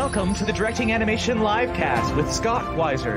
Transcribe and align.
Welcome 0.00 0.32
to 0.36 0.46
the 0.46 0.52
Directing 0.54 0.92
Animation 0.92 1.40
Livecast 1.40 2.16
with 2.16 2.32
Scott 2.32 2.74
Wiser. 2.74 3.16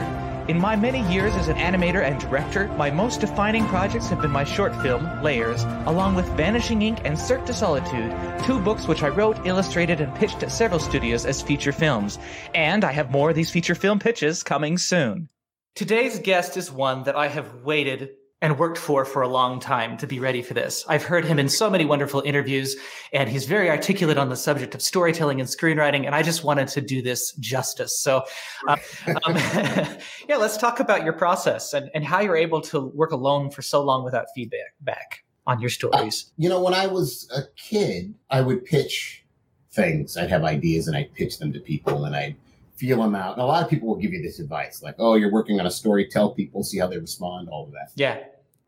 In 0.50 0.60
my 0.60 0.76
many 0.76 1.02
years 1.10 1.34
as 1.36 1.48
an 1.48 1.56
animator 1.56 2.04
and 2.04 2.20
director, 2.20 2.68
my 2.74 2.92
most 2.92 3.22
defining 3.22 3.66
projects 3.68 4.10
have 4.10 4.22
been 4.22 4.32
my 4.32 4.44
short 4.44 4.76
film, 4.82 5.24
Layers, 5.24 5.64
along 5.86 6.16
with 6.16 6.28
Vanishing 6.36 6.82
Ink 6.82 7.00
and 7.06 7.18
Cirque 7.18 7.46
de 7.46 7.54
Solitude, 7.54 8.14
two 8.44 8.60
books 8.60 8.86
which 8.86 9.02
I 9.02 9.08
wrote, 9.08 9.48
illustrated, 9.48 10.02
and 10.02 10.14
pitched 10.16 10.44
at 10.44 10.52
several 10.52 10.78
studios 10.78 11.26
as 11.26 11.42
feature 11.42 11.72
films. 11.72 12.20
And 12.54 12.84
I 12.84 12.92
have 12.92 13.10
more 13.10 13.30
of 13.30 13.38
these 13.38 13.50
feature 13.50 13.76
film 13.76 14.00
pitches 14.00 14.44
coming 14.44 14.78
soon. 14.78 15.30
Today's 15.76 16.20
guest 16.20 16.58
is 16.58 16.70
one 16.70 17.04
that 17.04 17.16
I 17.16 17.30
have 17.30 17.64
waited 17.64 18.10
and 18.44 18.60
worked 18.60 18.78
for 18.78 19.06
for 19.06 19.22
a 19.22 19.28
long 19.28 19.58
time 19.58 19.96
to 19.96 20.06
be 20.06 20.20
ready 20.20 20.42
for 20.42 20.54
this. 20.54 20.84
I've 20.90 21.02
heard 21.02 21.24
him 21.24 21.40
in 21.40 21.48
so 21.48 21.70
many 21.70 21.86
wonderful 21.86 22.22
interviews, 22.26 22.76
and 23.14 23.30
he's 23.30 23.46
very 23.46 23.70
articulate 23.70 24.18
on 24.18 24.28
the 24.28 24.36
subject 24.36 24.76
of 24.76 24.82
storytelling 24.82 25.40
and 25.40 25.50
screenwriting. 25.50 26.06
And 26.06 26.14
I 26.14 26.24
just 26.24 26.44
wanted 26.44 26.68
to 26.68 26.82
do 26.82 27.02
this 27.02 27.32
justice. 27.36 27.98
So, 27.98 28.26
uh, 28.68 28.76
um, 29.24 29.36
yeah, 30.28 30.36
let's 30.36 30.58
talk 30.58 30.82
about 30.82 31.06
your 31.06 31.14
process 31.14 31.74
and, 31.74 31.90
and 31.96 32.04
how 32.04 32.20
you're 32.20 32.36
able 32.36 32.60
to 32.64 32.82
work 32.88 33.12
alone 33.14 33.50
for 33.50 33.62
so 33.62 33.82
long 33.82 34.04
without 34.04 34.26
feedback 34.36 34.76
back 34.82 35.24
on 35.48 35.62
your 35.62 35.70
stories. 35.70 36.26
Uh, 36.28 36.34
you 36.36 36.50
know, 36.50 36.62
when 36.62 36.74
I 36.74 36.86
was 36.86 37.32
a 37.34 37.44
kid, 37.56 38.14
I 38.30 38.42
would 38.42 38.66
pitch 38.66 39.24
things. 39.72 40.18
I'd 40.18 40.30
have 40.30 40.44
ideas 40.44 40.90
and 40.90 40.98
I'd 40.98 41.14
pitch 41.14 41.40
them 41.40 41.54
to 41.54 41.62
people, 41.62 42.04
and 42.04 42.14
I'd 42.14 42.36
feel 42.76 43.02
them 43.02 43.16
out. 43.16 43.36
And 43.36 43.42
a 43.42 43.46
lot 43.46 43.64
of 43.64 43.70
people 43.70 43.88
will 43.88 43.96
give 43.96 44.12
you 44.12 44.22
this 44.22 44.40
advice, 44.40 44.84
like, 44.84 44.96
"Oh, 45.00 45.14
you're 45.16 45.32
working 45.32 45.62
on 45.62 45.66
a 45.66 45.72
story. 45.72 46.10
Tell 46.10 46.32
people, 46.32 46.62
see 46.62 46.80
how 46.80 46.88
they 46.88 46.98
respond." 46.98 47.48
All 47.48 47.64
of 47.64 47.72
that. 47.72 47.92
Yeah. 47.96 48.20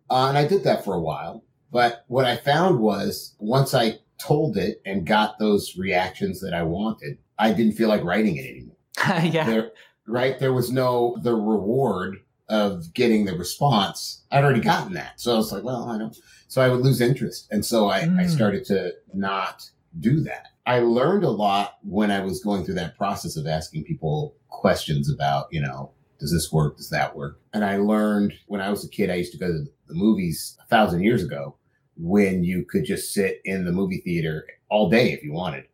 Uh, 0.10 0.28
and 0.30 0.38
I 0.38 0.48
did 0.48 0.64
that 0.64 0.84
for 0.84 0.94
a 0.94 1.00
while. 1.00 1.44
But 1.72 2.06
what 2.08 2.26
I 2.26 2.38
found 2.38 2.80
was 2.80 3.36
once 3.40 3.74
I 3.74 4.00
told 4.18 4.58
it 4.58 4.82
and 4.86 5.06
got 5.06 5.40
those 5.40 5.76
reactions 5.78 6.40
that 6.42 6.54
I 6.54 6.64
wanted, 6.64 7.18
I 7.38 7.52
didn't 7.52 7.74
feel 7.74 7.90
like 7.90 8.04
writing 8.04 8.38
it 8.38 8.46
anymore. 8.50 8.78
yeah. 9.24 9.46
There, 9.46 9.72
right? 10.08 10.40
There 10.40 10.54
was 10.54 10.72
no 10.72 11.18
the 11.22 11.36
reward 11.36 12.18
of 12.48 12.94
getting 12.94 13.26
the 13.26 13.36
response. 13.36 14.24
I'd 14.32 14.44
already 14.44 14.62
gotten 14.62 14.94
that. 14.94 15.20
So 15.20 15.34
I 15.34 15.38
was 15.38 15.52
like, 15.52 15.64
well, 15.64 15.90
I 15.90 15.98
don't. 15.98 16.16
So 16.48 16.62
I 16.62 16.70
would 16.70 16.82
lose 16.82 17.02
interest. 17.02 17.48
And 17.52 17.66
so 17.66 17.90
I, 17.90 18.02
mm. 18.02 18.20
I 18.20 18.28
started 18.28 18.66
to 18.66 18.94
not 19.14 19.70
do 20.00 20.22
that. 20.22 20.50
I 20.66 20.80
learned 20.80 21.24
a 21.24 21.30
lot 21.30 21.78
when 21.84 22.12
I 22.12 22.22
was 22.22 22.44
going 22.44 22.64
through 22.64 22.76
that 22.76 22.98
process 22.98 23.36
of 23.36 23.48
asking 23.48 23.84
people 23.84 24.36
questions 24.50 25.12
about, 25.12 25.48
you 25.52 25.62
know, 25.62 25.92
does 26.20 26.32
this 26.32 26.52
work? 26.52 26.78
Does 26.78 26.90
that 26.90 27.16
work? 27.16 27.40
And 27.54 27.64
I 27.64 27.78
learned 27.78 28.34
when 28.48 28.62
I 28.62 28.70
was 28.70 28.86
a 28.86 28.90
kid, 28.90 29.10
I 29.10 29.16
used 29.16 29.34
to 29.34 29.38
go 29.38 29.48
to 29.48 29.66
the 29.88 29.94
movies 29.94 30.58
a 30.64 30.68
thousand 30.68 31.04
years 31.04 31.24
ago 31.24 31.56
when 31.98 32.44
you 32.44 32.66
could 32.66 32.86
just 32.86 33.14
sit 33.14 33.42
in 33.46 33.66
the 33.66 33.72
movie 33.72 34.02
theater 34.04 34.46
all 34.70 34.90
day 34.90 35.12
if 35.12 35.24
you 35.24 35.32
wanted 35.32 35.66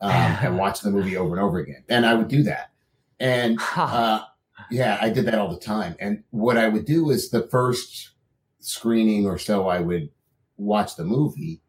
um, 0.00 0.10
and 0.12 0.58
watch 0.58 0.80
the 0.80 0.90
movie 0.90 1.16
over 1.16 1.34
and 1.34 1.44
over 1.44 1.58
again. 1.58 1.84
And 1.88 2.06
I 2.06 2.14
would 2.14 2.28
do 2.28 2.42
that. 2.44 2.70
And 3.18 3.58
uh, 3.76 4.22
yeah, 4.70 4.98
I 5.00 5.10
did 5.10 5.26
that 5.26 5.38
all 5.38 5.52
the 5.52 5.60
time. 5.60 5.96
And 5.98 6.22
what 6.30 6.56
I 6.56 6.68
would 6.68 6.84
do 6.84 7.10
is 7.10 7.30
the 7.30 7.48
first 7.48 8.10
screening 8.60 9.26
or 9.26 9.38
so, 9.38 9.68
I 9.68 9.80
would 9.80 10.10
watch 10.56 10.96
the 10.96 11.04
movie. 11.04 11.62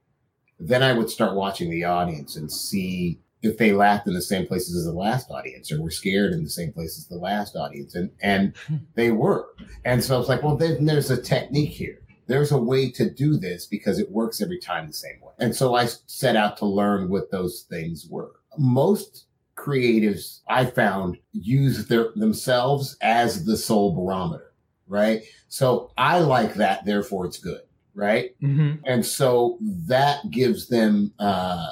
Then 0.59 0.83
I 0.83 0.93
would 0.93 1.09
start 1.09 1.35
watching 1.35 1.69
the 1.69 1.83
audience 1.83 2.35
and 2.35 2.51
see 2.51 3.19
if 3.41 3.57
they 3.57 3.71
laughed 3.71 4.07
in 4.07 4.13
the 4.13 4.21
same 4.21 4.47
places 4.47 4.75
as 4.75 4.85
the 4.85 4.91
last 4.91 5.29
audience 5.29 5.71
or 5.71 5.81
were 5.81 5.91
scared 5.91 6.33
in 6.33 6.43
the 6.43 6.49
same 6.49 6.73
places 6.73 6.99
as 6.99 7.07
the 7.07 7.15
last 7.15 7.55
audience. 7.55 7.95
And 7.95 8.11
and 8.21 8.53
they 8.95 9.11
were. 9.11 9.47
And 9.85 10.03
so 10.03 10.15
i 10.15 10.17
was 10.17 10.29
like 10.29 10.43
well 10.43 10.57
then 10.57 10.85
there's 10.85 11.11
a 11.11 11.21
technique 11.21 11.71
here. 11.71 11.99
There's 12.27 12.51
a 12.51 12.57
way 12.57 12.91
to 12.91 13.09
do 13.09 13.37
this 13.37 13.67
because 13.67 13.99
it 13.99 14.11
works 14.11 14.41
every 14.41 14.59
time 14.59 14.87
the 14.87 14.93
same 14.93 15.19
way. 15.21 15.33
And 15.39 15.55
so 15.55 15.75
i 15.75 15.85
set 16.07 16.35
out 16.35 16.57
to 16.57 16.65
learn 16.65 17.09
what 17.09 17.31
those 17.31 17.65
things 17.69 18.07
were. 18.09 18.31
Most 18.57 19.25
creatives 19.55 20.41
i 20.47 20.63
found 20.63 21.17
use 21.33 21.87
their 21.87 22.11
themselves 22.15 22.95
as 23.01 23.43
the 23.43 23.57
sole 23.57 23.93
barometer 23.95 24.53
right? 24.87 25.23
So 25.49 25.91
i 25.97 26.19
like 26.19 26.53
that 26.55 26.85
therefore 26.85 27.25
it's 27.25 27.39
good 27.39 27.61
right? 27.95 28.39
Mm-hmm. 28.41 28.83
and 28.85 29.03
so 29.03 29.57
that 29.87 30.29
gives 30.29 30.67
them 30.67 31.11
uh 31.19 31.71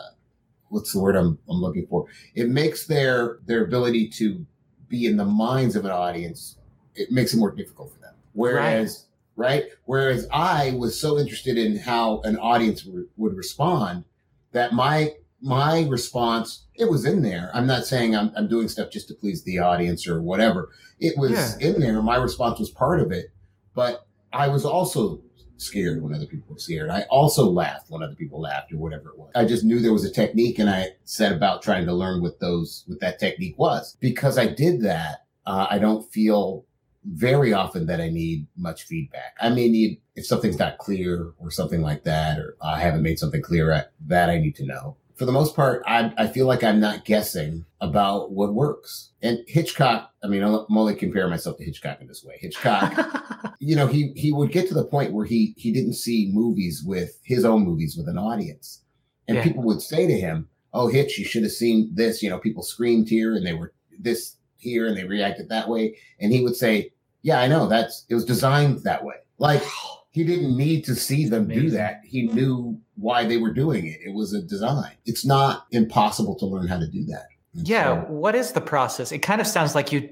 what's 0.75 0.91
the 0.91 0.99
word 0.99 1.15
I'm, 1.15 1.39
I'm 1.49 1.61
looking 1.61 1.87
for? 1.87 2.05
It 2.35 2.49
makes 2.49 2.85
their 2.85 3.39
their 3.45 3.63
ability 3.63 4.09
to 4.09 4.45
be 4.89 5.07
in 5.07 5.15
the 5.15 5.25
minds 5.25 5.75
of 5.75 5.85
an 5.85 5.91
audience. 5.91 6.57
It 6.93 7.11
makes 7.11 7.33
it 7.33 7.37
more 7.37 7.51
difficult 7.51 7.93
for 7.93 7.99
them. 7.99 8.13
Whereas, 8.33 9.07
right? 9.37 9.63
right? 9.63 9.63
Whereas 9.85 10.27
I 10.31 10.75
was 10.77 10.99
so 10.99 11.17
interested 11.17 11.57
in 11.57 11.77
how 11.77 12.19
an 12.25 12.37
audience 12.37 12.85
re- 12.85 13.05
would 13.15 13.35
respond 13.35 14.03
that 14.51 14.73
my 14.73 15.13
my 15.41 15.85
response 15.87 16.65
it 16.75 16.89
was 16.89 17.05
in 17.05 17.21
there. 17.21 17.51
I'm 17.53 17.67
not 17.67 17.85
saying 17.85 18.13
I'm, 18.15 18.31
I'm 18.35 18.49
doing 18.49 18.67
stuff 18.67 18.91
just 18.91 19.07
to 19.07 19.13
please 19.13 19.43
the 19.43 19.59
audience 19.59 20.07
or 20.07 20.21
whatever. 20.21 20.71
It 20.99 21.17
was 21.17 21.31
yeah. 21.31 21.67
in 21.69 21.79
there. 21.79 22.01
My 22.01 22.17
response 22.17 22.59
was 22.59 22.69
part 22.69 22.99
of 22.99 23.13
it, 23.13 23.27
but 23.73 24.05
I 24.33 24.49
was 24.49 24.65
also 24.65 25.21
scared 25.57 26.01
when 26.01 26.13
other 26.13 26.25
people 26.25 26.53
were 26.53 26.59
scared. 26.59 26.89
I 26.89 27.03
also 27.03 27.49
laughed 27.49 27.89
when 27.89 28.03
other 28.03 28.15
people 28.15 28.41
laughed 28.41 28.71
or 28.73 28.77
whatever 28.77 29.09
it 29.09 29.17
was. 29.17 29.31
I 29.35 29.45
just 29.45 29.63
knew 29.63 29.79
there 29.79 29.93
was 29.93 30.05
a 30.05 30.11
technique 30.11 30.59
and 30.59 30.69
I 30.69 30.89
set 31.03 31.31
about 31.31 31.61
trying 31.61 31.85
to 31.85 31.93
learn 31.93 32.21
what 32.21 32.39
those, 32.39 32.83
what 32.87 32.99
that 32.99 33.19
technique 33.19 33.57
was. 33.57 33.97
Because 33.99 34.37
I 34.37 34.47
did 34.47 34.81
that, 34.81 35.25
uh, 35.45 35.67
I 35.69 35.79
don't 35.79 36.11
feel 36.11 36.65
very 37.05 37.53
often 37.53 37.85
that 37.85 38.01
I 38.01 38.09
need 38.09 38.47
much 38.57 38.83
feedback. 38.83 39.35
I 39.39 39.49
may 39.49 39.69
need, 39.69 40.01
if 40.15 40.25
something's 40.25 40.57
not 40.57 40.79
clear 40.79 41.33
or 41.37 41.51
something 41.51 41.81
like 41.81 42.03
that, 42.03 42.39
or 42.39 42.55
I 42.61 42.79
haven't 42.79 43.03
made 43.03 43.19
something 43.19 43.41
clear, 43.41 43.85
that 44.07 44.29
I 44.29 44.39
need 44.39 44.55
to 44.55 44.65
know 44.65 44.97
for 45.15 45.25
the 45.25 45.31
most 45.31 45.55
part, 45.55 45.81
I, 45.85 46.13
I 46.17 46.27
feel 46.27 46.45
like 46.45 46.63
I'm 46.63 46.79
not 46.79 47.05
guessing 47.05 47.65
about 47.79 48.31
what 48.31 48.53
works. 48.53 49.11
And 49.21 49.39
Hitchcock, 49.47 50.11
I 50.23 50.27
mean, 50.27 50.43
I'm 50.43 50.65
only 50.69 50.95
comparing 50.95 51.29
myself 51.29 51.57
to 51.57 51.63
Hitchcock 51.63 52.01
in 52.01 52.07
this 52.07 52.23
way. 52.23 52.37
Hitchcock, 52.39 53.55
you 53.59 53.75
know, 53.75 53.87
he 53.87 54.11
he 54.15 54.33
would 54.33 54.51
get 54.51 54.67
to 54.67 54.73
the 54.73 54.85
point 54.85 55.13
where 55.13 55.25
he 55.25 55.53
he 55.57 55.71
didn't 55.71 55.93
see 55.93 56.31
movies 56.33 56.83
with 56.85 57.19
his 57.23 57.45
own 57.45 57.63
movies 57.63 57.95
with 57.97 58.09
an 58.09 58.17
audience, 58.17 58.81
and 59.27 59.37
yeah. 59.37 59.43
people 59.43 59.63
would 59.63 59.81
say 59.81 60.05
to 60.05 60.19
him, 60.19 60.49
"Oh, 60.73 60.87
Hitch, 60.87 61.17
you 61.17 61.25
should 61.25 61.43
have 61.43 61.51
seen 61.51 61.91
this." 61.93 62.21
You 62.21 62.29
know, 62.29 62.39
people 62.39 62.63
screamed 62.63 63.07
here 63.07 63.35
and 63.35 63.45
they 63.45 63.53
were 63.53 63.73
this 63.97 64.35
here 64.57 64.87
and 64.87 64.97
they 64.97 65.05
reacted 65.05 65.47
that 65.49 65.69
way, 65.69 65.97
and 66.19 66.33
he 66.33 66.43
would 66.43 66.55
say, 66.55 66.91
"Yeah, 67.21 67.39
I 67.39 67.47
know. 67.47 67.67
That's 67.67 68.05
it 68.09 68.15
was 68.15 68.25
designed 68.25 68.83
that 68.83 69.03
way." 69.05 69.15
Like 69.37 69.63
he 70.15 70.23
didn't 70.23 70.55
need 70.55 70.85
to 70.85 70.95
see 70.95 71.27
them 71.27 71.45
do 71.45 71.69
that. 71.71 71.99
He 72.05 72.25
mm-hmm. 72.25 72.35
knew 72.37 72.81
why 72.95 73.25
they 73.25 73.35
were 73.35 73.51
doing 73.51 73.85
it. 73.85 73.99
It 74.01 74.13
was 74.13 74.31
a 74.31 74.41
design. 74.41 74.93
It's 75.05 75.25
not 75.25 75.65
impossible 75.71 76.35
to 76.35 76.45
learn 76.45 76.67
how 76.67 76.79
to 76.79 76.87
do 76.87 77.03
that. 77.07 77.27
And 77.53 77.67
yeah. 77.67 77.83
So, 78.01 78.13
what 78.13 78.33
is 78.33 78.53
the 78.53 78.61
process? 78.61 79.11
It 79.11 79.19
kind 79.19 79.41
of 79.41 79.47
sounds 79.47 79.75
like 79.75 79.91
you, 79.91 80.09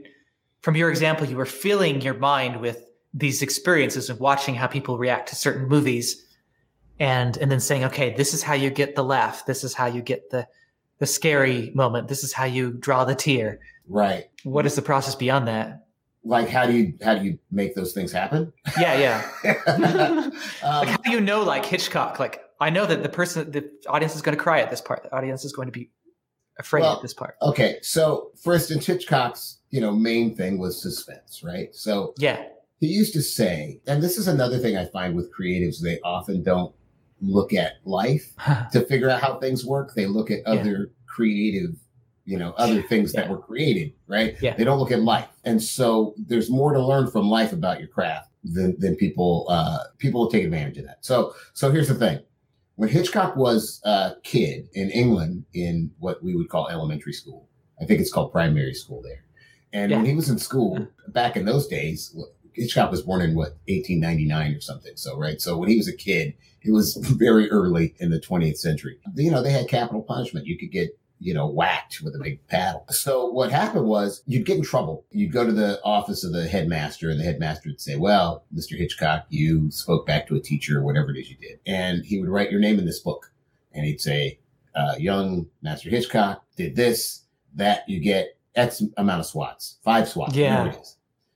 from 0.59 0.75
your 0.75 0.89
example, 0.89 1.25
you 1.25 1.37
were 1.37 1.45
filling 1.45 2.01
your 2.01 2.15
mind 2.15 2.59
with 2.59 2.83
these 3.13 3.41
experiences 3.41 4.09
of 4.09 4.19
watching 4.19 4.55
how 4.55 4.67
people 4.67 4.97
react 4.97 5.29
to 5.29 5.37
certain 5.37 5.69
movies 5.69 6.21
and 6.99 7.37
and 7.37 7.49
then 7.49 7.59
saying 7.61 7.85
okay 7.85 8.13
this 8.15 8.33
is 8.33 8.43
how 8.43 8.53
you 8.53 8.69
get 8.69 8.95
the 8.95 9.03
laugh 9.03 9.45
this 9.45 9.63
is 9.63 9.73
how 9.73 9.85
you 9.85 10.01
get 10.01 10.29
the 10.29 10.47
the 10.99 11.07
scary 11.07 11.71
moment 11.73 12.07
this 12.07 12.23
is 12.23 12.33
how 12.33 12.45
you 12.45 12.71
draw 12.71 13.03
the 13.03 13.15
tear 13.15 13.59
right 13.87 14.25
what 14.43 14.65
is 14.65 14.75
the 14.75 14.81
process 14.81 15.15
beyond 15.15 15.47
that 15.47 15.87
like 16.23 16.49
how 16.49 16.65
do 16.65 16.73
you 16.73 16.93
how 17.03 17.15
do 17.15 17.25
you 17.25 17.37
make 17.51 17.75
those 17.75 17.93
things 17.93 18.11
happen? 18.11 18.51
Yeah 18.79 19.23
yeah. 19.43 20.29
Um, 20.63 20.79
like 20.79 20.87
how 20.89 20.97
do 20.97 21.11
you 21.11 21.21
know 21.21 21.43
like 21.43 21.65
hitchcock 21.65 22.19
like 22.19 22.41
i 22.59 22.69
know 22.69 22.85
that 22.85 23.03
the 23.03 23.09
person 23.09 23.51
the 23.51 23.69
audience 23.87 24.15
is 24.15 24.21
going 24.21 24.37
to 24.37 24.41
cry 24.41 24.59
at 24.61 24.69
this 24.69 24.81
part. 24.81 25.03
The 25.03 25.15
audience 25.15 25.43
is 25.45 25.51
going 25.51 25.67
to 25.67 25.71
be 25.71 25.89
afraid 26.59 26.81
well, 26.81 26.95
at 26.95 27.01
this 27.01 27.13
part. 27.13 27.35
okay 27.41 27.77
so 27.81 28.31
for 28.41 28.53
instance 28.53 28.85
hitchcock's 28.85 29.59
you 29.71 29.81
know 29.81 29.91
main 29.91 30.35
thing 30.35 30.57
was 30.59 30.81
suspense 30.81 31.41
right? 31.43 31.73
So 31.75 32.13
yeah. 32.17 32.43
he 32.79 32.87
used 32.87 33.13
to 33.13 33.21
say 33.21 33.81
and 33.87 34.01
this 34.01 34.17
is 34.17 34.27
another 34.27 34.59
thing 34.59 34.77
i 34.77 34.85
find 34.85 35.15
with 35.15 35.31
creatives 35.33 35.81
they 35.81 35.99
often 36.01 36.43
don't 36.43 36.73
look 37.23 37.53
at 37.53 37.73
life 37.85 38.33
to 38.71 38.81
figure 38.81 39.09
out 39.09 39.21
how 39.21 39.39
things 39.39 39.65
work. 39.65 39.93
They 39.95 40.05
look 40.05 40.29
at 40.29 40.39
yeah. 40.39 40.53
other 40.53 40.91
creative 41.07 41.75
you 42.25 42.37
know, 42.37 42.51
other 42.57 42.81
things 42.81 43.13
yeah. 43.13 43.21
that 43.21 43.29
were 43.29 43.37
created, 43.37 43.93
right? 44.07 44.35
Yeah. 44.41 44.55
They 44.55 44.63
don't 44.63 44.79
look 44.79 44.91
at 44.91 45.01
life. 45.01 45.27
And 45.43 45.61
so 45.61 46.15
there's 46.17 46.49
more 46.49 46.73
to 46.73 46.83
learn 46.83 47.09
from 47.11 47.29
life 47.29 47.51
about 47.51 47.79
your 47.79 47.89
craft 47.89 48.29
than, 48.43 48.75
than 48.79 48.95
people, 48.95 49.45
uh, 49.49 49.79
people 49.97 50.21
will 50.21 50.31
take 50.31 50.43
advantage 50.43 50.77
of 50.77 50.85
that. 50.85 51.03
So, 51.03 51.35
so 51.53 51.71
here's 51.71 51.87
the 51.87 51.95
thing. 51.95 52.19
When 52.75 52.89
Hitchcock 52.89 53.35
was 53.35 53.81
a 53.83 54.13
kid 54.23 54.67
in 54.73 54.89
England 54.89 55.45
in 55.53 55.91
what 55.99 56.23
we 56.23 56.35
would 56.35 56.49
call 56.49 56.69
elementary 56.69 57.13
school, 57.13 57.47
I 57.81 57.85
think 57.85 57.99
it's 57.99 58.11
called 58.11 58.31
primary 58.31 58.73
school 58.73 59.01
there. 59.01 59.25
And 59.73 59.91
yeah. 59.91 59.97
when 59.97 60.05
he 60.05 60.15
was 60.15 60.29
in 60.29 60.37
school 60.39 60.77
mm-hmm. 60.77 61.11
back 61.11 61.35
in 61.35 61.45
those 61.45 61.67
days, 61.67 62.15
Hitchcock 62.53 62.91
was 62.91 63.01
born 63.01 63.21
in 63.21 63.35
what, 63.35 63.57
1899 63.67 64.55
or 64.55 64.61
something. 64.61 64.93
So, 64.95 65.17
right. 65.17 65.41
So 65.41 65.57
when 65.57 65.69
he 65.69 65.77
was 65.77 65.87
a 65.87 65.95
kid, 65.95 66.35
it 66.61 66.71
was 66.71 66.95
very 67.01 67.49
early 67.51 67.95
in 67.99 68.09
the 68.11 68.19
20th 68.19 68.57
century. 68.57 68.97
You 69.15 69.31
know, 69.31 69.43
they 69.43 69.51
had 69.51 69.67
capital 69.67 70.01
punishment. 70.01 70.47
You 70.47 70.57
could 70.57 70.71
get 70.71 70.97
you 71.23 71.33
know, 71.33 71.47
whacked 71.47 72.01
with 72.03 72.13
a 72.15 72.19
big 72.19 72.45
paddle. 72.47 72.85
So 72.89 73.27
what 73.27 73.51
happened 73.51 73.85
was 73.85 74.21
you'd 74.27 74.45
get 74.45 74.57
in 74.57 74.63
trouble. 74.63 75.05
You'd 75.11 75.31
go 75.31 75.45
to 75.45 75.51
the 75.53 75.79
office 75.83 76.23
of 76.23 76.33
the 76.33 76.47
headmaster 76.47 77.09
and 77.09 77.19
the 77.19 77.23
headmaster 77.23 77.69
would 77.69 77.79
say, 77.81 77.95
well, 77.95 78.43
Mr. 78.53 78.77
Hitchcock, 78.77 79.25
you 79.29 79.71
spoke 79.71 80.05
back 80.05 80.27
to 80.27 80.35
a 80.35 80.39
teacher 80.41 80.79
or 80.79 80.83
whatever 80.83 81.11
it 81.11 81.17
is 81.19 81.29
you 81.29 81.37
did. 81.37 81.59
And 81.65 82.03
he 82.05 82.19
would 82.19 82.29
write 82.29 82.51
your 82.51 82.59
name 82.59 82.77
in 82.77 82.85
this 82.85 82.99
book 82.99 83.31
and 83.71 83.85
he'd 83.85 84.01
say, 84.01 84.39
uh, 84.75 84.95
young 84.97 85.47
Master 85.61 85.89
Hitchcock 85.89 86.43
did 86.57 86.75
this. 86.75 87.21
that 87.55 87.87
you 87.87 87.99
get 87.99 88.37
X 88.55 88.83
amount 88.97 89.19
of 89.19 89.25
swats, 89.25 89.77
five 89.83 90.07
swats, 90.09 90.35
Yeah. 90.35 90.73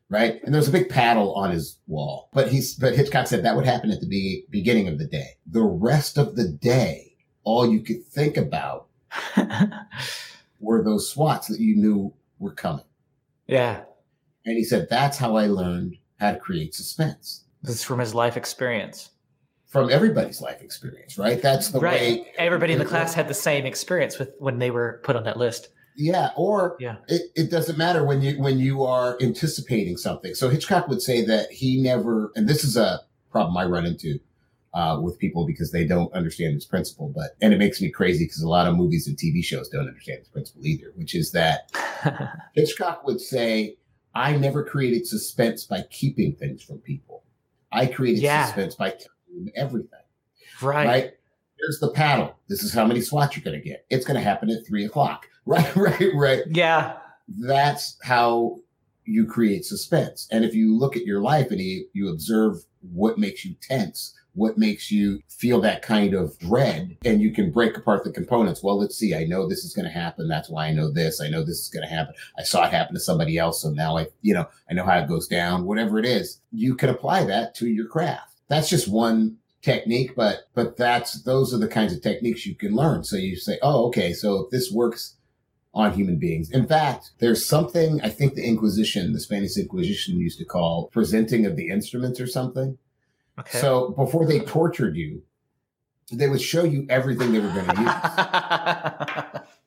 Right. 0.10 0.42
And 0.44 0.54
there's 0.56 0.68
a 0.68 0.72
big 0.72 0.89
paddle 0.89 1.34
on 1.36 1.51
his 1.51 1.80
wall. 1.88 2.30
But 2.34 2.50
he's, 2.50 2.75
but 2.75 2.95
Hitchcock 2.95 3.28
said 3.28 3.44
that 3.44 3.56
would 3.56 3.66
happen 3.66 3.92
at 3.92 4.00
the 4.00 4.07
be- 4.07 4.45
beginning 4.50 4.88
of 4.88 4.98
the 5.00 5.06
day. 5.06 5.38
The 5.45 5.62
rest 5.63 6.18
of 6.18 6.36
the 6.36 6.48
day, 6.48 7.13
all 7.44 7.69
you 7.72 7.81
could 7.81 8.06
think 8.06 8.38
about 8.38 8.87
were 10.59 10.83
those 10.83 11.09
swats 11.09 11.48
that 11.48 11.59
you 11.59 11.75
knew 11.75 12.13
were 12.39 12.54
coming. 12.54 12.86
yeah. 13.48 13.81
And 14.45 14.56
he 14.56 14.63
said, 14.63 14.88
that's 14.89 15.18
how 15.18 15.36
I 15.36 15.48
learned 15.48 15.98
how 16.21 16.31
to 16.31 16.39
create 16.39 16.74
suspense 16.74 17.44
This 17.63 17.75
is 17.75 17.83
from 17.83 18.00
his 18.00 18.15
life 18.15 18.38
experience. 18.38 19.09
from 19.68 19.89
everybody's 19.92 20.39
life 20.42 20.62
experience, 20.62 21.18
right? 21.18 21.42
That's 21.42 21.68
the 21.69 21.80
right. 21.81 22.00
way 22.21 22.31
Everybody 22.38 22.71
in 22.74 22.80
the 22.80 22.86
class 22.86 23.13
had 23.13 23.27
the 23.27 23.33
same 23.33 23.65
experience 23.65 24.18
with 24.18 24.31
when 24.39 24.57
they 24.59 24.71
were 24.71 25.01
put 25.04 25.18
on 25.18 25.24
that 25.25 25.36
list. 25.38 25.68
Yeah, 25.98 26.30
or 26.38 26.77
Yeah. 26.80 26.98
it, 27.10 27.24
it 27.36 27.51
doesn't 27.51 27.77
matter 27.77 28.06
when 28.06 28.21
you 28.21 28.39
when 28.39 28.57
you 28.60 28.83
are 28.83 29.18
anticipating 29.21 29.98
something. 29.98 30.33
So 30.36 30.48
Hitchcock 30.50 30.88
would 30.88 31.01
say 31.01 31.25
that 31.25 31.51
he 31.51 31.81
never, 31.81 32.31
and 32.36 32.48
this 32.48 32.63
is 32.63 32.77
a 32.77 33.01
problem 33.31 33.57
I 33.57 33.65
run 33.65 33.86
into 33.86 34.19
uh, 34.77 35.00
with 35.01 35.18
people 35.18 35.47
because 35.47 35.71
they 35.71 35.85
don't 35.85 36.13
understand 36.13 36.56
this 36.56 36.65
principle. 36.65 37.12
But 37.15 37.31
and 37.41 37.51
it 37.51 37.57
makes 37.57 37.81
me 37.81 37.89
crazy 37.89 38.25
because 38.25 38.44
a 38.44 38.47
lot 38.47 38.68
of 38.68 38.75
movies 38.75 39.07
and 39.07 39.18
TV 39.18 39.44
shows 39.44 39.69
don't 39.69 39.88
understand 39.88 40.21
this 40.21 40.27
principle 40.27 40.65
either. 40.68 40.91
Which 40.95 41.15
is 41.15 41.31
that 41.31 41.71
Hitchcock 42.53 43.03
would 43.06 43.19
say, 43.19 43.77
"I 44.13 44.38
never 44.38 44.63
created 44.63 45.07
suspense 45.07 45.65
by 45.65 45.81
keeping 45.89 46.35
things 46.35 46.62
from 46.62 46.77
people. 46.79 47.24
I 47.71 47.88
created 47.88 48.21
Yeah. 48.21 48.45
suspense 48.45 48.75
by 48.75 48.89
telling 48.91 49.45
them 49.45 49.50
everything." 49.56 50.00
right. 50.62 50.88
right? 50.88 51.12
Here's 51.59 51.79
the 51.79 51.89
paddle. 51.89 52.35
This 52.47 52.62
is 52.62 52.71
how 52.71 52.85
many 52.85 53.01
swats 53.01 53.35
you're 53.35 53.44
going 53.44 53.59
to 53.59 53.68
get. 53.68 53.83
It's 53.89 54.06
going 54.06 54.18
to 54.18 54.24
happen 54.24 54.51
at 54.51 54.65
three 54.68 54.85
o'clock. 54.85 55.27
Right, 55.47 55.75
right, 55.77 56.09
right. 56.13 56.44
Yeah. 56.50 56.97
That's 57.29 57.97
how 58.03 58.57
you 59.06 59.25
create 59.25 59.63
suspense. 59.63 60.27
And 60.29 60.44
if 60.44 60.53
you 60.53 60.77
look 60.77 60.97
at 60.97 61.06
your 61.06 61.21
life 61.21 61.51
and 61.51 61.62
you, 61.62 61.88
you 61.94 62.09
observe 62.09 62.57
what 62.91 63.18
makes 63.18 63.45
you 63.45 63.56
tense, 63.62 64.13
what 64.38 64.57
makes 64.57 64.92
you 64.92 65.22
feel 65.28 65.60
that 65.62 65.81
kind 65.81 66.13
of 66.13 66.38
dread, 66.38 66.95
and 67.04 67.22
you 67.22 67.34
can 67.34 67.51
break 67.51 67.75
apart 67.75 68.04
the 68.04 68.12
components. 68.12 68.62
Well, 68.62 68.78
let's 68.78 68.95
see. 68.95 69.16
I 69.16 69.24
know 69.24 69.48
this 69.48 69.66
is 69.66 69.74
going 69.74 69.86
to 69.86 69.92
happen. 69.92 70.28
That's 70.28 70.50
why 70.50 70.68
I 70.68 70.74
know 70.74 70.92
this. 70.92 71.19
I 71.19 71.28
know 71.28 71.44
this 71.44 71.60
is 71.60 71.69
going 71.69 71.88
to 71.88 71.94
happen. 71.94 72.13
I 72.38 72.44
saw 72.44 72.66
it 72.66 72.72
happen 72.72 72.94
to 72.94 73.00
somebody 73.00 73.38
else. 73.38 73.62
So 73.62 73.72
now 73.72 73.98
I, 73.98 74.07
you 74.22 74.34
know, 74.34 74.48
I 74.69 74.75
know 74.75 74.86
how 74.86 75.00
it 75.00 75.07
goes 75.07 75.28
down, 75.28 75.66
whatever 75.66 75.98
it 75.98 76.06
is. 76.06 76.39
You 76.51 76.75
can 76.75 76.89
apply 76.89 77.25
that 77.25 77.56
to 77.56 77.68
your 77.68 77.88
craft. 77.88 78.36
That's 78.48 78.69
just 78.69 78.88
one 78.88 79.38
technique, 79.63 80.16
but, 80.16 80.48
but 80.54 80.78
that's, 80.78 81.24
those 81.24 81.54
are 81.54 81.57
the 81.57 81.68
kinds 81.68 81.92
of 81.94 82.01
techniques 82.01 82.45
you 82.45 82.56
can 82.56 82.75
learn. 82.75 83.04
So 83.04 83.16
you 83.16 83.36
say, 83.36 83.57
oh, 83.62 83.88
okay. 83.88 84.13
So 84.13 84.45
if 84.45 84.51
this 84.51 84.72
works 84.72 85.16
on 85.74 85.94
human 85.94 86.18
beings. 86.18 86.50
In 86.50 86.68
fact, 86.68 87.12
there's 87.19 87.45
something 87.45 88.01
I 88.01 88.10
think 88.10 88.34
the 88.34 88.44
Inquisition, 88.44 89.13
the 89.13 89.19
Spanish 89.19 89.57
Inquisition 89.57 90.19
used 90.19 90.39
to 90.39 90.45
call 90.45 90.88
presenting 90.88 91.45
of 91.45 91.56
the 91.56 91.69
instruments 91.69 92.19
or 92.19 92.25
something. 92.25 92.78
Okay. 93.39 93.60
So 93.60 93.89
before 93.92 94.25
they 94.25 94.39
tortured 94.39 94.95
you, 94.95 95.24
they 96.12 96.28
would 96.30 96.42
show 96.42 96.63
you 96.63 96.86
everything 96.89 97.34
they 97.34 97.39
were 97.39 97.50
going 97.50 97.68
to 97.68 97.81
use. 97.81 99.42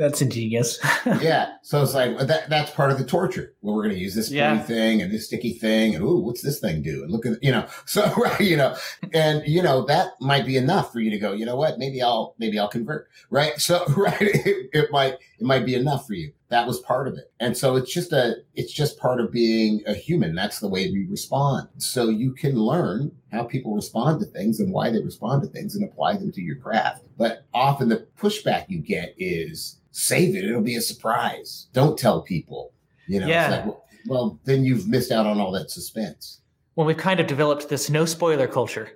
That's 0.00 0.22
ingenious. 0.22 0.78
yeah. 1.20 1.56
So 1.62 1.82
it's 1.82 1.92
like 1.92 2.18
uh, 2.18 2.24
that, 2.24 2.48
that's 2.48 2.70
part 2.70 2.90
of 2.90 2.96
the 2.96 3.04
torture. 3.04 3.52
Well, 3.60 3.74
we're 3.74 3.82
going 3.82 3.94
to 3.94 4.00
use 4.00 4.14
this 4.14 4.30
yeah. 4.30 4.58
thing 4.58 5.02
and 5.02 5.12
this 5.12 5.26
sticky 5.26 5.52
thing. 5.52 5.94
And 5.94 6.02
ooh, 6.02 6.20
what's 6.20 6.40
this 6.40 6.58
thing 6.58 6.80
do? 6.80 7.02
And 7.02 7.12
look 7.12 7.26
at, 7.26 7.42
you 7.42 7.52
know, 7.52 7.66
so, 7.84 8.10
right, 8.14 8.40
you 8.40 8.56
know, 8.56 8.76
and 9.12 9.46
you 9.46 9.62
know, 9.62 9.84
that 9.84 10.12
might 10.18 10.46
be 10.46 10.56
enough 10.56 10.90
for 10.90 11.00
you 11.00 11.10
to 11.10 11.18
go, 11.18 11.32
you 11.32 11.44
know 11.44 11.56
what? 11.56 11.78
Maybe 11.78 12.00
I'll, 12.00 12.34
maybe 12.38 12.58
I'll 12.58 12.68
convert. 12.68 13.08
Right. 13.28 13.60
So, 13.60 13.84
right. 13.96 14.16
It, 14.22 14.70
it 14.72 14.90
might, 14.90 15.18
it 15.40 15.44
might 15.46 15.64
be 15.64 15.74
enough 15.74 16.06
for 16.06 16.12
you. 16.14 16.32
That 16.50 16.66
was 16.66 16.80
part 16.80 17.08
of 17.08 17.14
it. 17.14 17.32
And 17.40 17.56
so 17.56 17.76
it's 17.76 17.92
just 17.92 18.12
a, 18.12 18.36
it's 18.54 18.72
just 18.72 18.98
part 18.98 19.20
of 19.20 19.32
being 19.32 19.82
a 19.86 19.94
human. 19.94 20.34
That's 20.34 20.58
the 20.60 20.68
way 20.68 20.90
we 20.90 21.06
respond. 21.06 21.68
So 21.78 22.08
you 22.10 22.32
can 22.32 22.56
learn 22.56 23.12
how 23.32 23.44
people 23.44 23.74
respond 23.74 24.20
to 24.20 24.26
things 24.26 24.60
and 24.60 24.72
why 24.72 24.90
they 24.90 25.00
respond 25.02 25.42
to 25.42 25.48
things 25.48 25.74
and 25.76 25.84
apply 25.84 26.14
them 26.18 26.30
to 26.32 26.40
your 26.42 26.56
craft. 26.56 27.04
But 27.16 27.46
often 27.54 27.88
the 27.88 28.06
pushback 28.18 28.66
you 28.68 28.80
get 28.80 29.14
is 29.16 29.80
save 29.92 30.36
it. 30.36 30.44
It'll 30.44 30.60
be 30.60 30.76
a 30.76 30.80
surprise. 30.82 31.68
Don't 31.72 31.98
tell 31.98 32.20
people, 32.22 32.72
you 33.08 33.20
know, 33.20 33.26
it's 33.26 33.30
Yeah. 33.32 33.64
like, 33.66 33.76
well, 34.06 34.38
then 34.44 34.64
you've 34.64 34.88
missed 34.88 35.12
out 35.12 35.26
on 35.26 35.40
all 35.40 35.52
that 35.52 35.70
suspense. 35.70 36.40
well, 36.76 36.86
we've 36.86 36.96
kind 36.96 37.20
of 37.20 37.26
developed 37.26 37.68
this 37.68 37.90
no 37.90 38.04
spoiler 38.06 38.46
culture 38.46 38.88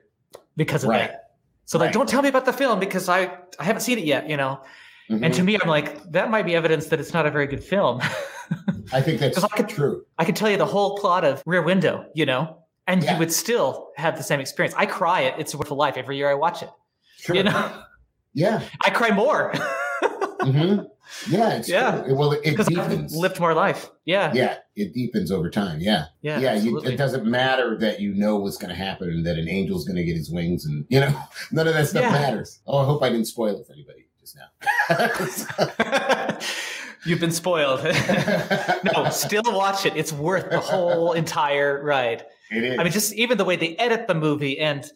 because 0.57 0.85
of 0.85 0.91
Right. 0.91 1.11
that. 1.11 1.21
So 1.67 1.79
like, 1.79 1.93
don't 1.93 2.09
tell 2.09 2.23
me 2.23 2.29
about 2.29 2.45
the 2.47 2.53
film 2.53 2.79
because 2.81 3.09
I 3.09 3.31
I 3.59 3.65
haven't 3.65 3.83
seen 3.83 3.99
it 3.99 4.05
yet, 4.05 4.29
you 4.29 4.37
know. 4.37 4.61
Mhm. 5.11 5.25
And 5.25 5.35
to 5.35 5.43
me, 5.43 5.59
I'm 5.61 5.69
like, 5.69 6.03
that 6.13 6.31
might 6.31 6.45
be 6.47 6.55
evidence 6.55 6.87
that 6.87 6.99
it's 7.01 7.13
not 7.13 7.27
a 7.27 7.31
very 7.31 7.47
good 7.47 7.63
film. 7.63 8.01
I 8.93 9.01
think 9.03 9.21
that's 9.21 9.43
I 9.45 9.49
could- 9.49 9.69
true. 9.69 10.05
I 10.19 10.25
could 10.25 10.37
tell 10.37 10.51
you 10.51 10.57
the 10.57 10.65
whole 10.67 10.97
plot 10.99 11.25
of 11.25 11.43
Rear 11.47 11.63
Window, 11.63 12.07
you 12.15 12.25
know, 12.27 12.59
and 12.87 13.03
Yeah. 13.03 13.13
you 13.15 13.19
would 13.19 13.33
still 13.33 13.91
have 13.97 14.17
the 14.17 14.23
same 14.23 14.41
experience. 14.41 14.75
I 14.79 14.87
cry 14.87 15.25
at 15.25 15.39
It's 15.39 15.55
worth 15.55 15.71
a 15.71 15.75
Wonderful 15.75 15.77
Life 15.79 15.97
every 15.97 16.17
year 16.17 16.31
I 16.31 16.35
watch 16.35 16.63
it. 16.63 16.71
Sure. 17.19 17.37
You 17.37 17.43
know, 17.45 17.83
Yeah. 18.35 18.63
I 18.85 18.91
cry 18.91 19.11
more 19.11 19.53
mm-hmm. 20.43 20.83
Yeah. 21.31 21.51
It's 21.57 21.69
Yeah. 21.69 22.03
true. 22.03 22.15
Well, 22.17 22.33
it 22.33 22.59
I've 22.59 22.67
deepens. 22.67 23.15
lived 23.15 23.39
more 23.41 23.55
life. 23.55 23.91
Yeah, 24.05 24.33
yeah. 24.35 24.57
It 24.77 24.93
deepens 24.95 25.31
over 25.31 25.49
time. 25.51 25.81
Yeah. 25.81 26.07
yeah, 26.23 26.39
Yeah. 26.41 26.55
you, 26.55 26.79
it 26.81 26.97
doesn't 26.97 27.25
matter 27.27 27.77
that 27.79 28.01
you 28.01 28.15
know 28.15 28.37
what's 28.37 28.57
going 28.57 28.71
to 28.71 28.75
happen 28.77 29.09
and 29.11 29.27
that 29.27 29.39
an 29.39 29.49
angel's 29.49 29.85
going 29.87 29.97
to 29.97 30.05
get 30.05 30.17
his 30.17 30.31
wings 30.31 30.65
and, 30.67 30.85
you 30.89 31.01
know, 31.01 31.15
none 31.53 31.69
of 31.69 31.75
that 31.75 31.89
stuff 31.89 32.03
Yeah. 32.03 32.11
matters. 32.13 32.61
Oh, 32.67 32.79
I 32.79 32.85
hope 32.85 33.03
I 33.03 33.11
didn't 33.11 33.27
spoil 33.27 33.59
it 33.61 33.67
for 33.67 33.73
anybody 33.75 34.04
just 34.25 34.37
now. 34.37 34.89
You've 37.07 37.21
been 37.21 37.33
spoiled. 37.33 37.85
no, 38.95 39.11
still 39.11 39.43
watch 39.47 39.85
it. 39.85 39.95
It's 39.97 40.13
worth 40.13 40.51
the 40.51 40.61
whole 40.61 41.13
entire 41.13 41.83
ride. 41.83 42.25
it 42.51 42.65
is. 42.65 42.79
I 42.79 42.83
mean, 42.85 42.93
just 42.93 43.13
even 43.15 43.37
the 43.37 43.45
way 43.45 43.57
they 43.57 43.77
edit 43.77 44.07
the 44.09 44.15
movie 44.15 44.59
and 44.59 44.91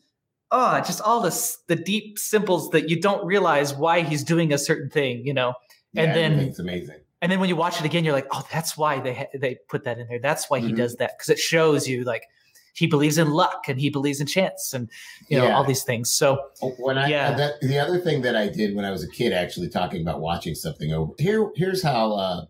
oh, 0.50 0.78
just 0.78 1.02
all 1.02 1.20
this 1.20 1.58
the 1.66 1.76
deep 1.76 2.18
symbols 2.18 2.70
that 2.70 2.88
you 2.88 3.00
don't 3.00 3.24
realize 3.26 3.74
why 3.74 4.00
he's 4.00 4.24
doing 4.24 4.52
a 4.52 4.58
certain 4.58 4.88
thing, 4.88 5.26
you 5.26 5.34
know. 5.34 5.48
and 5.94 6.08
Yeah, 6.08 6.14
then- 6.14 6.38
it's 6.40 6.58
amazing. 6.58 6.96
And 7.20 7.32
then 7.32 7.40
when 7.40 7.48
you 7.48 7.56
watch 7.56 7.80
it 7.80 7.84
again, 7.84 8.04
you're 8.04 8.14
like, 8.14 8.28
oh, 8.30 8.46
that's 8.52 8.76
why 8.78 9.00
they 9.00 9.12
ha- 9.12 9.26
they 9.34 9.56
put 9.68 9.82
that 9.84 9.98
in 9.98 10.06
there. 10.06 10.20
That's 10.20 10.48
why 10.48 10.60
he 10.60 10.72
Mhm. 10.72 10.76
does 10.76 10.94
that 10.96 11.18
because 11.18 11.30
it 11.30 11.38
shows 11.40 11.88
you 11.88 12.04
like 12.04 12.22
he 12.78 12.86
believes 12.86 13.18
in 13.18 13.30
luck 13.30 13.64
and 13.68 13.80
he 13.80 13.90
believes 13.90 14.20
in 14.20 14.26
chance 14.26 14.72
and 14.72 14.88
you 15.28 15.36
know 15.38 15.46
Yeah. 15.46 15.56
all 15.56 15.64
these 15.64 15.82
things. 15.82 16.10
So 16.10 16.38
When 16.78 16.96
I 16.98 17.08
Yeah. 17.08 17.34
that, 17.36 17.60
the 17.60 17.78
other 17.78 17.98
thing 17.98 18.22
that 18.22 18.36
I 18.36 18.48
did 18.48 18.74
when 18.76 18.84
I 18.84 18.90
was 18.90 19.02
a 19.02 19.08
kid, 19.10 19.32
actually 19.32 19.68
talking 19.68 20.00
about 20.02 20.20
watching 20.20 20.54
something 20.54 20.92
over 20.92 21.12
here. 21.18 21.50
Here's 21.56 21.82
how 21.82 22.12
uh, 22.12 22.44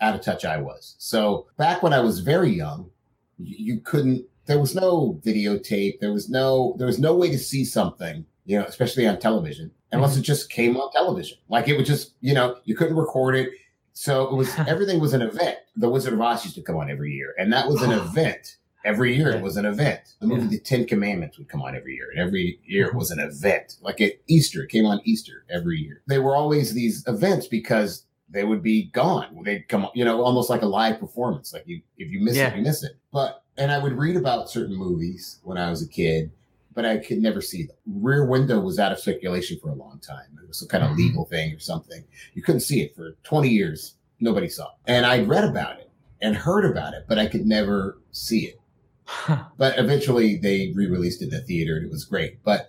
out 0.00 0.14
of 0.14 0.20
touch 0.20 0.44
I 0.44 0.56
was. 0.58 0.94
So 0.98 1.46
back 1.56 1.82
when 1.82 1.92
I 1.92 2.00
was 2.00 2.20
very 2.20 2.50
young, 2.50 2.90
you, 3.38 3.74
you 3.74 3.80
couldn't. 3.80 4.24
There 4.46 4.58
was 4.58 4.74
no 4.74 5.20
videotape. 5.24 6.00
There 6.00 6.12
was 6.12 6.28
no. 6.28 6.74
There 6.78 6.86
was 6.86 6.98
no 6.98 7.14
way 7.14 7.30
to 7.30 7.38
see 7.38 7.64
something. 7.64 8.24
You 8.44 8.58
know, 8.58 8.64
especially 8.64 9.06
on 9.06 9.20
television, 9.20 9.70
unless 9.92 10.16
it 10.16 10.22
just 10.22 10.50
came 10.50 10.76
on 10.76 10.90
television. 10.92 11.38
Like 11.48 11.68
it 11.68 11.76
would 11.76 11.86
just. 11.86 12.14
You 12.20 12.34
know, 12.34 12.56
you 12.64 12.74
couldn't 12.74 12.96
record 12.96 13.36
it. 13.36 13.50
So 13.92 14.24
it 14.28 14.34
was 14.34 14.48
everything 14.66 14.98
was 15.00 15.12
an 15.14 15.22
event. 15.22 15.58
The 15.76 15.88
Wizard 15.88 16.12
of 16.14 16.20
Oz 16.20 16.44
used 16.44 16.56
to 16.56 16.62
come 16.62 16.76
on 16.76 16.90
every 16.90 17.12
year, 17.12 17.34
and 17.38 17.52
that 17.52 17.68
was 17.68 17.80
an 17.82 17.92
event. 18.02 18.56
Every 18.84 19.16
year 19.16 19.30
it 19.30 19.42
was 19.42 19.56
an 19.56 19.64
event. 19.64 20.00
The 20.20 20.26
movie 20.26 20.42
Yeah. 20.44 20.48
The 20.50 20.58
Ten 20.60 20.86
Commandments 20.86 21.38
would 21.38 21.48
come 21.48 21.62
on 21.62 21.76
every 21.76 21.94
year, 21.94 22.08
and 22.10 22.20
every 22.20 22.58
year 22.64 22.86
it 22.88 22.94
was 22.94 23.10
an 23.10 23.20
event. 23.20 23.76
Like 23.80 24.00
at 24.00 24.14
Easter, 24.28 24.62
it 24.64 24.70
came 24.70 24.86
on 24.86 25.00
Easter 25.04 25.44
every 25.50 25.78
year. 25.78 26.02
They 26.08 26.18
were 26.18 26.34
always 26.34 26.74
these 26.74 27.04
events 27.06 27.46
because 27.46 28.04
they 28.28 28.44
would 28.44 28.62
be 28.62 28.84
gone. 28.92 29.42
They'd 29.44 29.68
come, 29.68 29.88
you 29.94 30.04
know, 30.04 30.22
almost 30.22 30.48
like 30.50 30.62
a 30.62 30.66
live 30.66 30.98
performance. 30.98 31.52
Like 31.52 31.64
you, 31.66 31.82
if 31.98 32.10
you 32.10 32.20
miss 32.20 32.36
Yeah. 32.36 32.48
it, 32.52 32.56
you 32.56 32.62
miss 32.62 32.82
it. 32.82 32.92
But 33.12 33.42
and 33.58 33.70
I 33.70 33.78
would 33.78 33.92
read 33.92 34.16
about 34.16 34.48
certain 34.50 34.74
movies 34.74 35.38
when 35.44 35.58
I 35.58 35.68
was 35.68 35.82
a 35.82 35.88
kid, 35.88 36.30
but 36.74 36.86
I 36.86 36.96
could 36.96 37.18
never 37.18 37.42
see 37.42 37.64
them. 37.64 37.76
Rear 37.86 38.24
Window 38.24 38.58
was 38.60 38.78
out 38.78 38.90
of 38.92 38.98
circulation 38.98 39.58
for 39.60 39.68
a 39.68 39.74
long 39.74 40.00
time. 40.00 40.24
It 40.42 40.48
was 40.48 40.58
some 40.58 40.68
kind 40.68 40.82
of 40.82 40.92
Mhm. 40.92 40.96
legal 40.96 41.24
thing 41.26 41.54
or 41.54 41.58
something. 41.58 42.02
You 42.32 42.42
couldn't 42.42 42.60
see 42.62 42.80
it 42.80 42.96
for 42.96 43.16
20 43.22 43.50
years. 43.50 43.94
Nobody 44.20 44.48
saw 44.48 44.64
it. 44.68 44.76
And 44.86 45.04
I 45.04 45.22
read 45.22 45.44
about 45.44 45.78
it 45.80 45.90
and 46.22 46.34
heard 46.34 46.64
about 46.64 46.94
it, 46.94 47.04
but 47.06 47.18
I 47.18 47.26
could 47.26 47.44
never 47.44 47.98
see 48.12 48.46
it 48.46 48.58
but 49.56 49.78
eventually 49.78 50.36
they 50.36 50.72
re-released 50.74 51.22
it 51.22 51.26
in 51.26 51.30
the 51.30 51.40
theater 51.40 51.76
and 51.76 51.86
it 51.86 51.90
was 51.90 52.04
great. 52.04 52.42
But 52.42 52.68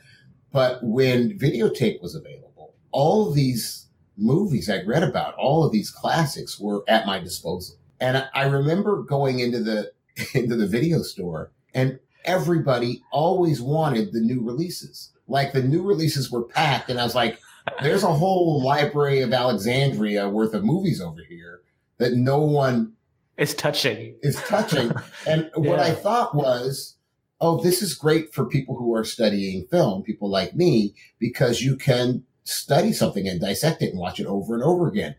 but 0.52 0.84
when 0.84 1.38
videotape 1.38 2.02
was 2.02 2.14
available, 2.14 2.76
all 2.92 3.28
of 3.28 3.34
these 3.34 3.88
movies 4.18 4.70
I'd 4.70 4.88
read 4.88 5.04
about, 5.04 5.34
all 5.36 5.64
of 5.64 5.72
these 5.72 5.90
classics 5.90 6.60
were 6.60 6.84
at 6.88 7.08
my 7.08 7.20
disposal. 7.20 7.78
And 8.00 8.18
I, 8.18 8.28
I 8.34 8.44
remember 8.44 9.02
going 9.02 9.40
into 9.40 9.64
the 9.64 9.92
into 10.34 10.56
the 10.56 10.68
video 10.68 11.02
store 11.02 11.52
and 11.74 12.00
everybody 12.26 13.02
always 13.12 13.62
wanted 13.62 14.14
the 14.14 14.22
new 14.22 14.42
releases. 14.42 15.12
Like 15.28 15.54
the 15.54 15.64
new 15.64 15.82
releases 15.82 16.32
were 16.32 16.44
packed 16.44 16.90
and 16.90 17.00
I 17.00 17.04
was 17.04 17.16
like, 17.16 17.40
there's 17.82 18.04
a 18.04 18.14
whole 18.14 18.62
library 18.64 19.22
of 19.22 19.34
Alexandria 19.34 20.30
worth 20.30 20.54
of 20.54 20.64
movies 20.64 21.02
over 21.02 21.22
here 21.28 21.62
that 21.98 22.14
no 22.14 22.40
one 22.40 22.94
it's 23.38 23.54
touching. 23.54 24.16
It's 24.22 24.42
touching. 24.48 24.92
And 25.28 25.50
what 25.56 25.80
I 25.80 25.92
thought 25.92 26.36
was, 26.36 26.98
oh, 27.42 27.62
this 27.64 27.82
is 27.82 27.94
great 27.94 28.34
for 28.34 28.46
people 28.46 28.76
who 28.78 28.94
are 28.96 29.04
studying 29.04 29.66
film, 29.68 30.04
people 30.04 30.30
like 30.30 30.56
me, 30.56 30.94
because 31.20 31.62
you 31.62 31.76
can 31.76 32.24
study 32.44 32.92
something 32.94 33.28
and 33.28 33.40
dissect 33.42 33.82
it 33.82 33.92
and 33.92 34.00
watch 34.00 34.20
it 34.20 34.28
over 34.28 34.54
and 34.54 34.64
over 34.64 34.88
again. 34.88 35.16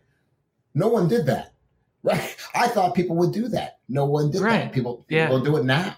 No 0.73 0.87
one 0.87 1.07
did 1.07 1.25
that. 1.27 1.51
Right. 2.05 2.35
I 2.53 2.67
thought 2.67 2.93
people 2.93 3.15
would 3.15 3.31
do 3.33 3.47
that. 3.47 3.79
No 3.89 4.05
one 4.05 4.29
did 4.29 4.41
Right. 4.41 4.65
that. 4.65 4.73
People, 4.73 4.97
people 5.07 5.17
Yeah. 5.17 5.29
will 5.31 5.43
do 5.43 5.57
it 5.57 5.65
now. 5.65 5.95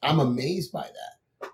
I'm 0.00 0.20
amazed 0.20 0.70
by 0.70 0.82
that. 0.86 1.48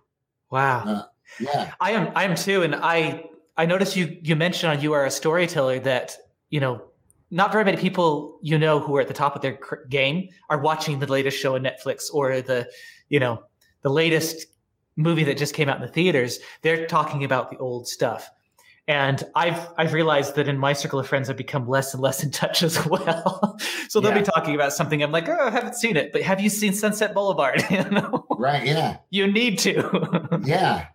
Wow. 0.51 0.85
Uh, 0.85 1.03
Yeah. 1.41 1.73
I 1.81 1.93
am 1.93 2.13
I 2.15 2.25
am 2.25 2.35
too, 2.35 2.63
and 2.63 2.75
I 2.75 3.25
I 3.57 3.65
noticed 3.65 3.97
you 3.97 4.19
you 4.23 4.37
mentioned 4.37 4.73
on 4.73 4.83
you 4.83 4.93
are 4.93 5.07
a 5.07 5.11
storyteller 5.11 5.79
that 5.81 6.17
you 6.51 6.61
know 6.61 6.83
not 7.31 7.53
very 7.53 7.65
many 7.65 7.77
people 7.77 8.39
you 8.43 8.59
know 8.59 8.79
who 8.81 8.97
are 8.97 9.01
at 9.01 9.09
the 9.09 9.15
top 9.15 9.35
of 9.37 9.43
their 9.43 9.57
cr- 9.57 9.77
game 9.89 10.29
are 10.51 10.59
watching 10.61 10.99
the 10.99 11.07
latest 11.07 11.39
show 11.39 11.55
on 11.55 11.63
Netflix 11.63 12.05
or 12.13 12.41
the 12.41 12.69
you 13.09 13.19
know 13.21 13.43
the 13.83 13.91
latest 13.91 14.47
movie 14.97 15.25
that 15.25 15.37
just 15.37 15.55
came 15.55 15.69
out 15.69 15.77
in 15.77 15.83
the 15.83 15.89
theaters. 15.93 16.39
They're 16.63 16.87
talking 16.87 17.25
about 17.25 17.51
the 17.51 17.59
old 17.59 17.89
stuff. 17.89 18.31
And 18.87 19.25
I've 19.35 19.67
I've 19.79 19.93
realized 19.95 20.37
that 20.37 20.47
in 20.47 20.59
my 20.59 20.75
circle 20.75 20.99
of 20.99 21.09
friends, 21.09 21.31
I've 21.31 21.39
become 21.39 21.67
less 21.67 21.95
and 21.95 22.03
less 22.03 22.23
in 22.23 22.31
touch 22.31 22.63
as 22.63 22.85
well. 22.87 23.57
so 23.89 23.99
they'll 23.99 24.13
Yeah. 24.13 24.19
be 24.19 24.25
talking 24.25 24.55
about 24.55 24.75
something. 24.75 25.03
I'm 25.03 25.11
like, 25.11 25.27
oh, 25.29 25.39
I 25.49 25.51
haven't 25.51 25.75
seen 25.75 25.97
it, 25.97 26.13
but 26.13 26.21
have 26.23 26.39
you 26.41 26.51
seen 26.51 26.75
Sunset 26.75 27.15
Boulevard? 27.15 27.65
you 27.71 27.83
know, 27.91 28.27
Right. 28.39 28.67
Yeah. 28.67 28.99
you 29.11 29.27
need 29.33 29.59
to. 29.61 30.41
Yeah. 30.45 30.87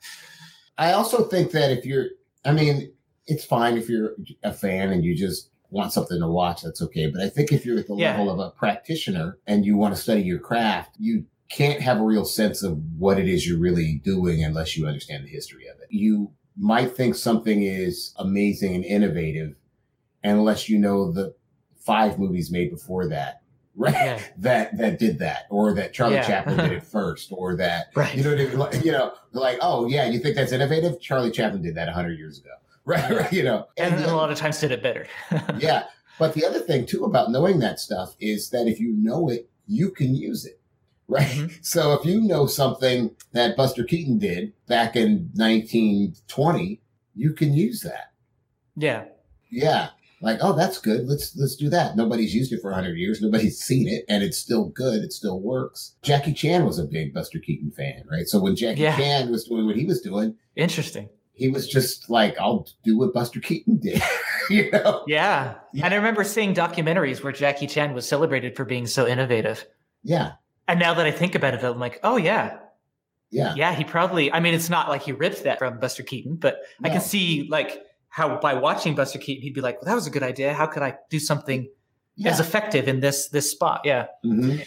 I 0.78 0.92
also 0.94 1.24
think 1.26 1.52
that 1.52 1.72
if 1.72 1.84
you're, 1.84 2.06
I 2.46 2.52
mean, 2.54 2.94
it's 3.26 3.44
fine 3.44 3.76
if 3.76 3.90
you're 3.90 4.12
a 4.44 4.54
fan 4.54 4.92
and 4.92 5.04
you 5.04 5.16
just 5.16 5.50
want 5.72 5.94
something 5.94 6.20
to 6.20 6.28
watch, 6.28 6.62
that's 6.64 6.82
okay. 6.82 7.08
But 7.08 7.22
I 7.22 7.30
think 7.30 7.52
if 7.52 7.66
you're 7.66 7.80
at 7.80 7.88
the 7.88 7.96
Yeah. 7.96 8.12
level 8.18 8.30
of 8.32 8.40
a 8.40 8.52
practitioner 8.52 9.38
and 9.48 9.66
you 9.66 9.78
want 9.78 9.96
to 9.96 10.02
study 10.02 10.22
your 10.22 10.40
craft, 10.40 10.96
you 11.00 11.26
can't 11.50 11.82
have 11.82 12.00
a 12.00 12.04
real 12.04 12.26
sense 12.26 12.64
of 12.64 12.80
what 12.98 13.20
it 13.20 13.28
is 13.28 13.48
you're 13.48 13.60
really 13.60 14.02
doing 14.04 14.44
unless 14.44 14.78
you 14.78 14.86
understand 14.88 15.26
the 15.26 15.30
history 15.30 15.68
of 15.68 15.80
it. 15.80 15.88
You 15.90 16.32
might 16.58 16.96
think 16.96 17.16
something 17.16 17.64
is 17.64 18.14
amazing 18.18 18.76
and 18.76 18.84
innovative 18.86 19.56
unless 20.24 20.70
you 20.70 20.78
know 20.78 21.12
the 21.12 21.34
five 21.86 22.20
movies 22.20 22.52
made 22.52 22.70
before 22.72 23.08
that. 23.10 23.36
Right. 23.80 23.94
Yeah. 23.94 24.20
That 24.40 24.78
that 24.80 25.00
did 25.00 25.20
that, 25.20 25.44
or 25.50 25.74
that 25.76 25.94
Charlie 25.94 26.16
Yeah. 26.16 26.28
Chaplin 26.28 26.58
did 26.58 26.72
it 26.74 26.84
first, 26.92 27.30
or 27.32 27.56
that 27.58 27.86
right. 27.96 28.14
you 28.14 28.24
know, 28.24 28.32
what 28.32 28.40
I 28.42 28.44
mean? 28.50 28.58
Like, 28.58 28.84
you 28.84 28.92
know, 28.92 29.14
like, 29.32 29.58
oh 29.62 29.88
yeah, 29.88 30.10
you 30.10 30.20
think 30.20 30.36
that's 30.36 30.52
innovative? 30.52 31.00
Charlie 31.00 31.32
Chaplin 31.32 31.62
did 31.62 31.76
that 31.76 31.88
hundred 31.88 32.18
years 32.18 32.40
ago, 32.40 32.50
right? 32.90 33.12
right? 33.12 33.34
You 33.34 33.44
know, 33.44 33.68
and, 33.78 33.98
the 33.98 34.12
a 34.12 34.16
lot 34.16 34.32
of 34.32 34.38
times 34.38 34.60
did 34.60 34.72
it 34.72 34.82
better. 34.84 35.08
yeah. 35.60 35.84
But 36.18 36.34
the 36.34 36.46
other 36.46 36.60
thing 36.60 36.86
too 36.86 37.06
about 37.06 37.32
knowing 37.32 37.60
that 37.60 37.80
stuff 37.80 38.16
is 38.20 38.50
that 38.50 38.68
if 38.68 38.80
you 38.80 38.94
know 38.98 39.30
it, 39.30 39.50
you 39.68 39.90
can 39.92 40.16
use 40.16 40.46
it, 40.46 40.60
right? 41.08 41.26
Mhm. 41.28 41.66
So 41.66 41.94
if 41.94 42.06
you 42.06 42.20
know 42.22 42.46
something 42.46 43.16
that 43.34 43.56
Buster 43.56 43.84
Keaton 43.84 44.18
did 44.20 44.54
back 44.68 44.96
in 44.96 45.30
1920, 45.36 46.82
you 47.16 47.34
can 47.34 47.54
use 47.54 47.82
that. 47.82 48.12
yeah. 48.76 49.06
Yeah. 49.52 49.90
Like, 50.22 50.40
oh, 50.42 50.52
that's 50.54 50.80
good. 50.80 51.08
Let's 51.08 51.34
let's 51.38 51.56
do 51.56 51.70
that. 51.70 51.96
Nobody's 51.96 52.36
used 52.36 52.52
it 52.52 52.62
for 52.62 52.72
100 52.72 52.98
years. 52.98 53.22
Nobody's 53.22 53.58
seen 53.64 53.88
it, 53.88 54.04
and 54.10 54.22
it's 54.22 54.38
still 54.38 54.66
good. 54.66 55.02
It 55.02 55.14
still 55.14 55.40
works. 55.40 55.96
Jackie 56.04 56.34
Chan 56.34 56.66
was 56.66 56.78
a 56.78 56.84
big 56.84 57.14
Buster 57.14 57.40
Keaton 57.40 57.72
fan, 57.72 58.04
right? 58.12 58.28
So 58.28 58.38
when 58.40 58.56
Jackie 58.56 58.82
Yeah. 58.82 58.98
Chan 58.98 59.32
was 59.32 59.46
doing 59.46 59.66
what 59.66 59.78
he 59.78 59.86
was 59.86 60.02
doing, 60.02 60.36
Interesting. 60.58 61.08
He 61.40 61.48
was 61.48 61.68
just 61.68 62.10
like, 62.10 62.38
I'll 62.40 62.68
do 62.84 62.98
what 62.98 63.14
Buster 63.14 63.40
Keaton 63.40 63.78
did, 63.78 64.02
you 64.50 64.70
know? 64.72 65.04
Yeah. 65.08 65.56
Yeah. 65.74 65.86
And 65.86 65.94
I 65.94 65.98
remember 65.98 66.24
seeing 66.24 66.54
documentaries 66.54 67.24
where 67.24 67.32
Jackie 67.32 67.66
Chan 67.66 67.94
was 67.94 68.08
celebrated 68.08 68.56
for 68.56 68.66
being 68.66 68.86
so 68.86 69.08
innovative. 69.08 69.66
Yeah, 70.04 70.34
And 70.68 70.80
now 70.80 70.94
that 70.94 71.06
I 71.06 71.12
think 71.12 71.36
about 71.36 71.54
it, 71.54 71.64
I'm 71.64 71.80
like, 71.80 72.00
oh, 72.04 72.18
yeah. 72.18 72.60
yeah, 73.32 73.54
Yeah, 73.56 73.74
he 73.74 73.84
probably, 73.84 74.32
I 74.32 74.40
mean, 74.40 74.54
it's 74.54 74.70
not 74.70 74.90
like 74.90 75.02
he 75.02 75.12
ripped 75.14 75.44
that 75.44 75.60
from 75.60 75.80
Buster 75.80 76.04
Keaton, 76.04 76.36
but 76.36 76.58
I 76.84 76.90
can 76.90 77.02
see 77.02 77.48
like 77.50 77.84
how 78.10 78.40
by 78.40 78.56
watching 78.56 78.96
Buster 78.96 79.20
Keaton, 79.20 79.44
he'd 79.44 79.54
be 79.54 79.62
like, 79.62 79.76
well, 79.82 79.86
that 79.86 79.96
was 79.96 80.08
a 80.08 80.10
good 80.10 80.24
idea. 80.24 80.54
How 80.54 80.66
could 80.66 80.84
I 80.84 80.96
do 81.10 81.20
something 81.20 81.70
yeah. 82.16 82.32
as 82.32 82.40
effective 82.40 82.88
in 82.88 83.00
this 83.00 83.30
this 83.30 83.50
spot? 83.52 83.82
Yeah. 83.86 84.08
Mhm. 84.26 84.66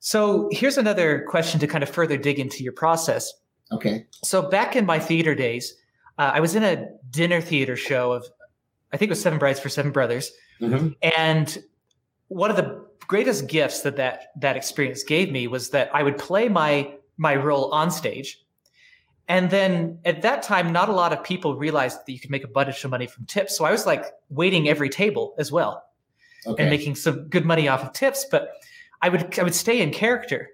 So 0.00 0.48
here's 0.52 0.78
another 0.78 1.24
question 1.28 1.60
to 1.60 1.66
kind 1.66 1.82
of 1.82 1.90
further 1.90 2.16
dig 2.16 2.38
into 2.38 2.62
your 2.62 2.72
process. 2.72 3.32
Okay. 3.72 4.06
So 4.24 4.42
back 4.48 4.76
in 4.76 4.86
my 4.86 4.98
theater 4.98 5.34
days, 5.34 5.74
uh, 6.18 6.30
I 6.34 6.40
was 6.40 6.54
in 6.54 6.62
a 6.64 6.86
dinner 7.10 7.40
theater 7.40 7.76
show 7.76 8.12
of, 8.12 8.26
I 8.92 8.96
think 8.96 9.08
it 9.08 9.12
was 9.12 9.20
Seven 9.22 9.38
Brides 9.38 9.60
for 9.60 9.68
Seven 9.68 9.92
Brothers. 9.92 10.32
Mhm. 10.60 10.96
And 11.02 11.58
one 12.28 12.50
of 12.50 12.56
the 12.56 12.86
greatest 13.06 13.46
gifts 13.46 13.82
that, 13.82 13.96
that 13.96 14.32
that 14.40 14.56
experience 14.56 15.02
gave 15.02 15.30
me 15.30 15.46
was 15.46 15.70
that 15.70 15.90
I 15.94 16.02
would 16.02 16.18
play 16.18 16.48
my 16.48 16.92
my 17.16 17.34
role 17.36 17.72
on 17.72 17.90
stage. 17.90 18.42
And 19.28 19.50
then 19.50 19.98
at 20.04 20.22
that 20.22 20.42
time, 20.42 20.72
not 20.72 20.88
a 20.88 20.92
lot 20.92 21.12
of 21.12 21.22
people 21.22 21.54
realized 21.56 21.98
that 22.06 22.12
you 22.12 22.18
could 22.20 22.30
make 22.30 22.44
a 22.44 22.48
bunch 22.48 22.82
of 22.84 22.90
money 22.90 23.06
from 23.06 23.26
tips. 23.26 23.56
So 23.56 23.64
I 23.64 23.70
was 23.72 23.84
like 23.86 24.06
waiting 24.30 24.68
every 24.68 24.88
table 24.88 25.34
as 25.38 25.52
well 25.52 25.84
Okay. 26.46 26.62
and 26.62 26.70
making 26.70 26.94
some 26.94 27.28
good 27.28 27.44
money 27.44 27.68
off 27.68 27.82
of 27.84 27.92
tips. 27.92 28.24
But 28.30 28.52
I 29.02 29.08
would 29.10 29.38
I 29.38 29.42
would 29.42 29.54
stay 29.54 29.80
in 29.80 29.90
character, 29.90 30.48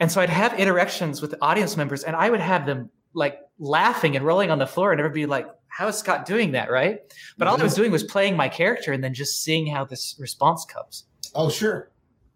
and 0.00 0.10
so 0.10 0.20
I'd 0.20 0.30
have 0.30 0.58
interactions 0.58 1.20
with 1.20 1.34
audience 1.42 1.76
members, 1.76 2.04
and 2.04 2.14
I 2.16 2.30
would 2.30 2.40
have 2.40 2.66
them 2.66 2.90
like 3.14 3.40
laughing 3.58 4.16
and 4.16 4.24
rolling 4.24 4.50
on 4.50 4.58
the 4.58 4.66
floor, 4.66 4.92
and 4.92 5.00
everybody 5.00 5.26
like, 5.26 5.46
"How 5.68 5.88
is 5.88 5.96
Scott 5.96 6.26
doing 6.26 6.52
that?" 6.52 6.70
Right? 6.70 7.00
But 7.36 7.48
all 7.48 7.58
I 7.60 7.62
was 7.62 7.74
doing 7.74 7.90
was 7.90 8.04
playing 8.04 8.36
my 8.36 8.48
character, 8.48 8.92
and 8.92 9.02
then 9.02 9.14
just 9.14 9.42
seeing 9.42 9.66
how 9.66 9.84
this 9.84 10.16
response 10.18 10.64
comes. 10.64 11.04
oh, 11.34 11.50
sure. 11.50 11.90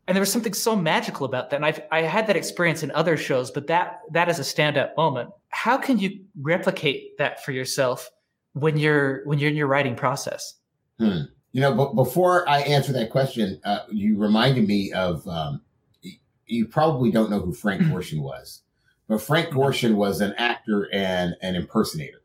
And 0.09 0.17
there 0.17 0.21
was 0.21 0.33
something 0.33 0.53
so 0.53 0.75
magical 0.75 1.25
about 1.25 1.51
that. 1.51 1.57
And 1.57 1.65
I've 1.65 1.81
I 1.93 2.03
had 2.03 2.27
that 2.27 2.37
experience 2.37 2.83
in 2.83 2.91
other 2.91 3.17
shows, 3.17 3.51
but 3.53 3.69
that 3.69 4.01
that 4.11 4.29
is 4.29 4.39
a 4.41 4.43
standout 4.43 4.97
moment. 4.97 5.31
How 5.51 5.79
can 5.79 5.99
you 5.99 6.21
replicate 6.41 7.17
that 7.19 7.45
for 7.45 7.53
yourself 7.53 8.11
when 8.55 8.77
you're 8.77 9.23
when 9.27 9.39
you're 9.39 9.51
in 9.51 9.57
your 9.57 9.69
writing 9.69 9.95
process? 9.95 10.55
You 10.99 11.61
know, 11.61 11.75
but 11.75 11.95
before 11.95 12.49
I 12.49 12.61
answer 12.63 12.93
that 12.95 13.11
question, 13.11 13.61
uh, 13.65 13.81
you 13.91 14.17
reminded 14.17 14.67
me 14.67 14.93
of, 14.93 15.27
um, 15.29 15.61
you 16.53 16.67
probably 16.67 17.11
don't 17.11 17.31
know 17.31 17.41
who 17.41 17.53
Frank 17.53 17.83
Gorshin 17.83 18.21
was, 18.23 18.63
but 19.09 19.21
Frank 19.21 19.51
Gorshin 19.51 19.95
was 19.95 20.21
an 20.21 20.35
actor 20.39 20.89
and 20.93 21.35
an 21.43 21.55
impersonator, 21.55 22.23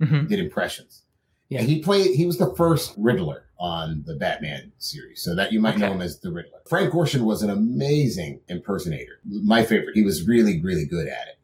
Mhm. 0.00 0.28
did 0.28 0.38
impressions. 0.38 1.02
Yeah. 1.48 1.60
And 1.60 1.68
he 1.68 1.82
played, 1.82 2.14
he 2.14 2.26
was 2.26 2.38
the 2.38 2.54
first 2.54 2.94
Riddler 2.96 3.44
on 3.58 4.04
the 4.06 4.14
Batman 4.14 4.72
series. 4.78 5.20
So 5.20 5.34
that 5.34 5.52
you 5.52 5.60
might 5.60 5.78
know 5.78 5.92
him 5.92 6.00
as 6.00 6.20
the 6.20 6.32
Riddler. 6.32 6.60
Frank 6.68 6.92
Gorshin 6.92 7.22
was 7.22 7.42
an 7.42 7.50
amazing 7.50 8.40
impersonator. 8.48 9.20
My 9.24 9.64
favorite. 9.64 9.94
He 9.94 10.02
was 10.02 10.26
really, 10.26 10.60
really 10.60 10.86
good 10.86 11.08
at 11.08 11.28
it. 11.28 11.38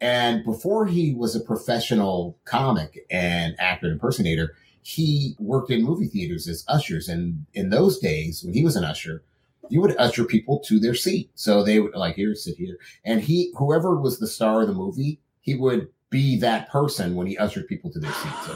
And 0.00 0.44
before 0.44 0.86
he 0.86 1.14
was 1.14 1.34
a 1.34 1.40
professional 1.40 2.38
comic 2.44 3.04
and 3.10 3.56
actor 3.58 3.86
and 3.86 3.94
impersonator, 3.94 4.54
he 4.82 5.34
worked 5.40 5.70
in 5.70 5.82
movie 5.82 6.06
theaters 6.06 6.46
as 6.46 6.64
ushers. 6.68 7.08
And 7.08 7.46
in 7.54 7.70
those 7.70 7.98
days, 7.98 8.44
when 8.44 8.54
he 8.54 8.62
was 8.64 8.76
an 8.76 8.84
usher, 8.84 9.24
you 9.70 9.80
would 9.80 9.96
usher 9.98 10.24
people 10.24 10.60
to 10.66 10.78
their 10.78 10.94
seat. 10.94 11.30
So 11.34 11.62
they 11.62 11.80
would 11.80 11.94
like, 11.94 12.16
here, 12.16 12.34
sit 12.34 12.56
here. 12.56 12.78
And 13.04 13.20
he, 13.20 13.52
whoever 13.56 13.96
was 14.00 14.18
the 14.18 14.26
star 14.26 14.62
of 14.62 14.68
the 14.68 14.74
movie, 14.74 15.20
he 15.40 15.54
would 15.54 15.88
be 16.10 16.38
that 16.38 16.70
person 16.70 17.14
when 17.14 17.26
he 17.26 17.36
ushered 17.36 17.68
people 17.68 17.90
to 17.92 17.98
their 18.00 18.12
seats. 18.12 18.46
So 18.46 18.54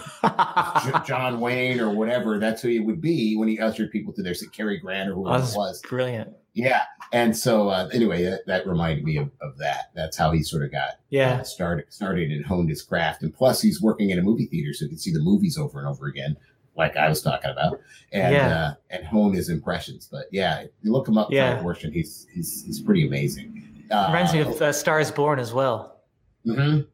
J- 0.84 1.04
John 1.06 1.38
Wayne 1.40 1.80
or 1.80 1.90
whatever, 1.90 2.38
that's 2.38 2.62
who 2.62 2.68
he 2.68 2.80
would 2.80 3.00
be 3.00 3.36
when 3.36 3.48
he 3.48 3.58
ushered 3.58 3.90
people 3.90 4.12
to 4.14 4.22
their 4.22 4.34
seat. 4.34 4.52
Cary 4.52 4.78
Grant 4.78 5.10
or 5.10 5.14
whoever 5.14 5.44
it 5.44 5.52
was. 5.56 5.82
Brilliant. 5.82 6.30
Yeah. 6.54 6.82
And 7.12 7.36
so, 7.36 7.68
uh, 7.68 7.88
anyway, 7.92 8.22
that, 8.24 8.46
that 8.46 8.66
reminded 8.66 9.04
me 9.04 9.16
of, 9.18 9.30
of 9.42 9.58
that. 9.58 9.90
That's 9.94 10.16
how 10.16 10.32
he 10.32 10.42
sort 10.42 10.64
of 10.64 10.72
got 10.72 10.92
Yeah. 11.10 11.34
uh, 11.40 11.42
started 11.44 11.92
started 11.92 12.30
and 12.30 12.44
honed 12.44 12.68
his 12.70 12.82
craft. 12.82 13.22
And 13.22 13.32
plus, 13.34 13.60
he's 13.62 13.80
working 13.82 14.10
in 14.10 14.18
a 14.18 14.22
movie 14.22 14.46
theater, 14.46 14.72
so 14.74 14.84
he 14.86 14.90
can 14.90 14.98
see 14.98 15.12
the 15.12 15.20
movies 15.20 15.56
over 15.58 15.78
and 15.78 15.86
over 15.88 16.06
again, 16.06 16.36
like 16.76 16.96
I 16.96 17.08
was 17.08 17.22
talking 17.22 17.50
about, 17.50 17.80
and 18.12 18.34
Yeah. 18.34 18.48
uh, 18.58 18.74
and 18.90 19.04
hone 19.04 19.32
his 19.34 19.48
impressions. 19.48 20.08
But 20.10 20.26
yeah, 20.32 20.64
you 20.82 20.92
look 20.92 21.06
him 21.08 21.18
up, 21.18 21.28
Yeah. 21.30 21.60
Frank 21.60 21.78
Gorshin, 21.78 21.92
he's 21.92 22.26
he's 22.32 22.62
he's 22.64 22.80
pretty 22.80 23.06
amazing. 23.06 23.84
Uh, 23.90 24.06
Reminds 24.08 24.32
me 24.32 24.40
of 24.40 24.60
uh, 24.62 24.72
Stars 24.72 25.10
Born 25.10 25.38
as 25.38 25.52
well. 25.52 26.00
mhm. 26.46 26.86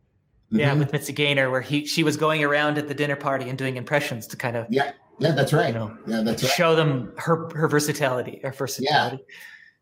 Yeah, 0.50 0.74
Mhm. 0.74 0.78
with 0.78 0.92
Mitzi 0.92 1.12
Gaynor, 1.12 1.50
where 1.50 1.60
he 1.60 1.84
she 1.86 2.02
was 2.02 2.16
going 2.16 2.42
around 2.42 2.78
at 2.78 2.88
the 2.88 2.94
dinner 2.94 3.16
party 3.16 3.48
and 3.48 3.56
doing 3.58 3.76
impressions 3.76 4.26
to 4.28 4.36
kind 4.36 4.56
of 4.56 4.66
yeah, 4.70 4.92
yeah, 5.18 5.32
that's 5.32 5.52
right. 5.52 5.68
you 5.68 5.74
know 5.78 5.96
Yeah, 6.06 6.22
that's 6.22 6.42
right. 6.42 6.52
show 6.52 6.74
them 6.74 7.12
her 7.18 7.48
her 7.54 7.68
versatility 7.68 8.40
or 8.42 8.52
versatility. 8.52 9.22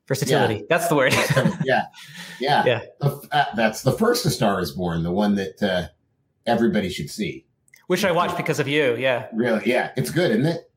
Versatility. 0.08 0.64
That's 0.68 0.86
the 0.88 0.94
word. 0.94 1.12
yeah, 1.64 1.86
yeah, 2.38 2.64
Yeah. 2.66 2.80
The- 3.00 3.28
uh, 3.32 3.44
that's 3.56 3.82
the 3.82 3.92
first 3.92 4.24
A 4.26 4.30
Star 4.30 4.60
Is 4.60 4.72
Born, 4.72 5.02
the 5.02 5.10
one 5.10 5.34
that 5.36 5.62
uh, 5.62 5.88
everybody 6.46 6.90
should 6.90 7.10
see. 7.10 7.45
Which 7.86 8.04
I 8.04 8.12
watched 8.12 8.36
because 8.36 8.58
of 8.60 8.66
you. 8.68 8.96
Yeah. 8.96 9.26
Really, 9.32 9.62
yeah, 9.64 9.92
it's 9.96 10.10
good, 10.10 10.30
isn't 10.32 10.46
it? 10.46 10.70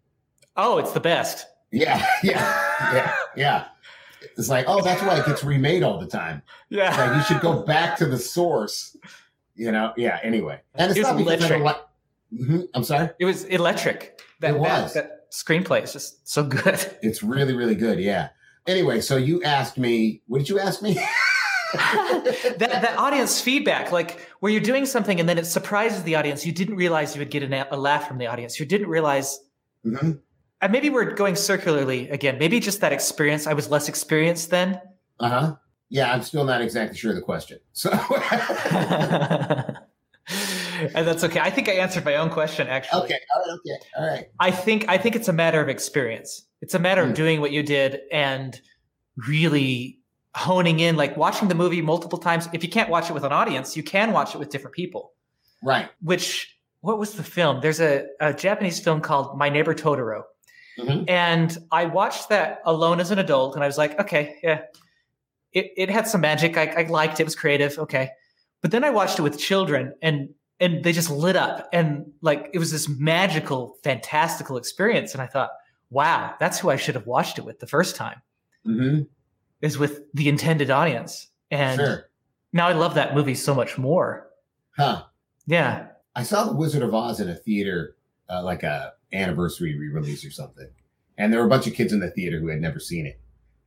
Oh, 0.56 0.78
it's 0.78 0.92
the 0.92 1.00
best. 1.00 1.48
Yeah, 1.72 2.06
yeah, 2.24 2.94
yeah, 2.94 3.16
yeah. 3.36 3.66
It's 4.38 4.50
like, 4.50 4.66
oh, 4.68 4.82
that's 4.84 5.02
why 5.02 5.18
it 5.20 5.26
gets 5.26 5.44
remade 5.44 5.82
all 5.84 6.00
the 6.00 6.08
time. 6.08 6.42
It's 6.70 6.78
Yeah. 6.78 6.96
like 6.96 7.16
you 7.18 7.24
should 7.24 7.42
go 7.42 7.64
back 7.64 7.98
to 7.98 8.06
the 8.06 8.18
source. 8.18 8.96
You 9.56 9.72
know, 9.72 9.94
yeah. 9.98 10.20
Anyway, 10.24 10.62
and 10.76 10.90
it's 10.92 11.00
It 11.00 11.04
not 11.04 11.20
electric. 11.20 11.62
like. 11.62 11.78
Mhm, 12.34 12.68
I'm 12.76 12.84
sorry. 12.84 13.10
It 13.20 13.26
was 13.26 13.44
electric. 13.46 14.22
That, 14.42 14.52
It 14.56 14.60
was. 14.60 14.94
That, 14.94 15.04
that 15.10 15.32
screenplay 15.32 15.84
is 15.84 15.94
just 15.94 16.28
so 16.30 16.44
good. 16.44 16.80
It's 17.02 17.24
really, 17.24 17.54
really 17.54 17.76
good. 17.76 18.00
Yeah. 18.00 18.30
Anyway, 18.68 19.02
so 19.02 19.18
you 19.18 19.42
asked 19.44 19.78
me. 19.78 20.22
What 20.28 20.40
did 20.40 20.50
you 20.50 20.60
ask 20.60 20.82
me? 20.82 21.00
that 21.74 22.58
that 22.60 22.98
audience 22.98 23.42
feedback, 23.42 23.92
like 23.92 24.28
where 24.40 24.52
you're 24.52 24.62
doing 24.62 24.86
something 24.86 25.20
and 25.20 25.30
then 25.30 25.38
it 25.38 25.46
surprises 25.46 26.04
the 26.04 26.16
audience. 26.16 26.46
You 26.46 26.52
didn't 26.52 26.76
realize 26.76 27.16
you 27.16 27.20
would 27.20 27.32
get 27.32 27.44
a, 27.44 27.76
a 27.76 27.78
laugh 27.78 28.08
from 28.08 28.18
the 28.18 28.28
audience. 28.28 28.60
You 28.60 28.66
didn't 28.66 28.88
realize 28.88 29.40
Mhm. 29.86 30.20
uh, 30.62 30.68
maybe 30.68 30.90
we're 30.90 31.14
going 31.14 31.36
circularly 31.36 32.10
again. 32.10 32.38
Maybe 32.38 32.60
just 32.60 32.82
that 32.82 32.92
experience. 32.92 33.48
I 33.48 33.54
was 33.54 33.70
less 33.70 33.88
experienced 33.88 34.50
then. 34.50 34.82
Uh 35.20 35.30
huh. 35.30 35.56
Yeah, 35.90 36.14
I'm 36.14 36.22
still 36.22 36.44
not 36.44 36.62
exactly 36.62 36.98
sure 36.98 37.12
of 37.12 37.16
the 37.16 37.22
question. 37.22 37.60
So. 37.74 37.90
and 40.96 41.08
that's 41.08 41.24
okay. 41.24 41.40
I 41.40 41.50
think 41.50 41.68
I 41.68 41.74
answered 41.74 42.06
my 42.06 42.16
own 42.16 42.30
question 42.30 42.68
actually. 42.68 43.04
Okay. 43.04 43.20
All 43.36 43.42
right. 43.42 43.60
Okay. 43.60 43.80
All 43.98 44.08
right. 44.08 44.26
I 44.40 44.52
think 44.52 44.86
I 44.88 44.98
think 44.98 45.16
it's 45.16 45.28
a 45.28 45.34
matter 45.34 45.62
of 45.62 45.70
experience. 45.70 46.44
It's 46.62 46.74
a 46.74 46.80
matter 46.80 47.04
mm. 47.04 47.10
of 47.10 47.16
doing 47.16 47.42
what 47.42 47.52
you 47.52 47.64
did 47.64 48.02
and 48.12 48.60
really 49.28 49.99
honing 50.36 50.80
in, 50.80 50.96
like 50.96 51.18
watching 51.18 51.48
the 51.48 51.56
movie 51.56 51.82
multiple 51.82 52.20
times. 52.20 52.48
If 52.54 52.64
you 52.64 52.70
can't 52.70 52.90
watch 52.90 53.10
it 53.10 53.14
with 53.14 53.24
an 53.24 53.32
audience, 53.32 53.76
you 53.76 53.84
can 53.84 54.12
watch 54.12 54.36
it 54.36 54.38
with 54.38 54.50
different 54.50 54.76
people. 54.76 55.14
Right. 55.64 55.90
Which 56.02 56.56
what 56.82 56.98
was 56.98 57.14
the 57.14 57.24
film? 57.24 57.60
There's 57.62 57.82
a, 57.82 58.06
a 58.20 58.34
Japanese 58.34 58.80
film 58.80 59.02
called 59.02 59.38
My 59.38 59.50
Neighbor 59.50 59.74
Totoro. 59.74 60.24
Mm-hmm. 60.80 61.06
And 61.10 61.58
I 61.72 61.86
watched 61.86 62.30
that 62.30 62.60
alone 62.66 63.02
as 63.02 63.12
an 63.12 63.20
adult, 63.20 63.56
and 63.56 63.64
I 63.64 63.68
was 63.68 63.78
like, 63.78 64.00
okay, 64.00 64.38
yeah, 64.42 64.62
it, 65.52 65.72
it 65.76 65.90
had 65.90 66.08
some 66.08 66.22
magic. 66.22 66.56
I, 66.56 66.68
I 66.68 66.84
liked 66.84 67.20
it. 67.20 67.24
It 67.24 67.26
was 67.26 67.36
creative. 67.36 67.78
Okay. 67.78 68.12
But 68.62 68.72
then 68.72 68.86
I 68.86 68.90
watched 68.90 69.20
it 69.20 69.24
with 69.24 69.38
children, 69.38 69.94
and 70.02 70.30
and 70.60 70.84
they 70.84 70.92
just 70.92 71.10
lit 71.10 71.36
up 71.36 71.70
and 71.72 72.12
like 72.22 72.50
it 72.54 72.60
was 72.60 72.72
this 72.72 72.90
magical 72.90 73.78
fantastical 73.84 74.58
experience 74.58 75.14
and 75.14 75.22
i 75.22 75.28
thought 75.28 75.52
wow 75.90 76.34
that's 76.40 76.60
who 76.60 76.70
i 76.70 76.76
should 76.76 76.96
have 76.96 77.08
watched 77.08 77.38
it 77.38 77.46
with 77.46 77.60
the 77.60 77.68
first 77.68 77.96
time 77.96 78.22
mm-hmm. 78.66 79.04
Is 79.62 79.78
with 79.78 80.02
the 80.14 80.30
intended 80.30 80.70
audience. 80.70 81.28
And 81.52 81.80
sure. 81.80 82.10
now 82.54 82.68
i 82.68 82.74
love 82.74 82.96
that 82.96 83.16
movie 83.16 83.36
so 83.36 83.54
much 83.56 83.78
more. 83.78 84.30
Huh. 84.78 85.04
Yeah. 85.48 85.88
I 86.16 86.24
saw 86.24 86.46
the 86.46 86.56
wizard 86.56 86.84
of 86.84 86.94
oz 86.94 87.20
in 87.20 87.30
a 87.30 87.36
theater 87.36 87.96
uh, 88.30 88.44
like 88.44 88.64
a 88.64 88.94
anniversary 89.12 89.78
re-release 89.78 90.24
or 90.24 90.32
something. 90.32 90.70
And 91.18 91.34
there 91.34 91.40
were 91.40 91.48
a 91.48 91.50
bunch 91.50 91.68
of 91.68 91.74
kids 91.74 91.92
in 91.92 92.00
the 92.00 92.12
theater 92.12 92.40
who 92.40 92.48
had 92.48 92.62
never 92.62 92.80
seen 92.80 93.06
it. 93.06 93.20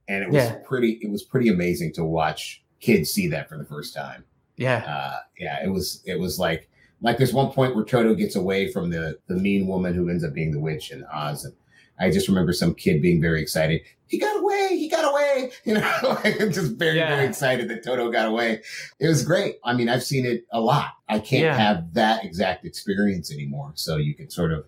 And 0.09 0.23
it 0.23 0.29
was 0.31 0.45
yeah. 0.45 0.59
pretty 0.65 0.99
it 1.03 1.11
was 1.11 1.23
pretty 1.23 1.49
amazing 1.49 1.93
to 1.95 2.05
watch 2.05 2.63
kids 2.81 3.11
see 3.11 3.29
that 3.29 3.49
for 3.49 3.59
the 3.59 3.65
first 3.65 3.95
time. 3.95 4.25
Yeah. 4.57 4.85
Uh, 4.87 5.19
yeah 5.39 5.65
it 5.65 5.69
was 5.69 6.03
it 6.05 6.19
was 6.19 6.39
like 6.39 6.69
like 7.03 7.19
there's 7.19 7.33
one 7.33 7.51
point 7.51 7.75
where 7.75 7.85
Toto 7.85 8.15
gets 8.15 8.37
away 8.37 8.71
from 8.71 8.91
the 8.91 9.19
the 9.27 9.37
mean 9.37 9.67
woman 9.67 9.95
who 9.95 10.09
ends 10.09 10.25
up 10.25 10.33
being 10.33 10.53
the 10.53 10.61
witch 10.61 10.91
in 10.91 11.05
Oz, 11.13 11.45
and 11.45 11.55
I 11.99 12.11
just 12.11 12.29
remember 12.29 12.53
some 12.53 12.75
kid 12.75 13.03
being 13.03 13.21
very 13.21 13.41
excited. 13.41 13.83
He 14.07 14.19
got 14.19 14.39
away! 14.41 14.69
He 14.73 14.89
got 14.89 15.11
away! 15.11 15.53
You 15.65 15.75
know, 15.75 15.99
like 16.03 16.39
just 16.39 16.73
very 16.73 16.99
yeah. 16.99 17.15
very 17.15 17.27
excited 17.27 17.69
that 17.69 17.85
Toto 17.85 18.11
got 18.11 18.27
away. 18.27 18.63
It 18.99 19.09
was 19.09 19.25
great. 19.25 19.57
I 19.65 19.73
mean, 19.75 19.89
I've 19.89 20.03
seen 20.03 20.27
it 20.27 20.45
a 20.53 20.61
lot. 20.61 20.93
I 21.09 21.19
can't 21.19 21.45
yeah. 21.45 21.57
have 21.57 21.95
that 21.95 22.25
exact 22.25 22.65
experience 22.65 23.33
anymore. 23.33 23.73
So 23.75 23.97
you 23.97 24.15
can 24.15 24.29
sort 24.29 24.53
of 24.53 24.67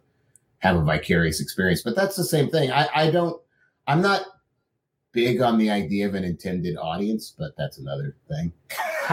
have 0.59 0.77
a 0.77 0.83
vicarious 0.83 1.41
experience, 1.41 1.83
but 1.83 1.97
that's 1.97 2.17
the 2.17 2.25
same 2.25 2.49
thing. 2.49 2.71
I 2.71 2.89
I 2.95 3.11
don't. 3.11 3.41
I'm 3.87 4.01
not 4.01 4.25
big 5.13 5.41
on 5.41 5.59
the 5.59 5.71
idea 5.71 6.07
of 6.07 6.15
an 6.15 6.25
intended 6.25 6.77
audience, 6.77 7.35
but 7.37 7.57
that's 7.57 7.79
another 7.79 8.17
thing. 8.29 8.53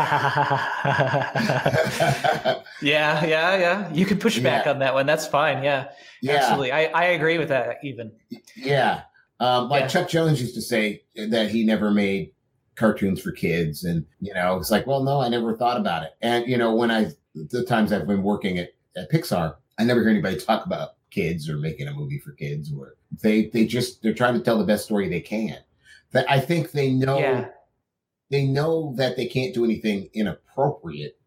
yeah, 2.81 3.25
yeah, 3.25 3.57
yeah. 3.57 3.93
You 3.93 4.05
can 4.05 4.19
push 4.19 4.39
back 4.39 4.65
yeah. 4.65 4.71
on 4.71 4.79
that 4.79 4.93
one. 4.93 5.05
That's 5.05 5.27
fine. 5.27 5.63
Yeah, 5.63 5.89
yeah. 6.21 6.33
Absolutely. 6.33 6.71
I, 6.71 6.85
I 6.85 7.03
agree 7.05 7.37
with 7.37 7.49
that 7.49 7.77
even. 7.83 8.11
Yeah. 8.55 9.01
Um, 9.41 9.69
like 9.69 9.81
yeah. 9.81 9.87
Chuck 9.87 10.07
Jones 10.07 10.39
used 10.39 10.55
to 10.55 10.61
say 10.61 11.03
that 11.15 11.49
he 11.49 11.65
never 11.65 11.91
made 11.91 12.31
cartoons 12.75 13.21
for 13.21 13.31
kids. 13.31 13.83
And, 13.83 14.05
you 14.19 14.33
know, 14.33 14.57
it's 14.57 14.71
like, 14.71 14.87
well, 14.87 15.03
no, 15.03 15.19
I 15.19 15.29
never 15.29 15.55
thought 15.55 15.77
about 15.77 16.03
it. 16.03 16.11
And, 16.21 16.47
you 16.47 16.57
know, 16.57 16.75
when 16.75 16.91
I, 16.91 17.11
the 17.33 17.65
times 17.65 17.91
I've 17.91 18.07
been 18.07 18.23
working 18.23 18.59
at, 18.59 18.69
at 18.95 19.11
Pixar, 19.11 19.55
I 19.79 19.83
never 19.83 20.01
hear 20.01 20.09
anybody 20.09 20.37
talk 20.37 20.65
about 20.65 20.95
kids 21.09 21.49
or 21.49 21.57
making 21.57 21.87
a 21.87 21.93
movie 21.93 22.19
for 22.19 22.31
kids 22.31 22.71
or 22.71 22.95
they, 23.21 23.47
they 23.47 23.65
just, 23.65 24.01
they're 24.01 24.13
trying 24.13 24.35
to 24.35 24.41
tell 24.41 24.57
the 24.57 24.63
best 24.63 24.85
story 24.85 25.09
they 25.09 25.21
can 25.21 25.57
that 26.11 26.29
I 26.29 26.39
think 26.39 26.71
they 26.71 26.91
know 26.91 27.19
yeah. 27.19 27.47
They 28.31 28.45
know 28.45 28.93
that 28.95 29.17
they 29.17 29.27
can't 29.27 29.53
do 29.53 29.65
anything 29.65 30.09
inappropriate, 30.13 31.19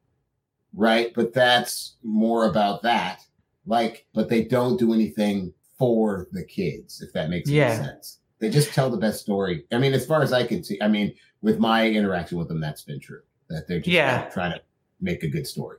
right? 0.74 1.12
But 1.14 1.34
that's 1.34 1.96
more 2.02 2.48
about 2.48 2.82
that. 2.82 3.20
Like, 3.66 4.06
but 4.14 4.28
they 4.28 4.42
don't 4.42 4.78
do 4.78 4.92
anything 4.92 5.52
for 5.78 6.28
the 6.32 6.44
kids, 6.44 7.02
if 7.02 7.12
that 7.12 7.30
makes 7.30 7.48
yeah. 7.48 7.76
sense. 7.76 8.18
They 8.40 8.50
just 8.50 8.72
tell 8.74 8.90
the 8.90 8.96
best 8.96 9.20
story. 9.20 9.64
I 9.70 9.78
mean, 9.78 9.92
as 9.92 10.06
far 10.06 10.22
as 10.22 10.32
I 10.32 10.46
can 10.46 10.64
see, 10.64 10.78
I 10.82 10.88
mean, 10.88 11.14
with 11.42 11.58
my 11.58 11.88
interaction 11.88 12.38
with 12.38 12.48
them, 12.48 12.60
that's 12.60 12.82
been 12.82 13.00
true. 13.00 13.20
That 13.50 13.68
they're 13.68 13.78
just 13.78 13.88
yeah. 13.88 14.28
trying 14.30 14.52
to 14.52 14.62
make 15.00 15.22
a 15.22 15.28
good 15.28 15.46
story. 15.46 15.78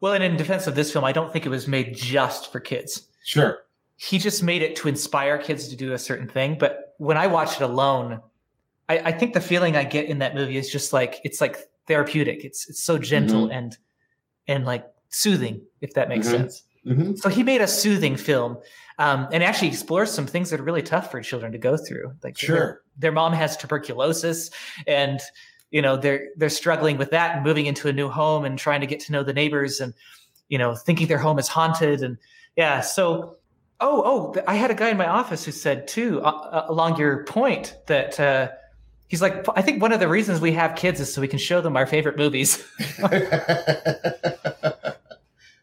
Well, 0.00 0.12
and 0.12 0.22
in 0.22 0.36
defense 0.36 0.66
of 0.66 0.74
this 0.74 0.92
film, 0.92 1.04
I 1.04 1.12
don't 1.12 1.32
think 1.32 1.46
it 1.46 1.50
was 1.50 1.66
made 1.66 1.94
just 1.94 2.52
for 2.52 2.60
kids. 2.60 3.08
Sure. 3.24 3.58
He 3.96 4.18
just 4.18 4.42
made 4.42 4.62
it 4.62 4.76
to 4.76 4.88
inspire 4.88 5.38
kids 5.38 5.68
to 5.68 5.76
do 5.76 5.92
a 5.92 5.98
certain 5.98 6.28
thing, 6.28 6.56
but 6.58 6.94
when 6.98 7.16
I 7.16 7.26
watch 7.26 7.56
it 7.56 7.62
alone, 7.62 8.20
I, 8.90 9.10
I, 9.10 9.12
think 9.12 9.34
the 9.34 9.40
feeling 9.40 9.76
I 9.76 9.84
get 9.84 10.06
in 10.06 10.18
that 10.18 10.34
movie 10.34 10.56
is 10.56 10.68
just 10.68 10.92
like 10.92 11.20
it's 11.22 11.40
like 11.40 11.56
therapeutic. 11.86 12.44
It's 12.44 12.68
it's 12.68 12.82
so 12.82 12.98
gentle 12.98 13.44
mm-hmm. 13.44 13.52
and 13.52 13.78
and 14.48 14.66
like 14.66 14.84
soothing, 15.10 15.62
if 15.80 15.94
that 15.94 16.08
makes 16.08 16.26
mm-hmm. 16.26 16.36
sense. 16.36 16.64
Mm-hmm. 16.84 17.14
So 17.14 17.28
he 17.28 17.44
made 17.44 17.60
a 17.60 17.68
soothing 17.68 18.16
film, 18.16 18.58
um, 18.98 19.28
and 19.30 19.44
actually 19.44 19.68
explores 19.68 20.10
some 20.10 20.26
things 20.26 20.50
that 20.50 20.58
are 20.58 20.64
really 20.64 20.82
tough 20.82 21.10
for 21.10 21.20
children 21.22 21.52
to 21.52 21.58
go 21.58 21.76
through. 21.76 22.14
Like 22.24 22.36
sure, 22.36 22.56
their, 22.56 22.80
their 22.98 23.12
mom 23.12 23.32
has 23.32 23.56
tuberculosis, 23.56 24.50
and 24.88 25.20
you 25.70 25.82
know 25.82 25.96
they're 25.96 26.26
they're 26.36 26.48
struggling 26.48 26.98
with 26.98 27.10
that 27.10 27.36
and 27.36 27.44
moving 27.44 27.66
into 27.66 27.86
a 27.86 27.92
new 27.92 28.08
home 28.08 28.44
and 28.44 28.58
trying 28.58 28.80
to 28.80 28.88
get 28.88 28.98
to 29.00 29.12
know 29.12 29.22
the 29.22 29.32
neighbors 29.32 29.78
and 29.78 29.94
you 30.48 30.58
know 30.58 30.74
thinking 30.74 31.06
their 31.06 31.18
home 31.18 31.38
is 31.38 31.46
haunted 31.46 32.02
and 32.02 32.18
yeah. 32.56 32.80
So 32.80 33.36
Oh, 33.82 34.02
oh, 34.36 34.42
I 34.46 34.56
had 34.56 34.70
a 34.70 34.74
guy 34.74 34.90
in 34.90 34.98
my 34.98 35.08
office 35.08 35.42
who 35.42 35.52
said 35.52 35.88
too, 35.88 36.20
uh, 36.20 36.28
uh, 36.28 36.66
along 36.68 36.98
your 36.98 37.24
point, 37.24 37.78
that 37.86 38.20
uh, 38.20 38.50
he's 39.10 39.20
like, 39.20 39.44
I 39.54 39.60
think 39.60 39.82
one 39.82 39.92
of 39.92 40.00
the 40.00 40.08
reasons 40.08 40.40
we 40.40 40.52
have 40.52 40.76
kids 40.76 41.00
is 41.00 41.12
so 41.12 41.20
we 41.20 41.28
can 41.28 41.38
show 41.38 41.60
them 41.60 41.76
our 41.76 41.86
favorite 41.86 42.16
movies. 42.16 42.64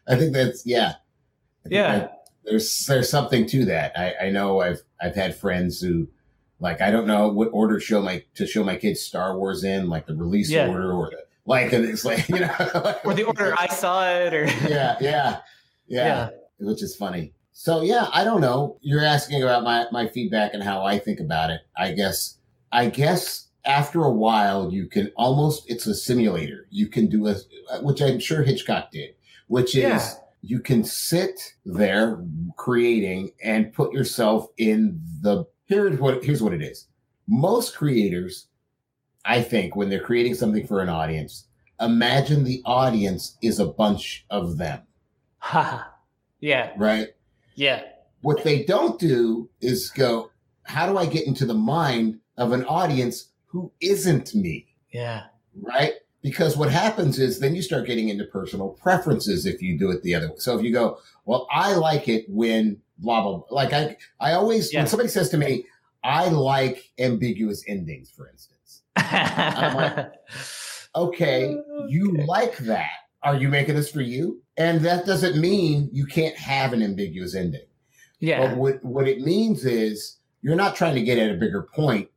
I 0.06 0.16
think 0.16 0.32
that's 0.32 0.64
yeah, 0.64 0.94
think 1.64 1.72
yeah. 1.74 2.08
There's 2.44 2.86
there's 2.86 3.10
something 3.10 3.46
to 3.46 3.64
that. 3.66 3.98
I, 3.98 4.26
I 4.26 4.30
know 4.30 4.60
I've 4.60 4.82
I've 5.00 5.14
had 5.14 5.36
friends 5.36 5.80
who 5.80 6.08
like 6.60 6.80
I 6.80 6.90
don't 6.90 7.06
know 7.06 7.28
what 7.28 7.48
order 7.52 7.80
show 7.80 8.00
my 8.00 8.24
to 8.34 8.46
show 8.46 8.64
my 8.64 8.76
kids 8.76 9.00
Star 9.00 9.36
Wars 9.36 9.64
in, 9.64 9.88
like 9.88 10.06
the 10.06 10.14
release 10.14 10.50
yeah. 10.50 10.68
order 10.68 10.92
or 10.92 11.10
the 11.10 11.24
like, 11.44 11.72
and 11.72 11.84
it's 11.84 12.04
like 12.04 12.28
you 12.28 12.40
know, 12.40 12.94
or 13.04 13.14
the 13.14 13.24
order 13.24 13.54
I 13.58 13.68
saw 13.68 14.08
it, 14.08 14.34
or 14.34 14.44
yeah, 14.68 14.96
yeah, 15.00 15.00
yeah, 15.00 15.40
yeah, 15.88 16.30
which 16.58 16.82
is 16.82 16.94
funny. 16.94 17.32
So 17.52 17.82
yeah, 17.82 18.08
I 18.12 18.22
don't 18.22 18.40
know. 18.40 18.78
You're 18.82 19.04
asking 19.04 19.42
about 19.42 19.64
my, 19.64 19.86
my 19.90 20.06
feedback 20.06 20.54
and 20.54 20.62
how 20.62 20.84
I 20.84 20.98
think 20.98 21.18
about 21.18 21.50
it. 21.50 21.60
I 21.76 21.92
guess, 21.92 22.37
I 22.72 22.88
guess 22.88 23.48
after 23.64 24.04
a 24.04 24.10
while, 24.10 24.72
you 24.72 24.86
can 24.86 25.10
almost, 25.16 25.68
it's 25.70 25.86
a 25.86 25.94
simulator. 25.94 26.66
You 26.70 26.88
can 26.88 27.08
do 27.08 27.28
a, 27.28 27.34
which 27.82 28.00
I'm 28.00 28.18
sure 28.18 28.42
Hitchcock 28.42 28.90
did, 28.90 29.14
which 29.46 29.74
is 29.74 29.82
yeah. 29.82 30.12
you 30.42 30.60
can 30.60 30.84
sit 30.84 31.54
there 31.64 32.24
creating 32.56 33.32
and 33.42 33.72
put 33.72 33.92
yourself 33.92 34.48
in 34.56 35.00
the, 35.20 35.44
here's 35.66 35.98
what, 35.98 36.24
here's 36.24 36.42
what 36.42 36.54
it 36.54 36.62
is. 36.62 36.86
Most 37.26 37.76
creators, 37.76 38.46
I 39.24 39.42
think 39.42 39.76
when 39.76 39.90
they're 39.90 40.00
creating 40.00 40.34
something 40.34 40.66
for 40.66 40.80
an 40.80 40.88
audience, 40.88 41.46
imagine 41.80 42.44
the 42.44 42.62
audience 42.64 43.36
is 43.42 43.58
a 43.58 43.66
bunch 43.66 44.24
of 44.30 44.56
them. 44.56 44.82
Ha. 45.38 45.92
yeah. 46.40 46.72
Right 46.76 47.08
yeah. 47.58 47.82
What 48.22 48.44
they 48.44 48.62
don't 48.62 48.98
do 49.00 49.50
is 49.60 49.90
go, 49.90 50.30
how 50.62 50.86
do 50.86 50.96
I 50.96 51.06
get 51.06 51.26
into 51.26 51.44
the 51.44 51.54
mind 51.54 52.20
of 52.38 52.52
an 52.52 52.64
audience 52.64 53.28
who 53.46 53.70
isn't 53.80 54.34
me? 54.34 54.66
Yeah. 54.90 55.24
Right? 55.60 55.92
Because 56.22 56.56
what 56.56 56.70
happens 56.70 57.18
is 57.18 57.38
then 57.38 57.54
you 57.54 57.62
start 57.62 57.86
getting 57.86 58.08
into 58.08 58.24
personal 58.24 58.70
preferences 58.70 59.46
if 59.46 59.62
you 59.62 59.78
do 59.78 59.90
it 59.90 60.02
the 60.02 60.14
other 60.14 60.30
way. 60.30 60.36
So 60.38 60.58
if 60.58 60.64
you 60.64 60.72
go, 60.72 60.98
well, 61.26 61.46
I 61.52 61.74
like 61.74 62.08
it 62.08 62.24
when 62.28 62.80
blah, 62.98 63.22
blah, 63.22 63.38
blah. 63.38 63.46
Like 63.50 63.72
I, 63.72 63.96
I 64.18 64.32
always, 64.32 64.72
yeah. 64.72 64.80
when 64.80 64.86
somebody 64.88 65.08
says 65.08 65.28
to 65.30 65.36
me, 65.36 65.64
I 66.02 66.28
like 66.28 66.90
ambiguous 66.98 67.64
endings, 67.66 68.10
for 68.10 68.28
instance. 68.28 68.82
I'm 68.96 69.74
like, 69.76 70.12
okay, 70.94 71.56
you 71.88 72.12
okay. 72.12 72.24
like 72.24 72.56
that. 72.58 72.90
Are 73.22 73.36
you 73.36 73.48
making 73.48 73.74
this 73.74 73.90
for 73.90 74.00
you? 74.00 74.40
And 74.56 74.80
that 74.82 75.06
doesn't 75.06 75.40
mean 75.40 75.88
you 75.92 76.06
can't 76.06 76.36
have 76.36 76.72
an 76.72 76.82
ambiguous 76.82 77.34
ending. 77.34 77.66
Yeah. 78.20 78.48
But 78.48 78.56
what, 78.56 78.84
what 78.84 79.08
it 79.08 79.20
means 79.20 79.64
is 79.64 80.18
you're 80.42 80.56
not 80.56 80.76
trying 80.76 80.94
to 80.94 81.02
get 81.02 81.18
at 81.18 81.30
a 81.30 81.34
bigger 81.34 81.62
point. 81.62 82.08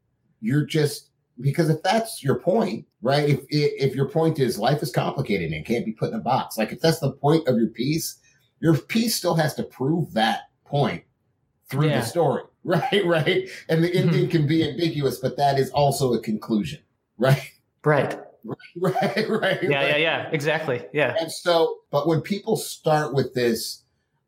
You're 0.42 0.66
just, 0.66 1.10
because 1.40 1.70
if 1.70 1.82
that's 1.84 2.24
your 2.24 2.40
point, 2.40 2.86
right? 3.02 3.30
If, 3.30 3.40
if 3.50 3.96
your 3.96 4.10
point 4.10 4.40
is 4.40 4.60
life 4.60 4.84
is 4.84 4.92
complicated 4.92 5.52
and 5.52 5.66
can't 5.66 5.86
be 5.86 5.94
put 5.94 6.10
in 6.10 6.16
a 6.16 6.20
box, 6.20 6.58
like 6.58 6.72
if 6.72 6.80
that's 6.80 7.00
the 7.00 7.12
point 7.12 7.48
of 7.48 7.58
your 7.58 7.70
piece, 7.70 8.20
your 8.60 8.78
piece 8.78 9.16
still 9.16 9.36
has 9.36 9.56
to 9.56 9.64
prove 9.64 10.14
that 10.14 10.42
point 10.66 11.04
through 11.70 11.88
yeah. 11.88 12.02
the 12.02 12.06
story, 12.06 12.44
right? 12.64 13.06
Right. 13.06 13.50
And 13.70 13.84
the 13.84 13.94
ending 13.96 14.24
mm-hmm. 14.24 14.30
can 14.30 14.48
be 14.48 14.68
ambiguous, 14.68 15.20
but 15.20 15.38
that 15.38 15.58
is 15.58 15.70
also 15.72 16.14
a 16.14 16.20
conclusion, 16.20 16.80
right? 17.18 17.52
Right. 17.84 18.20
right, 18.44 18.60
right. 18.78 19.26
Yeah, 19.26 19.30
right. 19.30 19.64
yeah, 19.64 19.98
yeah. 19.98 20.30
Exactly. 20.32 20.84
Yeah. 20.94 21.16
And 21.20 21.32
so, 21.32 21.80
but 21.92 22.08
when 22.08 22.22
people 22.22 22.58
start 22.58 23.14
with 23.14 23.34
this, 23.34 23.84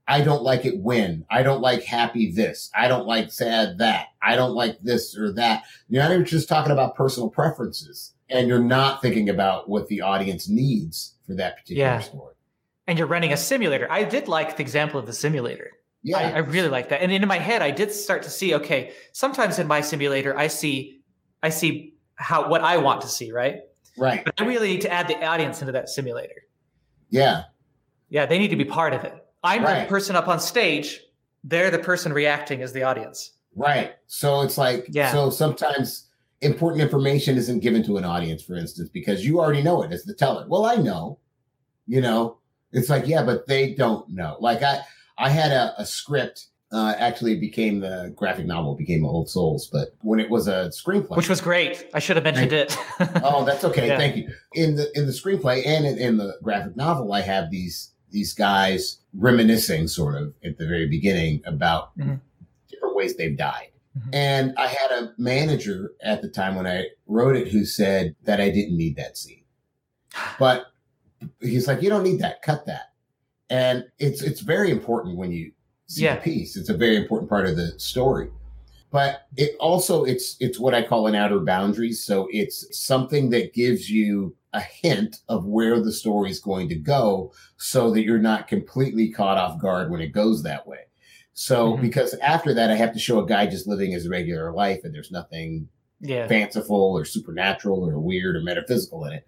I 0.08 0.22
don't 0.22 0.44
like 0.44 0.66
it 0.66 0.78
when. 0.80 1.26
I 1.32 1.44
don't 1.44 1.62
like 1.62 1.84
happy 1.84 2.32
this. 2.32 2.70
I 2.76 2.88
don't 2.88 3.08
like 3.08 3.32
sad 3.32 3.78
that. 3.78 4.08
I 4.22 4.36
don't 4.36 4.54
like 4.54 4.80
this 4.82 5.18
or 5.18 5.32
that. 5.34 5.64
You're 5.88 6.04
not 6.04 6.12
even 6.12 6.26
just 6.26 6.50
talking 6.50 6.72
about 6.74 6.96
personal 6.96 7.30
preferences 7.30 8.14
and 8.30 8.48
you're 8.48 8.64
not 8.64 9.02
thinking 9.02 9.30
about 9.30 9.70
what 9.70 9.88
the 9.88 10.02
audience 10.02 10.50
needs 10.50 11.16
for 11.26 11.36
that 11.36 11.58
particular 11.58 11.90
Yeah. 11.90 12.00
story. 12.00 12.36
And 12.88 12.98
you're 12.98 13.08
running 13.08 13.32
a 13.32 13.38
simulator. 13.38 13.90
I 13.90 14.04
did 14.04 14.28
like 14.28 14.58
the 14.58 14.62
example 14.62 15.00
of 15.00 15.06
the 15.06 15.14
simulator. 15.14 15.72
Yeah. 16.02 16.18
I, 16.18 16.32
I 16.32 16.38
really 16.40 16.68
like 16.68 16.90
that. 16.90 17.02
And 17.02 17.12
in 17.12 17.26
my 17.28 17.38
head, 17.38 17.62
I 17.62 17.72
did 17.72 17.92
start 17.94 18.24
to 18.24 18.30
see, 18.30 18.54
okay, 18.56 18.92
sometimes 19.14 19.58
in 19.58 19.68
my 19.68 19.80
simulator, 19.80 20.38
I 20.38 20.48
see, 20.48 21.00
I 21.42 21.48
see 21.48 21.94
how, 22.16 22.50
what 22.50 22.60
I 22.62 22.76
want 22.78 23.00
to 23.02 23.08
see, 23.08 23.32
right? 23.32 23.62
right. 23.98 24.26
But 24.26 24.34
I 24.38 24.46
really 24.46 24.68
need 24.68 24.82
to 24.82 24.92
add 24.92 25.08
the 25.08 25.24
audience 25.24 25.62
into 25.62 25.72
that 25.72 25.88
simulator. 25.88 26.44
Yeah. 27.10 27.44
Yeah, 28.10 28.26
they 28.26 28.38
need 28.38 28.50
to 28.50 28.58
be 28.58 28.66
part 28.66 28.94
of 28.94 29.06
it. 29.06 29.23
I'm 29.44 29.64
the 29.64 29.86
person 29.90 30.16
up 30.16 30.28
on 30.28 30.40
stage. 30.40 31.02
They're 31.44 31.72
the 31.72 31.80
person 31.80 32.14
reacting 32.14 32.62
as 32.62 32.72
the 32.74 32.84
audience. 32.84 33.32
Right. 33.56 33.94
So 34.08 34.42
it's 34.42 34.58
like, 34.58 34.88
Yeah. 34.90 35.12
so 35.12 35.30
sometimes 35.30 36.08
important 36.42 36.82
information 36.82 37.38
isn't 37.38 37.60
given 37.60 37.84
to 37.84 37.98
an 37.98 38.06
audience, 38.06 38.42
for 38.42 38.56
instance, 38.56 38.90
because 38.90 39.26
you 39.26 39.40
already 39.40 39.62
know 39.62 39.84
it 39.84 39.92
as 39.92 40.04
the 40.04 40.14
teller. 40.14 40.46
Well, 40.48 40.66
I 40.66 40.76
know, 40.76 41.20
you 41.88 42.02
know, 42.02 42.38
it's 42.72 42.90
like, 42.90 43.08
yeah, 43.08 43.24
but 43.24 43.48
they 43.48 43.74
don't 43.74 44.10
know. 44.10 44.38
Like 44.40 44.64
I, 44.64 44.80
I 45.18 45.30
had 45.30 45.52
a, 45.52 45.74
a 45.78 45.86
script, 45.86 46.48
uh, 46.72 46.96
actually 46.98 47.34
it 47.34 47.40
became 47.40 47.80
the 47.80 48.12
graphic 48.16 48.48
novel 48.48 48.76
became 48.76 49.06
Old 49.06 49.30
Souls, 49.30 49.70
but 49.72 49.90
when 50.02 50.20
it 50.20 50.30
was 50.30 50.48
a 50.48 50.70
screenplay, 50.70 51.16
Which 51.16 51.30
was 51.30 51.40
great. 51.40 51.88
I 51.94 52.00
should 52.00 52.16
have 52.16 52.24
mentioned 52.24 52.52
it. 52.52 52.76
oh, 53.24 53.46
that's 53.46 53.64
okay. 53.64 53.88
Yeah. 53.90 53.98
Thank 53.98 54.16
you. 54.16 54.30
In 54.54 54.76
the 54.76 54.90
in 54.98 55.06
the 55.06 55.12
screenplay 55.12 55.66
and 55.68 55.86
in, 55.86 56.00
in 56.00 56.18
the 56.18 56.36
graphic 56.42 56.76
novel, 56.76 57.14
I 57.14 57.22
have 57.22 57.52
these 57.52 57.92
these 58.14 58.34
guys 58.34 59.00
reminiscing 59.16 59.88
sort 59.88 60.16
of 60.16 60.34
at 60.46 60.58
the 60.58 60.66
very 60.68 60.88
beginning 60.88 61.42
about 61.46 61.98
Mhm. 61.98 62.22
different 62.70 62.96
ways 62.96 63.18
they've 63.18 63.36
died. 63.38 63.70
Mhm. 63.98 64.10
And 64.14 64.54
I 64.58 64.68
had 64.68 64.92
a 64.92 65.14
manager 65.18 65.92
at 66.02 66.22
the 66.22 66.30
time 66.30 66.56
when 66.56 66.68
I 66.68 66.86
wrote 67.08 67.36
it 67.36 67.48
who 67.50 67.66
said 67.66 68.16
that 68.24 68.40
I 68.40 68.50
didn't 68.52 68.78
need 68.78 68.96
that 68.98 69.18
scene. 69.18 69.44
But 70.40 70.68
he's 71.42 71.68
like, 71.68 71.82
you 71.82 71.90
don't 71.90 72.04
need 72.04 72.20
that. 72.20 72.42
Cut 72.44 72.66
that. 72.68 72.94
And 73.50 73.86
it's 74.00 74.22
it's 74.22 74.42
very 74.42 74.70
important 74.72 75.18
when 75.18 75.32
you 75.32 75.52
see 75.88 76.04
Yeah. 76.04 76.16
the 76.16 76.22
piece. 76.22 76.56
It's 76.56 76.70
a 76.70 76.78
very 76.78 76.96
important 76.96 77.30
part 77.30 77.48
of 77.48 77.56
the 77.58 77.78
story. 77.80 78.30
But 78.92 79.24
it 79.38 79.56
also 79.60 80.04
it's 80.04 80.38
it's 80.40 80.60
what 80.60 80.76
I 80.76 80.84
call 80.84 81.08
an 81.08 81.16
outer 81.16 81.40
boundaries. 81.40 82.04
So 82.04 82.28
it's 82.32 82.58
something 82.78 83.32
that 83.32 83.54
gives 83.54 83.90
you 83.90 84.36
a 84.54 84.62
hint 84.62 85.18
of 85.28 85.46
where 85.46 85.80
the 85.80 85.92
story 85.92 86.30
is 86.30 86.40
going 86.40 86.70
to 86.70 86.76
go 86.76 87.32
so 87.58 87.92
that 87.92 88.04
you're 88.04 88.20
not 88.20 88.48
completely 88.48 89.10
caught 89.10 89.38
off 89.38 89.60
guard 89.60 89.90
when 89.92 90.02
it 90.02 90.14
goes 90.14 90.44
that 90.44 90.68
way. 90.68 90.80
So 91.34 91.74
Mhm. 91.74 91.82
because 91.82 92.14
after 92.16 92.54
that 92.54 92.70
I 92.70 92.76
have 92.76 92.94
to 92.94 93.00
show 93.00 93.20
a 93.20 93.26
guy 93.26 93.48
just 93.48 93.68
living 93.68 93.92
his 93.92 94.08
regular 94.08 94.52
life 94.52 94.82
and 94.84 94.94
there's 94.94 95.12
nothing 95.12 95.68
yeah. 96.00 96.28
fanciful 96.28 96.94
or 96.98 97.06
supernatural 97.06 97.84
or 97.88 97.98
weird 98.00 98.36
or 98.36 98.42
metaphysical 98.42 99.06
in 99.06 99.14
it. 99.14 99.26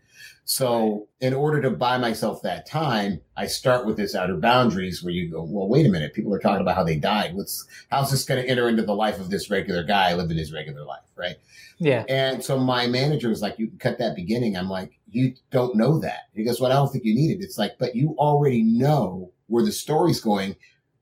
So, 0.47 1.07
in 1.21 1.33
order 1.33 1.59
to 1.63 1.71
buy 1.71 1.97
myself 1.97 2.43
that 2.43 2.67
time, 2.67 3.19
I 3.35 3.47
start 3.47 3.83
with 3.83 3.97
this 3.97 4.13
outer 4.13 4.37
boundaries 4.37 5.01
where 5.03 5.11
you 5.11 5.31
go, 5.31 5.41
well, 5.43 5.67
wait 5.67 5.87
a 5.87 5.89
minute. 5.89 6.13
People 6.13 6.31
are 6.35 6.39
talking 6.39 6.61
about 6.61 6.75
how 6.75 6.83
they 6.83 6.97
died. 6.97 7.33
What's, 7.33 7.65
how's 7.89 8.11
this 8.11 8.25
going 8.25 8.43
to 8.43 8.47
enter 8.47 8.69
into 8.69 8.83
the 8.83 8.93
life 8.93 9.19
of 9.19 9.31
this 9.31 9.49
regular 9.49 9.83
guy 9.83 10.13
living 10.13 10.37
his 10.37 10.53
regular 10.53 10.85
life? 10.85 11.01
Right. 11.15 11.37
Yeah. 11.79 12.03
And 12.07 12.43
so 12.43 12.59
my 12.59 12.85
manager 12.85 13.29
was 13.29 13.41
like, 13.41 13.57
you 13.57 13.67
can 13.67 13.79
cut 13.79 13.97
that 13.97 14.15
beginning. 14.15 14.55
I'm 14.55 14.69
like, 14.69 14.99
you 15.15 15.33
don't 15.51 15.75
know 15.75 15.99
that. 15.99 16.21
He 16.33 16.43
goes, 16.43 16.59
well, 16.59 16.71
I 16.71 16.75
don't 16.75 16.91
think 16.91 17.05
you 17.05 17.15
need 17.15 17.31
it. 17.31 17.43
It's 17.43 17.57
like, 17.57 17.77
but 17.79 17.95
you 17.95 18.15
already 18.17 18.61
know 18.63 19.31
where 19.47 19.63
the 19.63 19.71
story's 19.71 20.19
going 20.19 20.55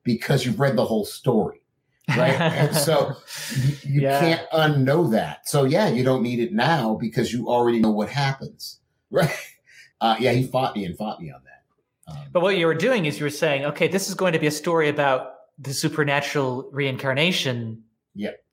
because 0.04 0.46
you've 0.46 0.60
read 0.60 0.76
the 0.76 0.86
whole 0.86 1.06
story. 1.06 1.62
Right. 2.10 2.34
and 2.40 2.76
so 2.76 3.14
you, 3.56 3.76
you 3.84 4.02
Yeah. 4.02 4.20
can't 4.20 4.50
unknow 4.52 5.12
that. 5.12 5.48
So 5.48 5.64
yeah, 5.64 5.88
you 5.88 6.04
don't 6.04 6.22
need 6.24 6.40
it 6.40 6.54
now 6.54 6.96
because 6.96 7.34
you 7.34 7.48
already 7.50 7.80
know 7.80 7.92
what 7.92 8.10
happens. 8.10 8.80
Right. 9.12 9.30
Uh, 10.02 10.16
yeah, 10.20 10.32
he 10.32 10.48
fought 10.48 10.76
me 10.76 10.86
and 10.86 10.98
fought 10.98 11.22
me 11.22 11.32
on 11.32 11.42
that. 11.46 12.12
Um, 12.12 12.26
But 12.32 12.42
what 12.42 12.58
you 12.58 12.66
were 12.66 12.74
doing 12.74 13.06
is 13.06 13.20
you 13.20 13.26
were 13.26 13.30
saying, 13.30 13.64
okay, 13.66 13.88
this 13.88 14.08
is 14.10 14.16
going 14.16 14.34
to 14.34 14.40
be 14.40 14.48
a 14.48 14.52
story 14.52 14.90
about 14.90 15.34
the 15.60 15.72
supernatural 15.74 16.68
reincarnation 16.74 17.84
Yep. 18.16 18.44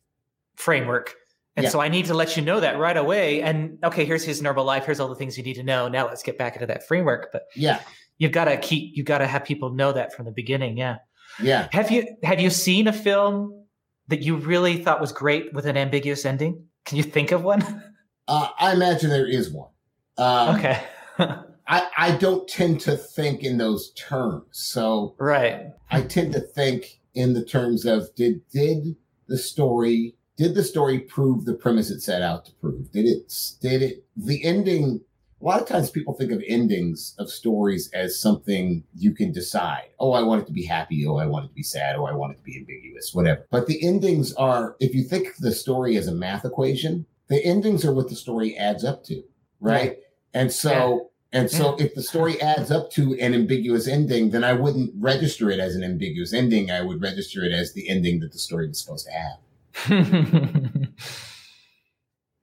framework. 0.57 1.15
And 1.57 1.65
Yeah. 1.65 1.71
so 1.71 1.81
I 1.81 1.89
need 1.89 2.07
to 2.07 2.15
let 2.15 2.37
you 2.37 2.43
know 2.43 2.61
that 2.61 2.79
right 2.79 2.97
away. 2.97 3.43
And 3.43 3.79
okay, 3.85 4.05
here's 4.05 4.25
his 4.25 4.41
normal 4.41 4.65
life. 4.65 4.85
Here's 4.87 5.01
all 5.01 5.09
the 5.09 5.15
things 5.17 5.37
you 5.37 5.45
need 5.45 5.55
to 5.55 5.63
know. 5.63 5.89
Now 5.89 6.07
let's 6.07 6.23
get 6.23 6.39
back 6.39 6.55
into 6.55 6.67
that 6.67 6.87
framework. 6.87 7.31
But 7.33 7.43
yeah. 7.57 7.81
you've 8.19 8.33
got 8.33 8.45
to 8.45 8.57
keep, 8.57 8.97
you've 8.97 9.07
got 9.07 9.19
to 9.19 9.27
have 9.27 9.45
people 9.45 9.71
know 9.71 9.93
that 9.93 10.15
from 10.15 10.27
the 10.27 10.33
beginning. 10.33 10.77
Yeah. 10.77 10.99
Yeah. 11.43 11.69
Have 11.73 11.91
you, 11.91 12.07
have 12.23 12.41
you 12.41 12.51
seen 12.51 12.87
a 12.87 12.93
film 12.93 13.65
that 14.09 14.23
you 14.23 14.37
really 14.37 14.83
thought 14.83 15.01
was 15.01 15.13
great 15.13 15.53
with 15.53 15.67
an 15.67 15.77
ambiguous 15.77 16.25
ending? 16.25 16.65
Can 16.85 16.97
you 16.97 17.03
think 17.05 17.33
of 17.33 17.43
one? 17.43 17.85
Uh, 18.29 18.49
I 18.61 18.75
imagine 18.75 19.11
there 19.11 19.27
is 19.27 19.51
one. 19.51 19.71
Um, 20.17 20.55
okay. 20.55 20.85
I, 21.19 21.89
I 21.97 22.17
don't 22.17 22.47
tend 22.47 22.79
to 22.83 22.97
think 22.97 23.43
in 23.43 23.59
those 23.59 23.93
terms. 23.95 24.45
So 24.53 25.17
right. 25.19 25.73
I 25.91 26.03
tend 26.03 26.35
to 26.35 26.41
think 26.41 27.01
in 27.15 27.35
the 27.35 27.45
terms 27.45 27.85
of 27.87 28.15
did 28.15 28.41
did 28.51 28.95
the 29.27 29.37
story 29.37 30.15
did 30.41 30.55
the 30.55 30.65
story 30.65 31.01
prove 31.01 31.45
the 31.45 31.53
premise 31.53 31.91
it 31.91 32.01
set 32.01 32.23
out 32.23 32.47
to 32.47 32.53
prove? 32.53 32.91
Did 32.93 33.05
it 33.05 33.31
did 33.61 33.83
it 33.83 34.07
the 34.17 34.43
ending 34.43 35.03
a 35.39 35.45
lot 35.45 35.61
of 35.61 35.69
times 35.69 35.91
people 35.91 36.15
think 36.15 36.33
of 36.33 36.43
endings 36.47 37.15
of 37.19 37.31
stories 37.31 37.91
as 37.93 38.21
something 38.21 38.85
you 38.95 39.13
can 39.13 39.33
decide. 39.33 39.89
Oh, 39.99 40.13
I 40.13 40.23
want 40.23 40.43
it 40.43 40.47
to 40.47 40.53
be 40.53 40.65
happy. 40.65 41.07
Oh, 41.07 41.17
I 41.17 41.27
want 41.27 41.47
it 41.47 41.49
to 41.49 41.55
be 41.55 41.63
sad. 41.63 41.97
Oh, 41.97 42.05
I 42.07 42.13
want 42.13 42.33
it 42.33 42.37
to 42.37 42.43
be 42.43 42.59
ambiguous, 42.59 43.15
whatever. 43.15 43.47
But 43.51 43.67
the 43.67 43.83
endings 43.87 44.35
are, 44.35 44.77
if 44.81 44.95
you 44.95 45.03
think 45.03 45.29
of 45.29 45.37
the 45.39 45.53
story 45.53 45.97
as 45.97 46.09
a 46.09 46.15
math 46.15 46.45
equation, 46.45 47.07
the 47.29 47.43
endings 47.43 47.85
are 47.85 47.95
what 47.95 48.09
the 48.09 48.17
story 48.17 48.57
adds 48.57 48.85
up 48.85 49.03
to, 49.05 49.23
right? 49.61 49.97
And 50.35 50.53
so, 50.53 51.11
and 51.33 51.51
so 51.51 51.73
mm. 51.73 51.81
if 51.81 51.95
the 51.95 52.03
story 52.03 52.41
adds 52.43 52.71
up 52.71 52.91
to 52.93 53.15
an 53.19 53.33
ambiguous 53.33 53.89
ending, 53.89 54.31
then 54.31 54.45
I 54.45 54.53
wouldn't 54.53 54.93
register 54.99 55.51
it 55.51 55.61
as 55.61 55.75
an 55.75 55.85
ambiguous 55.85 56.35
ending. 56.35 56.71
I 56.71 56.83
would 56.83 57.01
register 57.01 57.45
it 57.45 57.53
as 57.53 57.73
the 57.73 57.89
ending 57.89 58.21
that 58.21 58.33
the 58.33 58.39
story 58.39 58.69
was 58.69 58.81
supposed 58.81 59.07
to 59.07 59.13
have, 59.13 59.39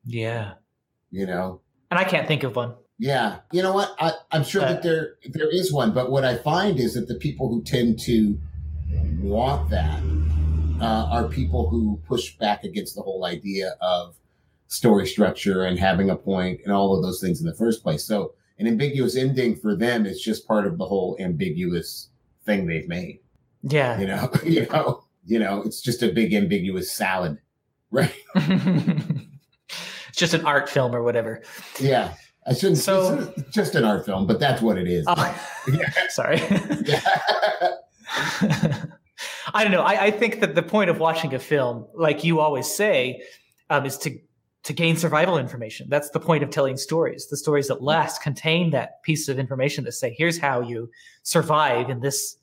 yeah. 0.06 0.54
you 1.12 1.26
know? 1.26 1.62
And 1.92 2.00
I 2.00 2.04
can't 2.04 2.28
think 2.28 2.44
of 2.44 2.56
one. 2.56 2.76
Yeah. 3.00 3.40
You 3.52 3.62
know 3.62 3.74
what? 3.74 3.96
I, 4.00 4.14
I'm 4.32 4.44
sure 4.44 4.64
Uh, 4.64 4.74
that 4.74 4.84
there 4.84 5.16
there 5.32 5.50
is 5.50 5.72
one, 5.72 5.94
but 5.94 6.12
what 6.12 6.26
I 6.26 6.36
find 6.36 6.80
is 6.80 6.96
that 6.96 7.08
the 7.08 7.16
people 7.16 7.48
who 7.50 7.62
tend 7.64 8.00
to 8.02 8.38
want 9.22 9.70
that 9.70 10.02
uh, 10.82 11.08
are 11.12 11.28
people 11.28 11.70
who 11.70 12.02
push 12.08 12.36
back 12.38 12.64
against 12.64 12.96
the 12.96 13.02
whole 13.02 13.26
idea 13.26 13.76
of 13.82 14.16
story 14.68 15.06
structure 15.08 15.64
and 15.64 15.80
having 15.80 16.10
a 16.10 16.16
point 16.16 16.60
and 16.64 16.74
all 16.74 16.96
of 16.96 17.04
those 17.04 17.22
things 17.22 17.40
in 17.40 17.46
the 17.46 17.56
first 17.56 17.84
place. 17.84 18.04
So 18.04 18.34
an 18.60 18.68
ambiguous 18.68 19.16
ending 19.16 19.56
for 19.56 19.76
them 19.76 20.06
is 20.06 20.22
just 20.22 20.48
part 20.48 20.66
of 20.68 20.78
the 20.78 20.86
whole 20.86 21.16
ambiguous 21.20 22.10
thing 22.46 22.66
they've 22.66 22.88
made. 22.88 23.20
Yeah. 23.62 24.00
You 24.00 24.08
know, 24.08 24.32
you 24.44 24.68
know, 24.68 25.04
you 25.28 25.38
know, 25.40 25.62
it's 25.62 25.82
just 25.82 26.02
a 26.02 26.12
big 26.12 26.34
ambiguous 26.34 26.92
salad, 26.92 27.38
right? 27.92 28.14
it's 28.36 30.18
just 30.18 30.34
an 30.34 30.46
art 30.46 30.68
film 30.70 30.96
or 30.96 31.04
whatever. 31.04 31.42
Yeah. 31.80 32.14
I 32.48 32.54
shouldn't. 32.54 32.78
So- 32.80 33.34
it's 33.38 33.52
just 33.54 33.76
an 33.76 33.84
art 33.84 34.06
film, 34.06 34.26
but 34.26 34.40
that's 34.40 34.62
what 34.62 34.78
it 34.78 34.88
is. 34.88 35.06
Oh, 35.08 35.36
Yeah. 35.72 35.92
sorry. 36.10 36.40
I 39.54 39.64
don't 39.64 39.72
know. 39.72 39.82
I, 39.82 40.06
I 40.06 40.12
think 40.12 40.40
that 40.42 40.56
the 40.56 40.64
point 40.64 40.90
of 40.90 41.00
watching 41.00 41.34
a 41.34 41.40
film, 41.40 41.88
like 41.94 42.24
you 42.24 42.40
always 42.40 42.68
say, 42.74 43.22
um, 43.70 43.86
is 43.86 43.98
to 44.00 44.18
to 44.64 44.74
gain 44.74 44.98
survival 44.98 45.38
information. 45.38 45.88
That's 45.90 46.10
the 46.10 46.20
point 46.20 46.44
of 46.44 46.50
telling 46.50 46.76
stories. 46.78 47.28
The 47.28 47.38
stories 47.38 47.68
that 47.70 47.82
last 47.82 48.22
contain 48.22 48.72
that 48.72 49.02
piece 49.04 49.30
of 49.30 49.40
information 49.40 49.84
that 49.86 49.94
say, 49.94 50.14
"Here's 50.18 50.38
how 50.38 50.62
you 50.62 50.90
survive 51.24 51.90
in 51.90 52.02
this 52.02 52.38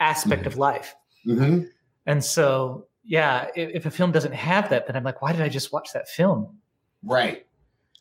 aspect 0.00 0.46
of 0.46 0.56
life." 0.56 0.94
hmm 1.24 1.62
And 2.06 2.24
so, 2.24 2.86
yeah, 3.04 3.48
if, 3.54 3.70
if 3.74 3.86
a 3.86 3.90
film 3.90 4.12
doesn't 4.12 4.34
have 4.34 4.70
that, 4.70 4.86
then 4.86 4.96
I'm 4.96 5.04
like, 5.04 5.22
why 5.22 5.32
did 5.32 5.42
I 5.42 5.48
just 5.48 5.72
watch 5.72 5.92
that 5.92 6.08
film? 6.08 6.58
Right. 7.02 7.46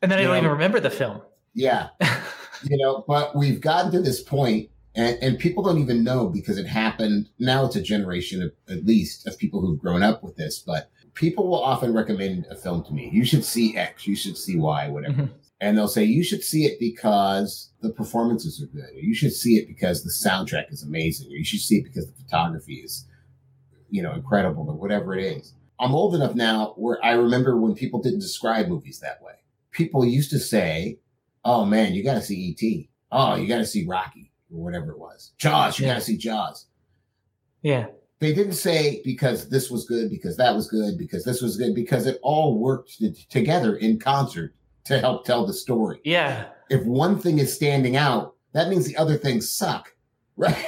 And 0.01 0.11
then 0.11 0.19
I 0.19 0.23
don't 0.23 0.31
know- 0.31 0.37
even 0.37 0.49
remember 0.51 0.79
the 0.79 0.89
film. 0.89 1.21
Yeah. 1.53 1.89
you 2.63 2.77
know, 2.77 3.03
but 3.07 3.35
we've 3.35 3.61
gotten 3.61 3.91
to 3.91 4.01
this 4.01 4.21
point 4.21 4.69
and, 4.95 5.17
and 5.21 5.39
people 5.39 5.63
don't 5.63 5.79
even 5.79 6.03
know 6.03 6.27
because 6.27 6.57
it 6.57 6.67
happened. 6.67 7.29
Now 7.39 7.65
it's 7.65 7.75
a 7.75 7.81
generation 7.81 8.41
of, 8.41 8.51
at 8.69 8.85
least 8.85 9.27
of 9.27 9.37
people 9.37 9.61
who've 9.61 9.79
grown 9.79 10.03
up 10.03 10.23
with 10.23 10.35
this, 10.37 10.59
but 10.59 10.89
people 11.13 11.47
will 11.47 11.63
often 11.63 11.93
recommend 11.93 12.45
a 12.49 12.55
film 12.55 12.83
to 12.85 12.93
me. 12.93 13.09
You 13.11 13.25
should 13.25 13.43
see 13.45 13.75
X, 13.77 14.05
you 14.07 14.15
should 14.15 14.37
see 14.37 14.57
Y, 14.57 14.87
whatever. 14.89 15.23
Mhm. 15.23 15.29
And 15.61 15.77
they'll 15.77 15.87
say, 15.87 16.03
you 16.03 16.23
should 16.23 16.43
see 16.43 16.65
it 16.65 16.77
because 16.79 17.71
the 17.81 17.89
performances 17.89 18.61
are 18.61 18.65
good. 18.67 18.89
Or 18.93 18.99
you 18.99 19.15
should 19.15 19.31
see 19.33 19.55
it 19.55 19.67
because 19.67 20.03
the 20.03 20.09
soundtrack 20.29 20.71
is 20.71 20.83
amazing. 20.83 21.27
Or 21.31 21.35
you 21.35 21.45
should 21.45 21.61
see 21.61 21.77
it 21.77 21.85
because 21.85 22.07
the 22.07 22.23
photography 22.23 22.75
is, 22.75 23.05
you 23.89 24.01
know, 24.01 24.13
incredible 24.13 24.65
or 24.69 24.75
whatever 24.75 25.15
it 25.15 25.23
is. 25.23 25.53
I'm 25.79 25.93
old 25.93 26.15
enough 26.15 26.35
now 26.35 26.73
where 26.77 27.03
I 27.03 27.11
remember 27.13 27.57
when 27.57 27.75
people 27.75 28.01
didn't 28.01 28.19
describe 28.19 28.67
movies 28.67 28.99
that 28.99 29.21
way. 29.21 29.33
People 29.71 30.05
used 30.05 30.29
to 30.31 30.39
say, 30.39 30.99
oh 31.43 31.65
man, 31.65 31.93
you 31.93 32.03
got 32.03 32.13
to 32.15 32.21
see 32.21 32.35
E.T. 32.35 32.89
Oh, 33.11 33.35
you 33.35 33.47
got 33.47 33.57
to 33.57 33.65
see 33.65 33.85
Rocky 33.85 34.31
or 34.53 34.63
whatever 34.63 34.91
it 34.91 34.99
was. 34.99 35.33
Jaws, 35.37 35.77
you 35.79 35.85
Yeah. 35.85 35.93
got 35.93 35.99
to 35.99 36.05
see 36.05 36.17
Jaws. 36.17 36.67
Yeah. 37.61 37.87
They 38.19 38.33
didn't 38.33 38.53
say 38.53 39.01
because 39.03 39.49
this 39.49 39.69
was 39.69 39.85
good, 39.85 40.09
because 40.09 40.37
that 40.37 40.55
was 40.55 40.69
good, 40.69 40.97
because 40.97 41.25
this 41.25 41.41
was 41.41 41.57
good, 41.57 41.75
because 41.75 42.07
it 42.07 42.19
all 42.23 42.57
worked 42.57 43.01
together 43.29 43.75
in 43.75 43.99
concert 43.99 44.55
to 44.85 44.99
help 44.99 45.25
tell 45.25 45.45
the 45.45 45.53
story. 45.53 45.99
Yeah. 46.05 46.45
If 46.69 46.83
one 46.85 47.19
thing 47.19 47.39
is 47.39 47.53
standing 47.53 47.97
out, 47.97 48.35
that 48.53 48.69
means 48.69 48.87
the 48.87 48.95
other 48.95 49.17
things 49.17 49.49
suck, 49.49 49.93
right? 50.37 50.65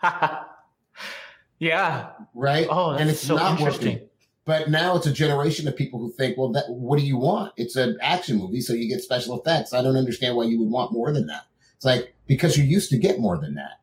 yeah. 1.58 2.10
Right? 2.34 2.66
Oh, 2.70 2.90
that's 2.90 3.00
and 3.00 3.10
it's 3.10 3.20
so 3.20 3.36
not 3.36 3.58
interesting. 3.58 3.92
working. 3.94 4.08
But 4.44 4.70
now 4.70 4.96
it's 4.96 5.06
a 5.06 5.12
generation 5.12 5.68
of 5.68 5.76
people 5.76 5.98
who 6.00 6.10
think, 6.12 6.38
well, 6.38 6.50
that 6.52 6.64
what 6.68 6.98
do 6.98 7.04
you 7.04 7.18
want? 7.18 7.52
It's 7.58 7.76
an 7.76 7.98
action 8.00 8.38
movie, 8.38 8.62
so 8.62 8.72
you 8.72 8.88
get 8.88 9.02
special 9.02 9.38
effects. 9.38 9.74
I 9.74 9.82
don't 9.82 9.96
understand 9.96 10.36
why 10.36 10.44
you 10.44 10.58
would 10.60 10.70
want 10.70 10.90
more 10.92 11.12
than 11.12 11.26
that. 11.26 11.42
It's 11.76 11.84
like 11.84 12.14
because 12.26 12.56
you 12.56 12.64
used 12.64 12.88
to 12.90 12.98
get 12.98 13.20
more 13.20 13.36
than 13.36 13.54
that. 13.56 13.80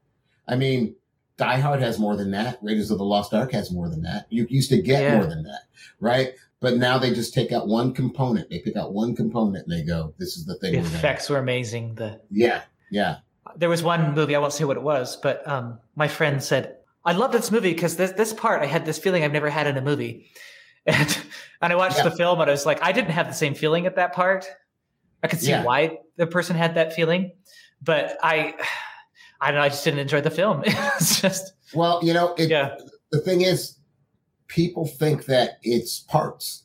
I 0.48 0.56
mean, 0.56 0.96
Die 1.38 1.60
Hard 1.60 1.82
has 1.82 2.00
more 2.00 2.16
than 2.16 2.32
that. 2.32 2.58
Raiders 2.64 2.90
of 2.90 2.98
the 2.98 3.04
Lost 3.06 3.34
Ark 3.34 3.52
has 3.52 3.72
more 3.72 3.90
than 3.90 4.02
that. 4.04 4.26
You 4.30 4.48
used 4.50 4.70
to 4.72 4.82
get 4.82 5.04
Yeah. 5.04 5.18
more 5.18 5.28
than 5.28 5.44
that, 5.44 5.62
right? 6.00 6.34
But 6.62 6.78
now 6.78 6.98
they 6.98 7.14
just 7.14 7.34
take 7.34 7.52
out 7.52 7.68
one 7.68 7.94
component. 7.94 8.50
They 8.50 8.60
pick 8.60 8.76
out 8.76 8.92
one 8.94 9.16
component 9.16 9.68
and 9.68 9.72
they 9.72 9.84
go, 9.84 10.14
"This 10.18 10.36
is 10.36 10.46
the 10.46 10.56
thing." 10.56 10.72
The 10.72 10.80
we're 10.80 10.84
gonna-" 10.86 10.96
effects 10.98 11.30
were 11.30 11.38
amazing. 11.38 11.94
The 11.96 12.22
Yeah, 12.32 12.62
yeah, 12.90 13.18
there 13.56 13.70
was 13.70 13.84
one 13.84 14.16
movie 14.16 14.36
I 14.36 14.40
won't 14.40 14.54
say 14.54 14.64
what 14.64 14.78
it 14.78 14.84
was, 14.84 15.16
but 15.18 15.48
um, 15.48 15.78
my 15.96 16.08
friend 16.08 16.42
said 16.42 16.75
I 17.06 17.12
loved 17.14 17.34
this 17.34 17.52
movie 17.52 17.74
because 17.74 17.96
this 17.98 18.12
this 18.12 18.34
part 18.34 18.62
I 18.62 18.66
had 18.66 18.86
this 18.86 18.98
feeling 18.98 19.24
I've 19.24 19.32
never 19.32 19.50
had 19.50 19.68
in 19.68 19.78
a 19.78 19.82
movie, 19.82 20.32
and 20.86 21.18
and 21.62 21.72
I 21.74 21.76
watched 21.76 21.98
Yeah. 21.98 22.04
the 22.10 22.16
film 22.16 22.40
and 22.42 22.50
I 22.50 22.54
was 22.54 22.66
like 22.66 22.82
I 22.84 22.92
didn't 22.92 23.12
have 23.12 23.28
the 23.28 23.34
same 23.34 23.54
feeling 23.54 23.86
at 23.86 23.96
that 23.96 24.14
part. 24.14 24.46
I 25.24 25.28
could 25.28 25.40
see 25.40 25.50
Yeah. 25.50 25.64
why 25.64 26.00
the 26.18 26.28
person 26.28 26.56
had 26.56 26.76
that 26.76 26.94
feeling, 26.94 27.32
but 27.82 28.18
I 28.24 28.56
I 29.42 29.52
don't 29.52 29.60
know 29.60 29.66
I 29.66 29.70
just 29.70 29.84
didn't 29.84 30.00
enjoy 30.00 30.22
the 30.22 30.32
film. 30.32 30.64
it's 30.66 31.22
just 31.22 31.54
Well, 31.74 32.00
you 32.04 32.14
know, 32.14 32.34
it, 32.36 32.50
yeah 32.50 32.76
the 33.12 33.22
thing 33.22 33.42
is, 33.42 33.78
people 34.48 34.86
think 34.88 35.26
that 35.26 35.52
it's 35.64 36.00
parts. 36.02 36.64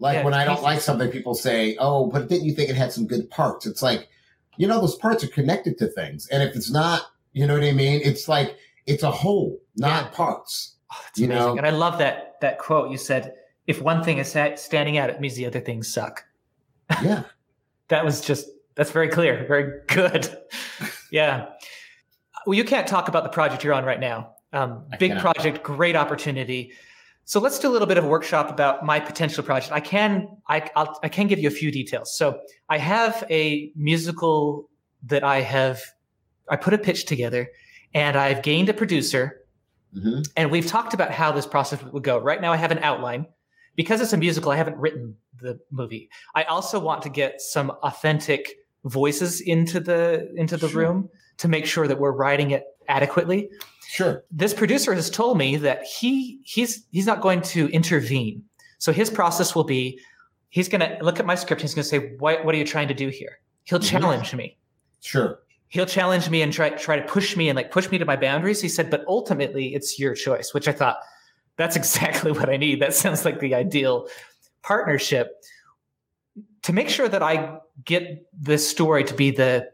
Like 0.00 0.14
Yeah, 0.16 0.24
when 0.24 0.34
I 0.34 0.44
don't 0.44 0.62
like 0.62 0.80
something, 0.80 1.10
people 1.10 1.34
say, 1.34 1.76
"Oh, 1.80 2.06
but 2.06 2.28
didn't 2.28 2.44
you 2.44 2.52
think 2.54 2.68
it 2.70 2.76
had 2.76 2.92
some 2.92 3.06
good 3.06 3.28
parts?" 3.30 3.64
It's 3.66 3.82
like, 3.82 4.08
you 4.56 4.66
know, 4.68 4.80
those 4.80 4.94
parts 4.96 5.24
are 5.24 5.28
connected 5.28 5.78
to 5.78 5.86
things, 5.88 6.28
and 6.28 6.42
if 6.42 6.54
it's 6.54 6.70
not, 6.70 7.02
you 7.32 7.46
know 7.46 7.54
what 7.54 7.64
I 7.64 7.72
mean? 7.72 8.00
It's 8.04 8.28
like 8.28 8.56
it's 8.88 9.02
a 9.02 9.10
whole, 9.10 9.60
not 9.76 10.04
Yeah. 10.04 10.08
parts. 10.10 10.76
oh, 10.92 10.96
that's 11.04 11.18
you 11.18 11.26
amazing. 11.26 11.44
know- 11.46 11.56
and 11.58 11.66
I 11.66 11.70
love 11.70 11.98
that 11.98 12.40
that 12.40 12.58
quote 12.58 12.90
you 12.90 12.98
said. 12.98 13.34
If 13.66 13.82
one 13.82 14.02
thing 14.02 14.16
is 14.18 14.28
standing 14.56 14.96
out, 14.96 15.10
it 15.10 15.20
means 15.20 15.34
the 15.36 15.44
other 15.46 15.60
things 15.60 15.92
suck. 15.92 16.24
Yeah, 17.02 17.24
that 17.88 18.04
was 18.04 18.20
just 18.22 18.48
that's 18.76 18.90
very 18.92 19.08
clear 19.08 19.44
very 19.48 19.80
good 19.88 20.28
yeah 21.10 21.46
well 22.46 22.54
you 22.54 22.64
can't 22.64 22.86
talk 22.86 23.08
about 23.08 23.24
the 23.24 23.28
project 23.28 23.64
you're 23.64 23.74
on 23.74 23.84
right 23.84 23.98
now 24.00 24.30
um, 24.52 24.84
big 25.00 25.10
cannot. 25.10 25.20
project 25.20 25.62
great 25.64 25.96
opportunity 25.96 26.72
so 27.24 27.40
let's 27.40 27.58
do 27.58 27.68
a 27.68 27.72
little 27.72 27.88
bit 27.88 27.98
of 27.98 28.04
a 28.04 28.08
workshop 28.08 28.48
about 28.50 28.84
my 28.86 29.00
potential 29.00 29.42
project 29.42 29.72
i 29.72 29.80
can 29.80 30.28
I, 30.48 30.70
I'll, 30.76 30.96
I 31.02 31.08
can 31.08 31.26
give 31.26 31.40
you 31.40 31.48
a 31.48 31.50
few 31.50 31.70
details 31.72 32.16
so 32.16 32.38
i 32.68 32.78
have 32.78 33.24
a 33.30 33.72
musical 33.74 34.70
that 35.02 35.24
i 35.24 35.40
have 35.40 35.80
i 36.48 36.54
put 36.56 36.72
a 36.72 36.78
pitch 36.78 37.04
together 37.04 37.48
and 37.94 38.16
i've 38.16 38.42
gained 38.42 38.68
a 38.68 38.74
producer 38.74 39.40
hmm 39.94 40.20
and 40.36 40.50
we've 40.50 40.66
talked 40.66 40.92
about 40.94 41.10
how 41.10 41.32
this 41.32 41.46
process 41.46 41.82
would 41.82 42.04
go. 42.04 42.18
Right 42.18 42.40
now, 42.42 42.52
I 42.52 42.56
have 42.56 42.70
an 42.70 42.78
outline. 42.80 43.26
Because 43.74 44.00
it's 44.02 44.12
a 44.12 44.16
musical, 44.18 44.50
I 44.52 44.56
haven't 44.56 44.76
written 44.76 45.16
the 45.40 45.58
movie. 45.70 46.10
I 46.34 46.42
also 46.42 46.78
want 46.80 47.00
to 47.02 47.08
get 47.08 47.40
some 47.40 47.70
authentic 47.82 48.56
voices 48.84 49.40
into 49.40 49.80
the 49.80 50.30
into 50.36 50.56
the 50.58 50.68
Sure. 50.68 50.80
room 50.82 51.08
to 51.38 51.48
make 51.48 51.64
sure 51.64 51.86
that 51.88 51.98
we're 51.98 52.12
writing 52.12 52.50
it 52.50 52.64
adequately. 52.88 53.48
sure. 53.86 54.24
This 54.30 54.52
producer 54.52 54.92
has 54.94 55.08
told 55.08 55.38
me 55.38 55.56
that 55.56 55.84
he 55.84 56.40
he's 56.44 56.84
he's 56.90 57.06
not 57.06 57.20
going 57.22 57.40
to 57.54 57.68
intervene. 57.70 58.42
So 58.78 58.92
his 58.92 59.08
process 59.10 59.54
will 59.54 59.64
be 59.64 59.98
he's 60.50 60.68
going 60.68 60.80
to 60.82 60.98
look 61.02 61.18
at 61.18 61.24
my 61.26 61.34
script. 61.36 61.62
He's 61.62 61.74
going 61.74 61.84
to 61.84 61.88
say, 61.88 62.16
"What 62.18 62.44
what 62.44 62.54
are 62.54 62.58
you 62.58 62.66
trying 62.66 62.88
to 62.88 62.94
do 62.94 63.08
here?" 63.08 63.38
He'll 63.64 63.78
Mhm. 63.78 63.88
challenge 63.90 64.34
me 64.34 64.58
Sure. 65.00 65.40
He'll 65.68 65.86
challenge 65.86 66.28
me 66.30 66.42
and 66.42 66.52
try 66.52 66.70
try 66.70 66.96
to 66.96 67.06
push 67.06 67.36
me 67.36 67.48
and 67.48 67.56
like 67.56 67.70
push 67.70 67.90
me 67.90 67.98
to 67.98 68.04
my 68.04 68.16
boundaries. 68.16 68.60
He 68.60 68.68
said, 68.68 68.90
but 68.90 69.04
ultimately 69.06 69.74
it's 69.74 69.98
your 69.98 70.14
choice, 70.14 70.52
which 70.52 70.68
I 70.68 70.72
thought 70.72 70.98
that's 71.56 71.76
exactly 71.76 72.32
what 72.38 72.48
I 72.48 72.56
need. 72.56 72.80
That 72.80 72.94
sounds 72.94 73.24
like 73.24 73.40
the 73.40 73.54
ideal 73.54 74.08
partnership 74.62 75.42
to 76.62 76.72
make 76.72 76.88
sure 76.88 77.08
that 77.08 77.22
I 77.22 77.58
get 77.84 78.26
this 78.32 78.68
story 78.68 79.04
to 79.04 79.14
be 79.14 79.30
the 79.30 79.70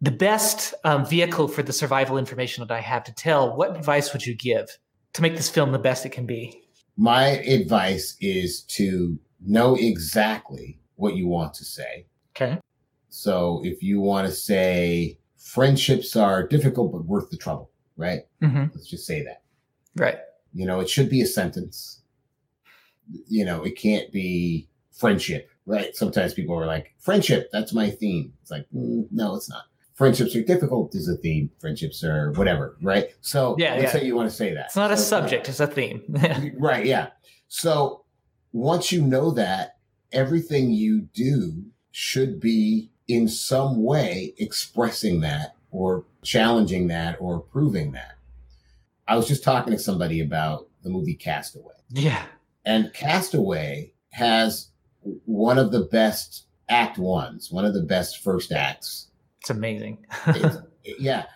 the 0.00 0.10
best 0.10 0.74
um, 0.84 1.06
vehicle 1.06 1.48
for 1.48 1.62
the 1.62 1.72
survival 1.72 2.18
information 2.18 2.66
that 2.66 2.74
I 2.74 2.80
have 2.80 3.04
to 3.04 3.12
tell. 3.14 3.56
What 3.56 3.74
advice 3.76 4.12
would 4.12 4.26
you 4.26 4.34
give 4.34 4.66
to 5.14 5.22
make 5.22 5.36
this 5.36 5.48
film 5.48 5.72
the 5.72 5.78
best 5.78 6.04
it 6.04 6.10
can 6.10 6.26
be? 6.26 6.60
My 6.96 7.26
advice 7.26 8.16
is 8.20 8.62
to 8.62 9.18
know 9.40 9.76
exactly 9.76 10.78
what 10.96 11.16
you 11.16 11.26
want 11.26 11.54
to 11.54 11.64
say. 11.64 12.06
Okay. 12.36 12.58
So 13.14 13.60
if 13.64 13.80
you 13.80 14.00
want 14.00 14.26
to 14.26 14.32
say 14.32 15.18
friendships 15.38 16.16
are 16.16 16.44
difficult 16.46 16.90
but 16.90 17.04
worth 17.04 17.30
the 17.30 17.36
trouble, 17.36 17.70
right? 17.96 18.22
hmm 18.40 18.64
Let's 18.74 18.88
just 18.88 19.06
say 19.06 19.22
that. 19.22 19.42
Right. 19.96 20.18
You 20.52 20.66
know, 20.66 20.80
it 20.80 20.88
should 20.90 21.08
be 21.08 21.20
a 21.20 21.26
sentence. 21.26 22.00
You 23.28 23.44
know, 23.44 23.62
it 23.62 23.76
can't 23.78 24.10
be 24.10 24.68
friendship, 24.92 25.48
right? 25.64 25.94
Sometimes 25.94 26.34
people 26.34 26.56
are 26.58 26.66
like, 26.66 26.94
friendship, 26.98 27.50
that's 27.52 27.72
my 27.72 27.88
theme. 27.88 28.32
It's 28.42 28.50
like, 28.50 28.66
mm, 28.74 29.06
no, 29.12 29.36
it's 29.36 29.48
not. 29.48 29.64
Friendships 29.94 30.34
are 30.34 30.42
difficult 30.42 30.92
is 30.96 31.08
a 31.08 31.16
theme. 31.16 31.50
Friendships 31.60 32.02
are 32.02 32.32
whatever, 32.32 32.76
right? 32.82 33.10
So 33.20 33.54
Yeah, 33.60 33.74
let's 33.74 33.82
yeah. 33.94 34.00
say 34.00 34.06
you 34.06 34.16
want 34.16 34.28
to 34.28 34.34
say 34.34 34.52
that. 34.54 34.66
It's 34.66 34.76
not 34.76 34.90
a 34.90 34.96
So- 34.96 35.04
subject; 35.20 35.48
it's 35.48 35.60
a 35.60 35.68
theme. 35.68 36.02
right, 36.58 36.84
yeah. 36.84 37.10
So 37.46 38.04
once 38.52 38.90
you 38.90 39.02
know 39.02 39.30
that, 39.32 39.76
everything 40.10 40.72
you 40.72 41.02
do 41.14 41.62
should 41.92 42.40
be 42.40 42.90
in 43.08 43.28
some 43.28 43.82
way 43.82 44.34
expressing 44.38 45.20
that 45.20 45.56
or 45.70 46.04
challenging 46.22 46.88
that 46.88 47.16
or 47.20 47.40
proving 47.40 47.92
that. 47.92 48.12
I 49.06 49.16
was 49.16 49.28
just 49.28 49.44
talking 49.44 49.72
to 49.72 49.78
somebody 49.78 50.20
about 50.20 50.68
the 50.82 50.90
movie 50.90 51.14
Castaway. 51.14 51.74
yeah. 51.90 52.24
And 52.66 52.94
Castaway 52.94 53.92
has 54.10 54.68
one 55.26 55.58
of 55.58 55.70
the 55.70 55.80
best 55.82 56.46
act 56.70 56.96
ones, 56.96 57.50
one 57.52 57.66
of 57.66 57.74
the 57.74 57.82
best 57.82 58.22
first 58.22 58.52
acts. 58.52 59.08
It's 59.40 59.50
amazing. 59.50 60.06
It's- 60.28 60.56
yeah. 60.98 61.26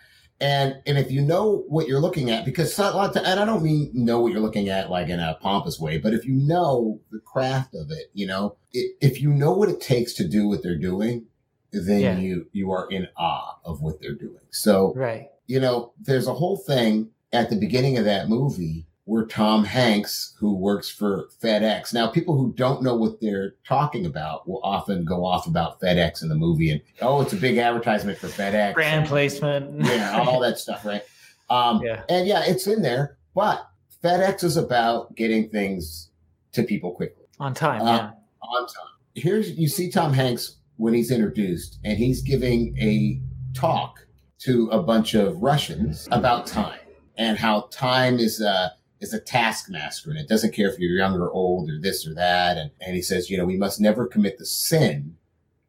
And 0.40 0.76
and 0.86 0.96
if 0.96 1.10
you 1.10 1.20
know 1.20 1.64
what 1.68 1.88
you're 1.88 2.00
looking 2.00 2.30
at, 2.30 2.44
because 2.44 2.78
a 2.78 2.82
lot 2.92 3.08
of 3.08 3.14
ti- 3.22 3.28
and 3.28 3.40
I 3.40 3.44
don't 3.44 3.62
mean 3.62 3.90
know 3.92 4.20
what 4.20 4.32
you're 4.32 4.40
looking 4.40 4.68
at 4.68 4.88
like 4.88 5.08
in 5.08 5.18
a 5.20 5.36
pompous 5.42 5.80
way, 5.80 5.98
but 5.98 6.14
if 6.14 6.24
you 6.24 6.32
know 6.32 7.00
the 7.10 7.18
craft 7.18 7.74
of 7.74 7.90
it, 7.90 8.10
you 8.14 8.26
know, 8.26 8.56
i 8.74 8.78
if 9.00 9.20
you 9.20 9.30
know 9.30 9.52
what 9.52 9.68
it 9.68 9.80
takes 9.80 10.14
to 10.14 10.28
do 10.28 10.46
what 10.48 10.62
they're 10.62 10.78
doing, 10.78 11.26
then 11.72 12.00
Yeah. 12.00 12.18
you 12.18 12.46
you 12.52 12.70
are 12.72 12.88
in 12.90 13.08
awe 13.16 13.58
of 13.64 13.82
what 13.82 14.00
they're 14.00 14.14
doing. 14.14 14.40
So 14.50 14.92
right. 14.94 15.28
you 15.46 15.60
know, 15.60 15.92
there's 16.00 16.26
a 16.26 16.34
whole 16.34 16.56
thing 16.56 17.10
at 17.32 17.50
the 17.50 17.56
beginning 17.56 17.98
of 17.98 18.04
that 18.04 18.28
movie 18.28 18.86
where 19.04 19.24
Tom 19.24 19.64
Hanks, 19.64 20.34
who 20.38 20.54
works 20.54 20.90
for 20.90 21.28
FedEx. 21.42 21.94
Now, 21.94 22.08
people 22.08 22.36
who 22.36 22.52
don't 22.52 22.82
know 22.82 22.94
what 22.94 23.22
they're 23.22 23.54
talking 23.66 24.04
about 24.04 24.46
will 24.46 24.60
often 24.62 25.06
go 25.06 25.24
off 25.24 25.46
about 25.46 25.80
FedEx 25.80 26.22
in 26.22 26.28
the 26.28 26.34
movie 26.34 26.70
and, 26.70 26.82
oh, 27.00 27.22
it's 27.22 27.32
a 27.32 27.36
big 27.36 27.56
advertisement 27.56 28.18
for 28.18 28.26
FedEx. 28.28 28.74
Brand 28.74 29.06
placement. 29.08 29.80
Yeah, 29.86 30.18
all 30.26 30.40
that 30.40 30.58
stuff, 30.58 30.84
right? 30.84 31.02
Um, 31.48 31.80
Yeah. 31.82 32.02
And 32.10 32.26
yeah, 32.26 32.42
it's 32.44 32.66
in 32.66 32.82
there, 32.82 33.16
but 33.34 33.66
FedEx 34.04 34.44
is 34.44 34.58
about 34.58 35.16
getting 35.16 35.48
things 35.48 36.10
to 36.52 36.62
people 36.62 36.92
quickly 36.92 37.24
On 37.40 37.54
time. 37.54 37.80
Uh, 37.80 37.84
yeah. 37.96 38.10
on 38.42 38.66
time. 38.66 38.92
Here's 39.14 39.50
you 39.58 39.68
see 39.68 39.90
Tom 39.90 40.12
Hanks 40.12 40.56
when 40.78 40.94
he's 40.94 41.10
introduced, 41.10 41.78
and 41.84 41.98
he's 41.98 42.22
giving 42.22 42.76
a 42.78 43.20
talk 43.52 44.06
to 44.38 44.68
a 44.70 44.82
bunch 44.82 45.14
of 45.14 45.36
Russians 45.42 46.08
about 46.10 46.46
time 46.46 46.78
and 47.18 47.36
how 47.36 47.68
time 47.70 48.18
is 48.18 48.40
a 48.40 48.72
is 49.00 49.12
a 49.12 49.20
taskmaster, 49.20 50.10
and 50.10 50.18
it 50.18 50.28
doesn't 50.28 50.54
care 50.54 50.68
if 50.68 50.78
you're 50.78 50.96
young 50.96 51.14
or 51.14 51.30
old 51.30 51.70
or 51.70 51.78
this 51.80 52.06
or 52.06 52.14
that. 52.14 52.56
And 52.56 52.70
and 52.80 52.96
he 52.96 53.02
says, 53.02 53.28
you 53.28 53.36
know, 53.36 53.44
we 53.44 53.56
must 53.56 53.80
never 53.80 54.06
commit 54.06 54.38
the 54.38 54.46
sin 54.46 55.16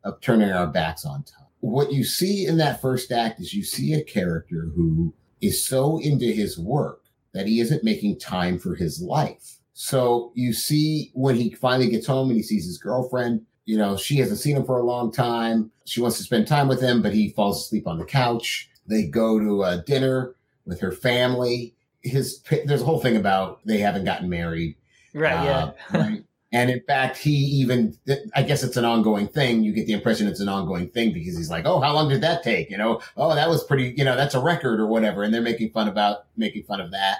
of 0.03 0.21
turning 0.21 0.51
our 0.51 0.67
backs 0.67 1.05
on 1.05 1.23
time. 1.23 1.47
What 1.59 1.91
you 1.91 2.03
see 2.03 2.45
in 2.45 2.57
that 2.57 2.81
first 2.81 3.11
act 3.11 3.41
is 3.41 3.53
you 3.53 3.63
see 3.63 3.93
a 3.93 4.03
character 4.03 4.71
who 4.75 5.13
is 5.41 5.65
so 5.65 5.99
into 5.99 6.25
his 6.25 6.57
work 6.57 7.03
that 7.33 7.47
he 7.47 7.59
isn't 7.59 7.83
making 7.83 8.19
time 8.19 8.59
for 8.59 8.75
his 8.75 9.01
life. 9.01 9.57
So 9.73 10.31
you 10.35 10.53
see 10.53 11.11
when 11.13 11.35
he 11.35 11.51
finally 11.51 11.89
gets 11.89 12.07
home 12.07 12.29
and 12.29 12.37
he 12.37 12.43
sees 12.43 12.65
his 12.65 12.77
girlfriend, 12.77 13.45
you 13.69 13.77
know, 13.77 13.95
she 13.95 14.17
hasn't 14.17 14.39
seen 14.39 14.58
him 14.58 14.65
for 14.65 14.79
a 14.79 14.84
long 14.84 15.12
time. 15.12 15.69
She 15.86 16.01
wants 16.01 16.17
to 16.17 16.23
spend 16.23 16.47
time 16.47 16.67
with 16.67 16.82
him, 16.82 17.03
but 17.03 17.13
he 17.13 17.29
falls 17.29 17.63
asleep 17.63 17.86
on 17.86 17.99
the 17.99 18.03
couch. 18.03 18.67
They 18.88 19.05
go 19.05 19.38
to 19.38 19.62
a 19.62 19.84
dinner 19.86 20.34
with 20.65 20.79
her 20.79 20.91
family. 20.91 21.75
His 22.01 22.41
there's 22.65 22.82
a 22.82 22.86
whole 22.86 22.99
thing 22.99 23.15
about 23.15 23.60
they 23.65 23.77
haven't 23.77 24.05
gotten 24.05 24.27
married. 24.27 24.75
Right. 25.13 25.34
Uh, 25.34 25.71
yeah. 25.93 25.97
right. 26.01 26.23
And 26.51 26.71
in 26.71 26.82
fact, 26.82 27.17
he 27.17 27.29
even, 27.29 27.95
I 28.36 28.41
guess 28.41 28.63
it's 28.63 28.75
an 28.75 28.86
ongoing 28.86 29.27
thing. 29.27 29.62
You 29.62 29.71
get 29.71 29.86
the 29.86 29.93
impression 29.93 30.27
it's 30.27 30.39
an 30.39 30.49
ongoing 30.49 30.89
thing 30.89 31.13
because 31.13 31.38
he's 31.38 31.51
like, 31.51 31.67
Oh, 31.67 31.79
how 31.79 31.93
long 31.93 32.10
did 32.10 32.21
that 32.21 32.41
take? 32.41 32.71
You 32.71 32.77
know, 32.79 33.01
Oh, 33.17 33.36
that 33.36 33.49
was 33.49 33.63
pretty, 33.63 33.93
you 33.95 34.03
know, 34.03 34.15
that's 34.15 34.34
a 34.34 34.41
record 34.41 34.79
or 34.79 34.88
whatever. 34.88 35.21
And 35.21 35.32
they're 35.32 35.43
making 35.43 35.69
fun 35.69 35.88
about, 35.88 36.25
making 36.36 36.63
fun 36.63 36.82
of 36.82 36.89
that. 36.89 37.19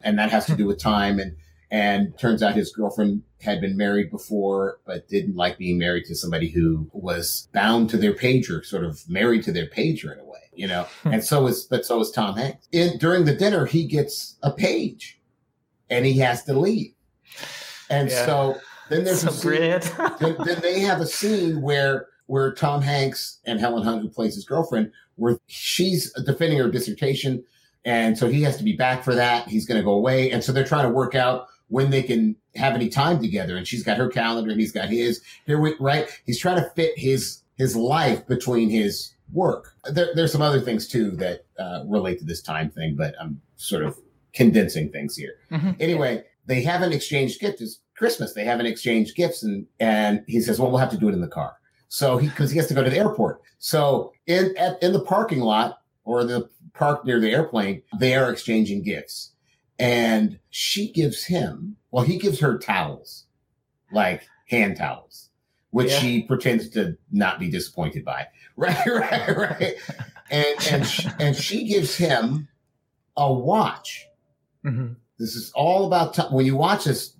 And 0.00 0.18
that 0.18 0.30
has 0.30 0.46
to 0.46 0.56
do 0.56 0.64
with 0.64 0.78
time. 0.78 1.18
And, 1.18 1.36
and 1.70 2.18
turns 2.18 2.42
out 2.42 2.54
his 2.54 2.72
girlfriend 2.72 3.22
had 3.40 3.60
been 3.60 3.76
married 3.76 4.10
before, 4.10 4.80
but 4.86 5.08
didn't 5.08 5.36
like 5.36 5.56
being 5.56 5.78
married 5.78 6.04
to 6.06 6.14
somebody 6.14 6.48
who 6.48 6.90
was 6.92 7.48
bound 7.52 7.88
to 7.90 7.96
their 7.96 8.12
pager, 8.12 8.64
sort 8.64 8.84
of 8.84 9.08
married 9.08 9.44
to 9.44 9.52
their 9.52 9.66
pager 9.66 10.12
in 10.12 10.18
a 10.18 10.24
way, 10.24 10.50
you 10.52 10.66
know? 10.66 10.86
Hmm. 11.02 11.14
and 11.14 11.24
so 11.24 11.46
is, 11.46 11.64
but 11.64 11.84
so 11.84 12.00
is 12.00 12.10
Tom 12.10 12.36
Hanks. 12.36 12.66
In, 12.72 12.98
during 12.98 13.24
the 13.24 13.34
dinner, 13.34 13.66
he 13.66 13.86
gets 13.86 14.36
a 14.42 14.50
page 14.50 15.20
and 15.88 16.04
he 16.04 16.18
has 16.18 16.44
to 16.44 16.58
leave. 16.58 16.92
And 17.88 18.10
yeah. 18.10 18.26
so 18.26 18.56
then 18.88 19.04
there's 19.04 19.22
so 19.22 19.28
a 19.28 19.32
scene, 19.32 19.60
then, 20.20 20.36
then 20.44 20.60
they 20.60 20.80
have 20.80 21.00
a 21.00 21.06
scene 21.06 21.62
where 21.62 22.08
where 22.26 22.54
Tom 22.54 22.80
Hanks 22.80 23.40
and 23.44 23.58
Helen 23.58 23.82
Hunt, 23.82 24.02
who 24.02 24.08
plays 24.08 24.36
his 24.36 24.44
girlfriend, 24.44 24.92
where 25.16 25.40
she's 25.48 26.12
defending 26.24 26.58
her 26.58 26.70
dissertation, 26.70 27.42
and 27.84 28.16
so 28.16 28.28
he 28.28 28.42
has 28.42 28.56
to 28.58 28.62
be 28.62 28.76
back 28.76 29.02
for 29.02 29.16
that. 29.16 29.48
He's 29.48 29.66
going 29.66 29.80
to 29.80 29.84
go 29.84 29.94
away, 29.94 30.30
and 30.30 30.44
so 30.44 30.52
they're 30.52 30.64
trying 30.64 30.86
to 30.86 30.94
work 30.94 31.16
out 31.16 31.48
when 31.70 31.90
they 31.90 32.02
can 32.02 32.36
have 32.54 32.74
any 32.74 32.88
time 32.88 33.20
together. 33.20 33.56
And 33.56 33.66
she's 33.66 33.82
got 33.82 33.96
her 33.96 34.08
calendar, 34.08 34.50
and 34.50 34.60
he's 34.60 34.72
got 34.72 34.88
his. 34.88 35.22
Here, 35.46 35.58
we, 35.58 35.74
right? 35.80 36.06
He's 36.26 36.38
trying 36.38 36.62
to 36.62 36.70
fit 36.76 36.96
his 36.96 37.42
his 37.56 37.74
life 37.74 38.26
between 38.26 38.70
his 38.70 39.14
work. 39.32 39.74
There, 39.90 40.08
there's 40.14 40.32
some 40.32 40.42
other 40.42 40.60
things 40.60 40.86
too 40.88 41.12
that 41.12 41.46
uh, 41.58 41.84
relate 41.86 42.18
to 42.18 42.24
this 42.24 42.42
time 42.42 42.70
thing, 42.70 42.96
but 42.96 43.14
I'm 43.20 43.40
sort 43.56 43.84
of 43.84 43.98
condensing 44.32 44.90
things 44.90 45.16
here. 45.16 45.34
Mm-hmm. 45.50 45.72
Anyway, 45.80 46.24
they 46.46 46.62
haven't 46.62 46.92
exchanged 46.92 47.40
gifts. 47.40 47.60
It's 47.60 47.80
Christmas. 47.96 48.32
They 48.32 48.44
haven't 48.44 48.66
exchanged 48.66 49.14
gifts. 49.14 49.42
And, 49.42 49.66
and 49.78 50.24
he 50.26 50.40
says, 50.40 50.58
well, 50.58 50.70
we'll 50.70 50.80
have 50.80 50.90
to 50.90 50.96
do 50.96 51.08
it 51.08 51.12
in 51.12 51.20
the 51.20 51.28
car. 51.28 51.56
So 51.88 52.16
he, 52.16 52.28
cause 52.28 52.50
he 52.50 52.56
has 52.58 52.68
to 52.68 52.74
go 52.74 52.82
to 52.82 52.90
the 52.90 52.96
airport. 52.98 53.42
So 53.58 54.12
in, 54.26 54.56
at, 54.56 54.82
in 54.82 54.92
the 54.92 55.02
parking 55.02 55.40
lot 55.40 55.80
or 56.04 56.24
the 56.24 56.48
park 56.72 57.04
near 57.04 57.20
the 57.20 57.30
airplane, 57.30 57.82
they 57.98 58.14
are 58.14 58.30
exchanging 58.30 58.82
gifts. 58.82 59.29
And 59.80 60.38
she 60.50 60.92
gives 60.92 61.24
him, 61.24 61.76
well, 61.90 62.04
he 62.04 62.18
gives 62.18 62.40
her 62.40 62.58
towels, 62.58 63.26
like 63.90 64.28
hand 64.48 64.76
towels, 64.76 65.30
which 65.70 65.90
yeah. 65.90 65.98
she 65.98 66.22
pretends 66.22 66.68
to 66.70 66.98
not 67.10 67.40
be 67.40 67.50
disappointed 67.50 68.04
by. 68.04 68.26
Right, 68.56 68.86
right, 68.86 69.36
right. 69.38 69.74
and, 70.30 70.66
and, 70.70 70.86
she, 70.86 71.08
and 71.18 71.34
she 71.34 71.66
gives 71.66 71.96
him 71.96 72.48
a 73.16 73.32
watch. 73.32 74.06
Mm-hmm. 74.66 74.94
This 75.18 75.34
is 75.34 75.50
all 75.54 75.86
about 75.86 76.12
time. 76.12 76.30
When 76.32 76.44
you 76.44 76.56
watch 76.56 76.84
this, 76.84 77.14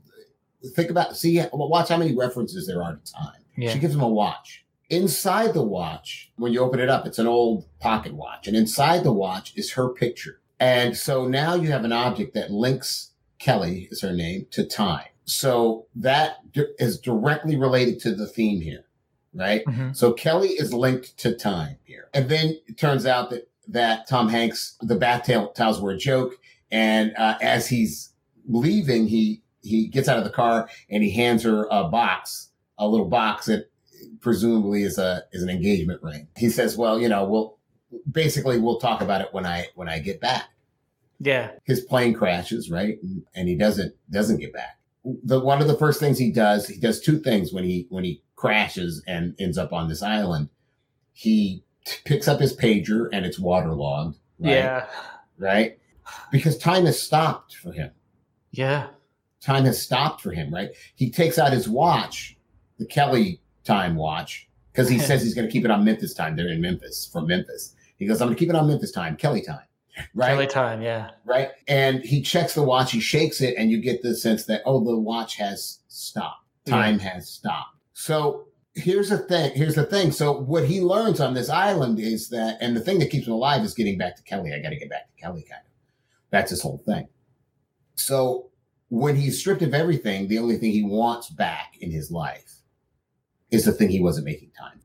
think 0.75 0.91
about 0.91 1.17
see 1.17 1.43
watch 1.53 1.89
how 1.89 1.97
many 1.97 2.15
references 2.15 2.67
there 2.67 2.83
are 2.83 2.97
to 2.97 3.13
time. 3.13 3.41
Yeah. 3.57 3.73
She 3.73 3.79
gives 3.79 3.95
him 3.95 4.03
a 4.03 4.09
watch. 4.09 4.67
Inside 4.91 5.55
the 5.55 5.63
watch, 5.63 6.33
when 6.37 6.53
you 6.53 6.61
open 6.61 6.81
it 6.81 6.91
up, 6.91 7.07
it's 7.07 7.19
an 7.19 7.27
old 7.27 7.67
pocket 7.79 8.13
watch, 8.13 8.47
and 8.47 8.57
inside 8.57 9.05
the 9.05 9.13
watch 9.13 9.53
is 9.57 9.73
her 9.73 9.89
picture. 9.89 10.40
And 10.61 10.97
so 10.97 11.27
now 11.27 11.55
you 11.55 11.73
have 11.73 11.85
an 11.85 11.93
object 11.93 12.35
that 12.35 12.51
links 12.51 13.11
Kelly 13.39 13.89
is 13.91 14.03
her 14.03 14.13
name 14.13 14.47
to 14.51 14.65
time. 14.65 15.07
So 15.25 15.87
that 15.97 16.39
is 16.55 17.01
directly 17.01 17.57
related 17.57 17.99
to 18.01 18.15
the 18.15 18.27
theme 18.27 18.61
here, 18.61 18.85
right? 19.33 19.65
Mm-hmm. 19.65 19.93
So 19.93 20.13
Kelly 20.13 20.51
is 20.51 20.75
linked 20.75 21.17
to 21.19 21.35
time 21.35 21.79
here. 21.85 22.09
And 22.13 22.29
then 22.29 22.59
it 22.67 22.77
turns 22.77 23.07
out 23.07 23.31
that 23.31 23.49
that 23.69 24.09
Tom 24.09 24.29
Hanks, 24.29 24.77
the 24.81 24.97
bath 24.97 25.31
towels 25.55 25.81
were 25.81 25.93
a 25.93 25.97
joke. 25.97 26.35
And 26.73 27.15
uh, 27.17 27.39
as 27.41 27.69
he's 27.69 28.13
leaving, 28.47 29.07
he 29.07 29.43
he 29.63 29.87
gets 29.87 30.09
out 30.09 30.19
of 30.19 30.25
the 30.25 30.31
car 30.31 30.69
and 30.91 31.03
he 31.03 31.11
hands 31.11 31.45
her 31.45 31.67
a 31.71 31.85
box, 31.85 32.51
a 32.79 32.89
little 32.89 33.09
box 33.09 33.47
that 33.47 33.71
presumably 34.21 34.83
is 34.83 34.99
a 34.99 35.25
is 35.33 35.43
an 35.43 35.49
engagement 35.51 36.03
ring. 36.03 36.29
He 36.37 36.51
says, 36.51 36.77
"Well, 36.77 37.01
you 37.01 37.09
know, 37.09 37.25
we'll 37.25 37.59
basically 38.11 38.59
we'll 38.59 38.79
talk 38.79 39.01
about 39.01 39.21
it 39.21 39.29
when 39.33 39.47
I 39.47 39.69
when 39.75 39.89
I 39.89 39.99
get 39.99 40.21
back." 40.21 40.51
Yeah. 41.21 41.51
His 41.65 41.81
plane 41.81 42.15
crashes, 42.15 42.71
right? 42.71 42.99
And, 43.03 43.23
and 43.35 43.49
he 43.49 43.55
doesn't 43.55 43.95
doesn't 44.11 44.39
get 44.39 44.53
back. 44.53 44.79
The 45.05 45.41
one 45.41 45.61
of 45.61 45.69
the 45.69 45.77
first 45.77 46.01
things 46.01 46.19
he 46.19 46.33
does, 46.33 46.67
he 46.67 46.81
does 46.81 47.01
two 47.01 47.21
things 47.21 47.53
when 47.53 47.65
he 47.65 47.87
when 47.91 48.05
he 48.05 48.23
crashes 48.37 49.03
and 49.07 49.35
ends 49.39 49.59
up 49.59 49.73
on 49.73 49.89
this 49.89 50.03
island. 50.03 50.49
He 51.13 51.63
picks 52.05 52.27
up 52.27 52.41
his 52.41 52.57
pager 52.57 53.09
and 53.13 53.27
it's 53.27 53.39
waterlogged. 53.39 54.19
Right? 54.39 54.53
Yeah. 54.53 54.87
Right? 55.39 55.79
Because 56.33 56.57
time 56.59 56.87
has 56.87 57.01
stopped 57.01 57.55
for 57.57 57.73
him. 57.73 57.91
Yeah. 58.51 58.89
Time 59.41 59.65
has 59.65 59.81
stopped 59.81 60.21
for 60.23 60.33
him, 60.33 60.53
right? 60.53 60.71
He 60.95 61.11
takes 61.11 61.39
out 61.39 61.53
his 61.53 61.69
watch, 61.69 62.37
the 62.79 62.87
Kelly 62.87 63.41
time 63.65 63.97
watch, 63.97 64.49
because 64.73 64.89
he 64.89 64.99
says 65.07 65.23
he's 65.23 65.35
going 65.35 65.47
to 65.47 65.53
keep 65.53 65.65
it 65.65 65.71
on 65.71 65.85
Memphis 65.85 66.15
time. 66.15 66.37
They're 66.37 66.49
in 66.49 66.61
Memphis, 66.61 67.09
from 67.11 67.27
Memphis. 67.27 67.75
He 68.01 68.07
goes, 68.07 68.21
I'm 68.21 68.27
going 68.27 68.37
to 68.37 68.41
keep 68.41 68.49
it 68.49 68.57
on 68.57 68.67
Memphis 68.67 68.91
time, 68.91 69.17
Kelly 69.17 69.43
time. 69.43 69.61
Right. 70.15 70.29
Kelly 70.29 70.47
time, 70.47 70.83
yeah. 70.83 71.11
Right. 71.25 71.51
And 71.69 72.03
he 72.03 72.23
checks 72.23 72.55
the 72.55 72.63
watch, 72.63 72.91
he 72.91 72.99
shakes 72.99 73.41
it, 73.41 73.55
and 73.57 73.71
you 73.71 73.81
get 73.81 74.03
the 74.03 74.15
sense 74.17 74.47
that, 74.47 74.63
oh, 74.65 74.83
the 74.83 74.99
watch 74.99 75.37
has 75.37 75.81
stopped. 75.89 76.47
Time 76.67 76.99
yeah. 76.99 77.15
has 77.15 77.29
stopped. 77.29 77.77
So 77.93 78.47
here's 78.75 79.11
the 79.11 79.19
thing. 79.19 79.53
Here's 79.55 79.75
the 79.75 79.85
thing. 79.85 80.13
So 80.13 80.33
what 80.33 80.65
he 80.65 80.81
learns 80.81 81.21
on 81.21 81.35
this 81.35 81.51
island 81.51 82.01
is 82.01 82.31
that, 82.31 82.57
and 82.61 82.75
the 82.75 82.81
thing 82.81 82.99
that 83.01 83.11
keeps 83.11 83.27
him 83.27 83.35
alive 83.35 83.63
is 83.63 83.75
getting 83.75 83.99
back 83.99 84.17
to 84.17 84.23
Kelly. 84.23 84.55
I 84.55 84.61
got 84.61 84.71
to 84.71 84.77
get 84.77 84.91
back 84.91 85.09
to 85.15 85.23
Kelly, 85.23 85.43
kind 85.43 85.61
of. 85.61 85.73
That's 86.31 86.51
his 86.51 86.63
whole 86.63 86.83
thing. 86.87 87.09
So 87.97 88.51
when 88.89 89.17
he's 89.17 89.39
stripped 89.39 89.63
of 89.63 89.75
everything, 89.75 90.29
the 90.29 90.39
only 90.39 90.57
thing 90.57 90.71
he 90.71 90.85
wants 90.85 91.29
back 91.29 91.77
in 91.81 91.91
his 91.91 92.11
life 92.11 92.63
is 93.51 93.67
the 93.67 93.73
thing 93.73 93.91
he 93.91 94.01
wasn't 94.01 94.25
making 94.25 94.53
time. 94.59 94.81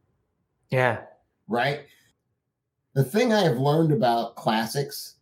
Yeah. 0.69 1.01
Right. 1.47 1.85
The 2.95 3.03
thing 3.03 3.33
I 3.33 3.41
have 3.41 3.57
learned 3.57 3.91
about 3.91 4.37
classics 4.37 5.15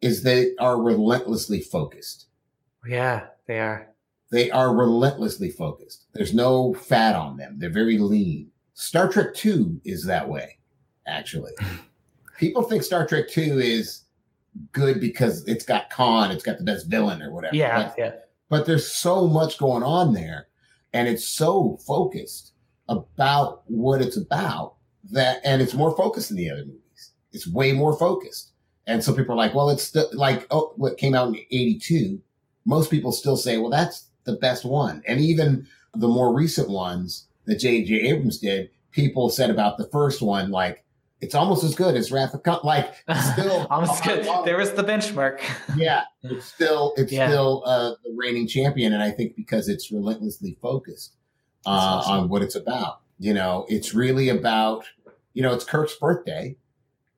is 0.00 0.22
they 0.22 0.56
are 0.56 0.82
relentlessly 0.82 1.60
focused. 1.60 2.26
Yeah, 2.86 3.26
they 3.46 3.60
are. 3.60 3.88
They 4.32 4.50
are 4.50 4.74
relentlessly 4.74 5.50
focused. 5.50 6.06
There's 6.12 6.34
no 6.34 6.74
fat 6.74 7.14
on 7.14 7.36
them. 7.36 7.56
They're 7.58 7.70
very 7.70 7.98
lean. 7.98 8.50
Star 8.74 9.08
Trek 9.08 9.32
2 9.32 9.80
is 9.84 10.04
that 10.04 10.28
way, 10.28 10.58
actually. 11.06 11.52
People 12.38 12.64
think 12.64 12.82
Star 12.82 13.06
Trek 13.06 13.28
2 13.28 13.60
is 13.60 14.02
good 14.72 15.00
because 15.00 15.46
it's 15.46 15.64
got 15.64 15.90
Khan, 15.90 16.32
it's 16.32 16.42
got 16.42 16.58
the 16.58 16.64
best 16.64 16.88
villain 16.88 17.22
or 17.22 17.32
whatever. 17.32 17.54
Yeah, 17.54 17.84
right? 17.84 17.92
yeah. 17.96 18.12
But 18.48 18.66
there's 18.66 18.90
so 18.90 19.28
much 19.28 19.58
going 19.58 19.84
on 19.84 20.14
there, 20.14 20.48
and 20.92 21.06
it's 21.06 21.28
so 21.28 21.78
focused 21.86 22.54
about 22.88 23.62
what 23.66 24.02
it's 24.02 24.16
about 24.16 24.74
that, 25.12 25.40
and 25.44 25.62
it's 25.62 25.74
more 25.74 25.96
focused 25.96 26.28
than 26.28 26.38
the 26.38 26.50
other 26.50 26.64
movies. 26.64 26.80
It's 27.34 27.46
way 27.46 27.72
more 27.72 27.98
focused. 27.98 28.52
And 28.86 29.02
so 29.02 29.14
people 29.14 29.34
are 29.34 29.38
like, 29.38 29.54
well, 29.54 29.70
it's 29.70 29.82
still 29.82 30.08
like, 30.12 30.46
oh, 30.50 30.72
what 30.76 30.98
came 30.98 31.14
out 31.14 31.28
in 31.28 31.36
82. 31.50 32.20
Most 32.64 32.90
people 32.90 33.12
still 33.12 33.36
say, 33.36 33.58
well, 33.58 33.70
that's 33.70 34.08
the 34.24 34.36
best 34.36 34.64
one. 34.64 35.02
And 35.06 35.20
even 35.20 35.66
the 35.94 36.08
more 36.08 36.34
recent 36.34 36.70
ones 36.70 37.26
that 37.46 37.58
J.J. 37.58 37.94
Abrams 37.94 38.38
did, 38.38 38.70
people 38.90 39.28
said 39.30 39.50
about 39.50 39.78
the 39.78 39.88
first 39.88 40.22
one, 40.22 40.50
like, 40.50 40.84
it's 41.20 41.34
almost 41.34 41.64
as 41.64 41.74
good 41.74 41.96
as 41.96 42.12
Wrath 42.12 42.34
of 42.34 42.42
Khan. 42.42 42.60
Like, 42.64 42.94
still 43.32 43.66
almost 43.70 44.04
good. 44.04 44.26
There 44.44 44.58
was 44.58 44.72
the 44.72 44.84
benchmark. 44.84 45.40
yeah, 45.76 46.02
it's 46.22 46.44
still 46.44 46.92
it's 46.96 47.12
yeah. 47.12 47.28
still 47.28 47.62
uh, 47.64 47.94
the 48.04 48.14
reigning 48.14 48.46
champion, 48.46 48.92
and 48.92 49.02
I 49.02 49.10
think 49.10 49.34
because 49.34 49.68
it's 49.68 49.90
relentlessly 49.90 50.58
focused 50.60 51.14
uh, 51.64 51.70
awesome. 51.70 52.12
on 52.12 52.28
what 52.28 52.42
it's 52.42 52.56
about. 52.56 53.00
You 53.18 53.32
know, 53.32 53.64
it's 53.68 53.94
really 53.94 54.28
about 54.28 54.84
you 55.32 55.42
know 55.42 55.54
it's 55.54 55.64
Kirk's 55.64 55.96
birthday 55.96 56.56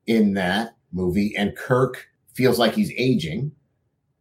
in 0.07 0.35
that 0.35 0.77
movie, 0.93 1.35
and 1.37 1.57
Kirk 1.57 2.07
feels 2.35 2.59
like 2.59 2.75
he's 2.75 2.93
aging. 2.97 3.53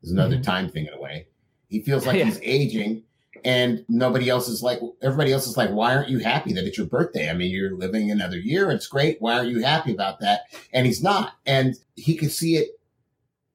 There's 0.02 0.12
another 0.12 0.36
mm-hmm. 0.36 0.44
time 0.44 0.70
thing 0.70 0.88
in 0.88 0.94
a 0.94 1.00
way. 1.00 1.28
He 1.68 1.82
feels 1.82 2.06
like 2.06 2.18
yeah. 2.20 2.26
he's 2.26 2.40
aging 2.42 3.04
and 3.46 3.86
nobody 3.88 4.28
else 4.30 4.48
is 4.48 4.64
like 4.64 4.80
everybody 5.02 5.32
else 5.32 5.48
is 5.48 5.56
like 5.56 5.70
why 5.70 5.96
aren't 5.96 6.10
you 6.10 6.20
happy 6.20 6.52
that 6.54 6.66
it's 6.66 6.78
your 6.78 6.88
birthday? 6.88 7.30
I 7.30 7.34
mean 7.34 7.52
you're 7.52 7.78
living 7.78 8.10
another 8.10 8.38
year. 8.38 8.72
It's 8.72 8.88
great. 8.88 9.22
Why 9.22 9.38
aren't 9.38 9.50
you 9.50 9.64
happy 9.64 9.94
about 9.94 10.20
that? 10.20 10.42
And 10.74 10.86
he's 10.86 11.04
not. 11.04 11.34
And 11.46 11.76
he 11.96 12.16
could 12.16 12.32
see 12.32 12.56
it. 12.56 12.70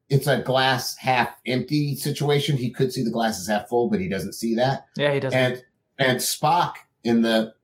It's 0.09 0.26
a 0.26 0.42
glass 0.42 0.96
half 0.96 1.30
empty 1.46 1.96
situation. 1.96 2.57
He 2.57 2.70
could 2.70 2.92
see 2.92 3.02
the 3.02 3.11
glass 3.11 3.40
is 3.40 3.48
half 3.48 3.68
full 3.68 3.90
but 3.90 4.00
he 4.00 4.09
doesn't 4.09 4.34
see 4.34 4.55
that. 4.55 4.86
Yeah 4.96 5.12
he 5.12 5.20
doesn't. 5.20 5.38
And 5.38 5.62
and 5.98 6.18
spock 6.18 6.74
in 7.02 7.22
the 7.22 7.55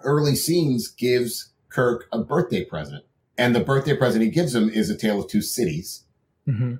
early 0.00 0.34
scenes 0.34 0.88
gives 0.88 1.52
kirk 1.68 2.06
a 2.12 2.18
birthday 2.18 2.64
present 2.64 3.04
and 3.38 3.54
the 3.54 3.60
birthday 3.60 3.96
present 3.96 4.22
he 4.22 4.30
gives 4.30 4.54
him 4.54 4.68
is 4.68 4.90
a 4.90 4.96
tale 4.96 5.20
of 5.20 5.28
two 5.28 5.42
cities 5.42 6.04
mm-hmm. 6.46 6.74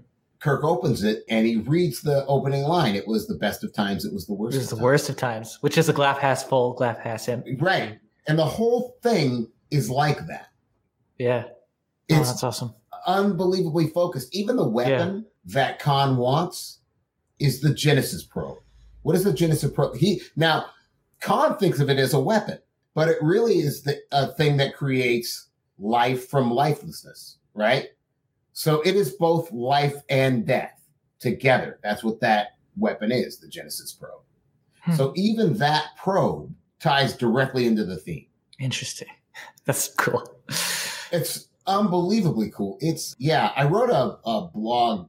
Kirk 0.44 0.62
opens 0.62 1.02
it 1.02 1.24
and 1.30 1.46
he 1.46 1.56
reads 1.56 2.02
the 2.02 2.26
opening 2.26 2.64
line. 2.64 2.94
It 2.94 3.08
was 3.08 3.26
the 3.26 3.34
best 3.34 3.64
of 3.64 3.72
times. 3.72 4.04
It 4.04 4.12
was 4.12 4.26
the 4.26 4.34
worst. 4.34 4.54
It 4.54 4.58
was 4.58 4.68
the 4.68 4.76
times. 4.76 4.82
worst 4.82 5.08
of 5.08 5.16
times, 5.16 5.58
which 5.62 5.78
is 5.78 5.88
a 5.88 5.92
glass 5.94 6.18
half 6.18 6.46
full, 6.46 6.74
glass 6.74 6.98
half 6.98 7.26
empty. 7.30 7.56
Right, 7.56 7.98
and 8.28 8.38
the 8.38 8.44
whole 8.44 8.98
thing 9.02 9.48
is 9.70 9.88
like 9.88 10.26
that. 10.26 10.48
Yeah, 11.18 11.44
oh, 11.46 11.54
it's 12.08 12.28
that's 12.28 12.44
awesome. 12.44 12.74
Unbelievably 13.06 13.88
focused. 13.88 14.34
Even 14.34 14.56
the 14.56 14.68
weapon 14.68 15.16
yeah. 15.16 15.54
that 15.54 15.78
Khan 15.78 16.18
wants 16.18 16.80
is 17.38 17.62
the 17.62 17.72
Genesis 17.72 18.22
probe. 18.22 18.58
What 19.00 19.16
is 19.16 19.24
the 19.24 19.32
Genesis 19.32 19.72
probe? 19.72 19.96
He 19.96 20.20
now 20.36 20.66
Khan 21.22 21.56
thinks 21.56 21.80
of 21.80 21.88
it 21.88 21.98
as 21.98 22.12
a 22.12 22.20
weapon, 22.20 22.58
but 22.94 23.08
it 23.08 23.16
really 23.22 23.60
is 23.60 23.84
the, 23.84 23.98
a 24.12 24.26
thing 24.26 24.58
that 24.58 24.76
creates 24.76 25.48
life 25.78 26.28
from 26.28 26.50
lifelessness, 26.50 27.38
right? 27.54 27.88
So 28.52 28.80
it 28.82 28.94
is 28.94 29.12
both 29.12 29.50
life 29.52 29.96
and 30.08 30.46
death 30.46 30.80
together. 31.18 31.78
That's 31.82 32.04
what 32.04 32.20
that 32.20 32.56
weapon 32.76 33.10
is, 33.10 33.38
the 33.38 33.48
Genesis 33.48 33.92
probe. 33.92 34.22
Hmm. 34.82 34.92
So 34.92 35.12
even 35.16 35.54
that 35.58 35.96
probe 35.96 36.54
ties 36.78 37.16
directly 37.16 37.66
into 37.66 37.84
the 37.84 37.96
theme. 37.96 38.26
Interesting. 38.60 39.08
That's 39.64 39.88
cool. 39.88 40.22
It's 41.10 41.48
unbelievably 41.66 42.50
cool. 42.50 42.78
It's 42.80 43.16
yeah. 43.18 43.52
I 43.56 43.64
wrote 43.64 43.90
a, 43.90 44.18
a 44.28 44.48
blog 44.52 45.08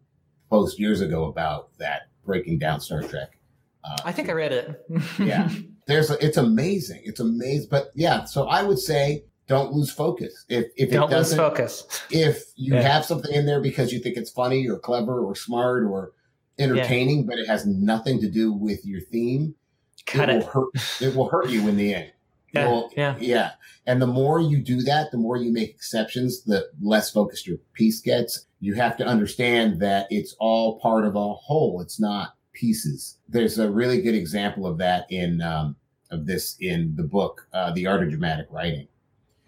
post 0.49 0.79
years 0.79 1.01
ago 1.01 1.25
about 1.25 1.77
that 1.77 2.03
breaking 2.25 2.59
down 2.59 2.79
Star 2.79 3.01
Trek. 3.01 3.37
Uh, 3.83 3.97
I 4.05 4.11
think 4.11 4.29
I 4.29 4.33
read 4.33 4.51
it. 4.51 4.85
yeah, 5.19 5.49
there's 5.87 6.09
a, 6.09 6.25
it's 6.25 6.37
amazing. 6.37 7.01
It's 7.03 7.19
amazing. 7.19 7.67
But 7.69 7.91
yeah, 7.93 8.23
so 8.23 8.47
I 8.47 8.63
would 8.63 8.79
say 8.79 9.25
don't 9.47 9.73
lose 9.73 9.91
focus. 9.91 10.45
If 10.49 10.65
if 10.75 10.91
don't 10.91 11.09
it 11.09 11.13
doesn't, 11.13 11.37
lose 11.37 11.47
focus. 11.47 12.03
If 12.09 12.43
you 12.55 12.73
yeah. 12.73 12.81
have 12.81 13.05
something 13.05 13.33
in 13.33 13.45
there 13.45 13.61
because 13.61 13.91
you 13.93 13.99
think 13.99 14.17
it's 14.17 14.31
funny 14.31 14.67
or 14.67 14.77
clever 14.77 15.19
or 15.19 15.35
smart 15.35 15.83
or 15.83 16.13
entertaining, 16.57 17.19
yeah. 17.19 17.25
but 17.27 17.39
it 17.39 17.47
has 17.47 17.65
nothing 17.65 18.19
to 18.21 18.29
do 18.29 18.51
with 18.53 18.85
your 18.85 19.01
theme, 19.01 19.55
Cut 20.05 20.29
it, 20.29 20.35
it. 20.35 20.39
Will 20.39 20.45
hurt, 20.45 21.01
it 21.01 21.15
will 21.15 21.29
hurt 21.29 21.49
you 21.49 21.67
in 21.67 21.77
the 21.77 21.93
end. 21.93 22.11
Yeah, 22.53 22.67
will, 22.67 22.91
yeah. 22.95 23.15
Yeah. 23.19 23.51
And 23.85 24.01
the 24.01 24.07
more 24.07 24.39
you 24.39 24.59
do 24.59 24.81
that, 24.83 25.11
the 25.11 25.17
more 25.17 25.37
you 25.37 25.51
make 25.51 25.69
exceptions, 25.69 26.43
the 26.43 26.69
less 26.81 27.11
focused 27.11 27.45
your 27.45 27.57
piece 27.73 28.01
gets. 28.01 28.45
You 28.59 28.73
have 28.75 28.97
to 28.97 29.05
understand 29.05 29.79
that 29.81 30.07
it's 30.09 30.35
all 30.39 30.79
part 30.79 31.05
of 31.05 31.15
a 31.15 31.33
whole. 31.33 31.81
It's 31.81 31.99
not 31.99 32.35
pieces. 32.53 33.17
There's 33.27 33.59
a 33.59 33.69
really 33.69 34.01
good 34.01 34.15
example 34.15 34.65
of 34.65 34.77
that 34.77 35.05
in, 35.11 35.41
um, 35.41 35.75
of 36.09 36.25
this 36.25 36.55
in 36.59 36.95
the 36.95 37.03
book, 37.03 37.47
uh, 37.53 37.71
The 37.73 37.85
Art 37.85 38.03
of 38.03 38.09
Dramatic 38.09 38.47
Writing, 38.49 38.87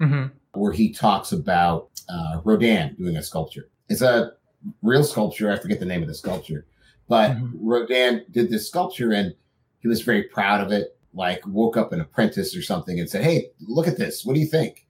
mm-hmm. 0.01 0.27
where 0.59 0.71
he 0.71 0.91
talks 0.93 1.31
about 1.31 1.89
uh, 2.09 2.41
Rodin 2.43 2.95
doing 2.95 3.17
a 3.17 3.23
sculpture. 3.23 3.69
It's 3.89 4.01
a 4.01 4.33
real 4.81 5.03
sculpture. 5.03 5.51
I 5.51 5.57
forget 5.57 5.79
the 5.79 5.85
name 5.85 6.01
of 6.01 6.07
the 6.07 6.15
sculpture, 6.15 6.65
but 7.07 7.31
mm-hmm. 7.31 7.57
Rodin 7.61 8.25
did 8.31 8.49
this 8.49 8.67
sculpture 8.67 9.13
and 9.13 9.33
he 9.79 9.87
was 9.87 10.01
very 10.01 10.23
proud 10.23 10.61
of 10.61 10.71
it 10.71 10.97
like 11.13 11.45
woke 11.47 11.77
up 11.77 11.91
an 11.91 12.01
apprentice 12.01 12.55
or 12.55 12.61
something 12.61 12.99
and 12.99 13.09
said, 13.09 13.23
Hey, 13.23 13.49
look 13.61 13.87
at 13.87 13.97
this. 13.97 14.23
What 14.23 14.35
do 14.35 14.39
you 14.39 14.45
think? 14.45 14.85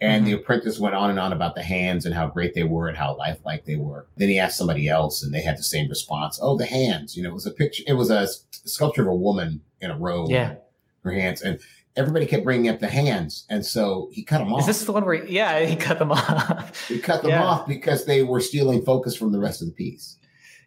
And 0.00 0.24
mm-hmm. 0.24 0.32
the 0.32 0.40
apprentice 0.40 0.78
went 0.78 0.94
on 0.94 1.10
and 1.10 1.18
on 1.18 1.32
about 1.32 1.54
the 1.54 1.62
hands 1.62 2.06
and 2.06 2.14
how 2.14 2.28
great 2.28 2.54
they 2.54 2.62
were 2.62 2.88
and 2.88 2.96
how 2.96 3.16
lifelike 3.16 3.64
they 3.64 3.76
were. 3.76 4.06
Then 4.16 4.28
he 4.28 4.38
asked 4.38 4.58
somebody 4.58 4.88
else 4.88 5.22
and 5.22 5.32
they 5.32 5.42
had 5.42 5.58
the 5.58 5.62
same 5.62 5.88
response. 5.88 6.38
Oh, 6.40 6.56
the 6.56 6.66
hands. 6.66 7.16
You 7.16 7.22
know, 7.22 7.30
it 7.30 7.34
was 7.34 7.46
a 7.46 7.50
picture, 7.50 7.82
it 7.86 7.94
was 7.94 8.10
a 8.10 8.28
sculpture 8.50 9.02
of 9.02 9.08
a 9.08 9.14
woman 9.14 9.60
in 9.80 9.90
a 9.90 9.98
robe. 9.98 10.30
Yeah. 10.30 10.56
Her 11.02 11.12
hands. 11.12 11.42
And 11.42 11.60
everybody 11.96 12.26
kept 12.26 12.44
bringing 12.44 12.68
up 12.68 12.80
the 12.80 12.88
hands. 12.88 13.44
And 13.48 13.64
so 13.64 14.08
he 14.12 14.22
cut 14.22 14.38
them 14.38 14.52
off. 14.52 14.60
Is 14.60 14.66
this 14.66 14.84
the 14.84 14.92
one 14.92 15.04
where, 15.04 15.24
he, 15.24 15.34
yeah, 15.34 15.60
he 15.64 15.76
cut 15.76 15.98
them 15.98 16.12
off. 16.12 16.88
he 16.88 16.98
cut 16.98 17.22
them 17.22 17.30
yeah. 17.30 17.44
off 17.44 17.66
because 17.66 18.04
they 18.04 18.22
were 18.22 18.40
stealing 18.40 18.82
focus 18.82 19.16
from 19.16 19.32
the 19.32 19.38
rest 19.38 19.60
of 19.60 19.68
the 19.68 19.74
piece. 19.74 20.16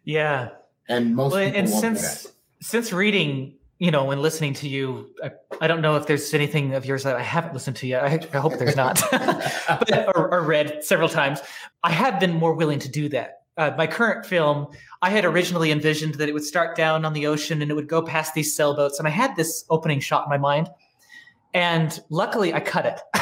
Yeah. 0.04 0.50
And 0.88 1.14
most 1.14 1.32
well, 1.32 1.42
and 1.42 1.68
since, 1.68 2.28
since 2.60 2.92
reading 2.92 3.54
you 3.78 3.92
know, 3.92 4.04
when 4.04 4.20
listening 4.20 4.54
to 4.54 4.68
you, 4.68 5.08
I, 5.22 5.30
I, 5.60 5.66
don't 5.68 5.80
know 5.80 5.94
if 5.96 6.06
there's 6.06 6.34
anything 6.34 6.74
of 6.74 6.84
yours 6.84 7.04
that 7.04 7.14
I 7.14 7.22
haven't 7.22 7.54
listened 7.54 7.76
to 7.76 7.86
yet. 7.86 8.02
I, 8.02 8.18
I 8.36 8.40
hope 8.40 8.58
there's 8.58 8.74
not, 8.74 9.00
but, 9.10 10.16
or, 10.16 10.34
or, 10.34 10.42
read 10.42 10.82
several 10.82 11.08
times. 11.08 11.40
I 11.84 11.92
have 11.92 12.18
been 12.18 12.32
more 12.32 12.54
willing 12.54 12.80
to 12.80 12.88
do 12.88 13.08
that. 13.10 13.42
Uh, 13.56 13.72
my 13.76 13.86
current 13.86 14.26
film, 14.26 14.68
I 15.02 15.10
had 15.10 15.24
originally 15.24 15.70
envisioned 15.70 16.14
that 16.14 16.28
it 16.28 16.32
would 16.32 16.44
start 16.44 16.76
down 16.76 17.04
on 17.04 17.12
the 17.12 17.26
ocean 17.26 17.62
and 17.62 17.70
it 17.70 17.74
would 17.74 17.88
go 17.88 18.02
past 18.02 18.34
these 18.34 18.54
sailboats, 18.54 18.98
and 18.98 19.06
I 19.06 19.12
had 19.12 19.36
this 19.36 19.64
opening 19.70 20.00
shot 20.00 20.24
in 20.26 20.30
my 20.30 20.38
mind. 20.38 20.68
And 21.54 21.98
luckily, 22.10 22.52
I 22.52 22.60
cut 22.60 22.86
it. 22.86 23.00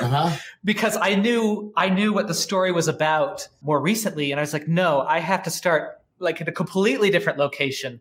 uh-huh. 0.00 0.36
because 0.64 0.96
I 1.00 1.14
knew 1.14 1.72
I 1.76 1.88
knew 1.88 2.12
what 2.12 2.28
the 2.28 2.34
story 2.34 2.72
was 2.72 2.88
about 2.88 3.48
more 3.62 3.80
recently, 3.80 4.30
and 4.32 4.40
I 4.40 4.42
was 4.42 4.52
like, 4.52 4.68
no, 4.68 5.02
I 5.02 5.20
have 5.20 5.42
to 5.44 5.50
start 5.50 6.00
like 6.18 6.40
in 6.40 6.48
a 6.48 6.52
completely 6.52 7.10
different 7.10 7.38
location 7.38 8.00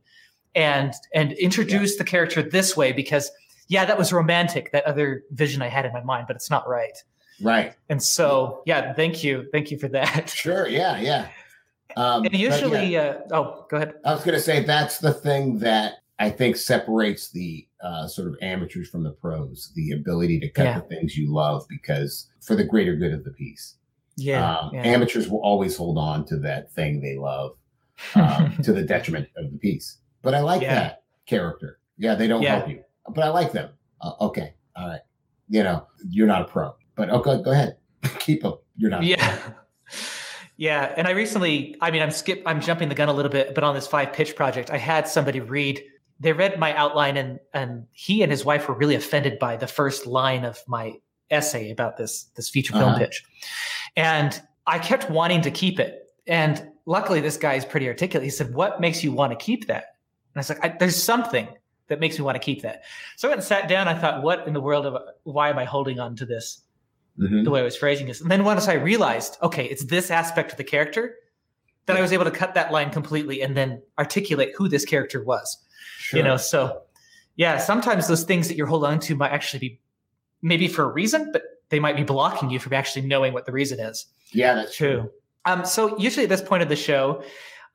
and 0.56 0.94
and 1.14 1.34
introduce 1.34 1.94
yeah. 1.94 1.98
the 2.00 2.04
character 2.04 2.42
this 2.42 2.76
way 2.78 2.92
because 2.92 3.32
yeah, 3.68 3.86
that 3.86 3.98
was 3.98 4.12
romantic, 4.12 4.72
that 4.72 4.86
other 4.86 5.24
vision 5.32 5.62
I 5.62 5.68
had 5.68 5.86
in 5.86 5.94
my 5.94 6.04
mind, 6.04 6.28
but 6.28 6.36
it's 6.36 6.50
not 6.50 6.68
right. 6.68 6.98
Right. 7.42 7.74
And 7.90 8.02
so, 8.02 8.62
yeah, 8.66 8.94
thank 8.94 9.24
you. 9.24 9.48
Thank 9.52 9.72
you 9.72 9.78
for 9.78 9.88
that. 9.90 10.30
Sure. 10.44 10.68
Yeah. 10.68 11.00
Yeah. 11.00 11.28
Um, 11.96 12.26
and 12.26 12.36
usually, 12.36 12.88
yeah. 12.88 13.20
uh, 13.32 13.36
oh, 13.36 13.66
go 13.70 13.78
ahead. 13.78 13.96
I 14.04 14.14
was 14.14 14.24
going 14.24 14.36
to 14.36 14.42
say 14.42 14.64
that's 14.64 15.00
the 15.00 15.14
thing 15.14 15.60
that 15.60 16.03
I 16.20 16.30
think 16.30 16.56
separates 16.56 17.32
the 17.32 17.68
uh, 17.84 18.08
sort 18.08 18.28
of 18.28 18.36
amateurs 18.42 18.90
from 18.90 19.04
the 19.04 19.12
pros, 19.12 19.72
the 19.76 19.92
ability 19.92 20.40
to 20.42 20.50
cut 20.50 20.64
yeah. 20.64 20.80
the 20.80 20.86
things 20.86 21.18
you 21.18 21.34
love 21.34 21.66
because 21.68 22.30
for 22.42 22.56
the 22.56 22.64
greater 22.64 22.96
good 22.96 23.14
of 23.14 23.24
the 23.24 23.32
piece. 23.32 23.76
Yeah, 24.16 24.58
um, 24.58 24.72
yeah. 24.74 24.84
Amateurs 24.84 25.28
will 25.28 25.42
always 25.42 25.76
hold 25.76 25.98
on 25.98 26.26
to 26.26 26.38
that 26.38 26.72
thing 26.72 27.02
they 27.02 27.18
love 27.18 27.56
um, 28.16 28.56
to 28.64 28.74
the 28.74 28.84
detriment 28.84 29.28
of 29.38 29.52
the 29.52 29.58
piece. 29.58 29.98
But 30.22 30.36
I 30.36 30.42
like 30.42 30.62
yeah. 30.62 30.76
that 30.76 31.04
character. 31.26 31.80
Yeah, 31.98 32.16
they 32.16 32.28
don't 32.28 32.44
help 32.44 32.70
you, 32.70 32.84
but 33.10 33.24
I 33.24 33.30
like 33.30 33.52
them. 33.52 33.72
Uh, 34.02 34.14
okay, 34.22 34.54
all 34.76 34.88
right. 34.88 35.02
You 35.50 35.64
know, 35.64 35.88
you're 36.10 36.28
not 36.28 36.44
a 36.44 36.46
pro, 36.46 36.76
but 36.96 37.10
okay, 37.10 37.42
go 37.42 37.52
ahead, 37.52 37.78
keep 38.20 38.44
them. 38.44 38.54
You're 38.78 38.92
not. 38.92 39.04
Yeah. 39.04 39.38
Yeah, 40.56 40.94
and 40.96 41.08
I 41.08 41.12
recently, 41.12 41.76
I 41.82 41.90
mean, 41.90 42.04
I'm 42.04 42.12
skip, 42.12 42.44
I'm 42.46 42.62
jumping 42.62 42.88
the 42.88 42.96
gun 42.96 43.10
a 43.10 43.14
little 43.14 43.32
bit, 43.32 43.56
but 43.56 43.64
on 43.64 43.74
this 43.74 43.88
five 43.88 44.14
pitch 44.14 44.36
project, 44.36 44.70
I 44.70 44.78
had 44.78 45.08
somebody 45.08 45.40
read. 45.40 45.84
They 46.24 46.34
read 46.34 46.60
my 46.60 46.74
outline, 46.76 47.18
and 47.18 47.40
and 47.54 47.88
he 47.92 48.24
and 48.24 48.32
his 48.32 48.44
wife 48.44 48.68
were 48.68 48.76
really 48.76 48.96
offended 48.96 49.40
by 49.40 49.58
the 49.58 49.68
first 49.68 50.06
line 50.08 50.46
of 50.46 50.60
my 50.68 50.96
essay 51.30 51.72
about 51.72 51.98
this 51.98 52.24
this 52.36 52.50
feature 52.50 52.74
film 52.74 52.90
uh-huh. 52.90 53.00
pitch, 53.00 53.24
and 53.96 54.42
I 54.66 54.80
kept 54.80 55.10
wanting 55.10 55.42
to 55.42 55.52
keep 55.52 55.80
it. 55.80 56.00
And 56.26 56.72
luckily, 56.86 57.22
this 57.22 57.38
guy 57.38 57.54
is 57.54 57.66
pretty 57.66 57.88
articulate. 57.88 58.24
He 58.24 58.32
said, 58.32 58.54
"What 58.54 58.82
makes 58.82 59.04
you 59.04 59.12
want 59.12 59.38
to 59.38 59.46
keep 59.46 59.68
that?" 59.68 59.94
And 60.34 60.38
I 60.38 60.40
was 60.40 60.50
like, 60.50 60.66
I, 60.66 60.76
there's 60.80 61.02
something 61.02 61.48
that 61.88 62.00
makes 62.00 62.18
me 62.18 62.26
want 62.26 62.36
to 62.36 62.40
keep 62.40 62.62
that. 62.64 62.84
So 63.18 63.28
I 63.28 63.30
went 63.30 63.40
and 63.40 63.48
sat 63.48 63.68
down. 63.68 63.88
I 63.88 63.94
thought, 63.94 64.24
what 64.24 64.48
in 64.48 64.54
the 64.54 64.62
world 64.62 64.86
of 64.86 65.02
why 65.24 65.50
am 65.50 65.60
I 65.60 65.66
holding 65.66 66.00
on 66.00 66.16
to 66.18 66.26
this? 66.26 66.62
Mm-hmm. 67.20 67.44
The 67.44 67.52
way 67.52 67.60
I 67.60 67.64
was 67.64 67.76
phrasing 67.76 68.08
this. 68.08 68.22
And 68.22 68.32
then 68.32 68.44
once 68.44 68.68
I 68.68 68.74
realized, 68.74 69.38
okay, 69.44 69.66
it's 69.66 69.86
this 69.86 70.10
aspect 70.10 70.52
of 70.52 70.58
the 70.58 70.64
character, 70.64 71.16
then 71.86 71.96
I 71.96 72.02
was 72.02 72.12
able 72.12 72.24
to 72.24 72.32
cut 72.32 72.56
that 72.56 72.72
line 72.72 72.90
completely 72.90 73.44
and 73.44 73.56
then 73.56 73.84
articulate 74.00 74.54
who 74.58 74.68
this 74.68 74.86
character 74.86 75.24
was. 75.24 75.58
Sure. 75.98 76.18
You 76.18 76.24
know, 76.24 76.38
so 76.38 76.84
yeah, 77.36 77.58
sometimes 77.58 78.08
those 78.08 78.24
things 78.24 78.48
that 78.48 78.56
you're 78.56 78.68
holding 78.68 78.92
on 78.92 79.00
to 79.02 79.16
might 79.16 79.32
actually 79.32 79.60
be 79.60 79.80
maybe 80.42 80.68
for 80.68 80.84
a 80.84 80.88
reason, 80.88 81.32
but 81.32 81.44
they 81.70 81.80
might 81.80 81.96
be 81.96 82.04
blocking 82.04 82.50
you 82.50 82.60
from 82.60 82.74
actually 82.74 83.08
knowing 83.08 83.34
what 83.34 83.46
the 83.46 83.52
reason 83.52 83.80
is. 83.80 84.06
Yeah, 84.32 84.54
that's 84.54 84.76
true. 84.76 85.10
Um, 85.46 85.66
so 85.66 85.98
usually 85.98 86.24
at 86.24 86.30
this 86.30 86.42
point 86.42 86.64
of 86.64 86.70
the 86.70 86.76
show, 86.76 87.24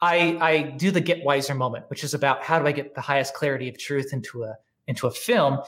I, 0.00 0.38
I 0.40 0.62
do 0.76 0.90
the 0.90 1.00
get 1.00 1.24
wiser 1.24 1.54
moment, 1.54 1.86
which 1.88 2.04
is 2.04 2.14
about 2.14 2.42
how 2.42 2.58
do 2.58 2.66
I 2.66 2.72
get 2.72 2.94
the 2.94 3.00
highest 3.00 3.34
clarity 3.34 3.68
of 3.68 3.78
truth 3.78 4.12
into 4.12 4.44
a 4.44 4.56
into 4.86 5.06
a 5.06 5.10
film. 5.10 5.58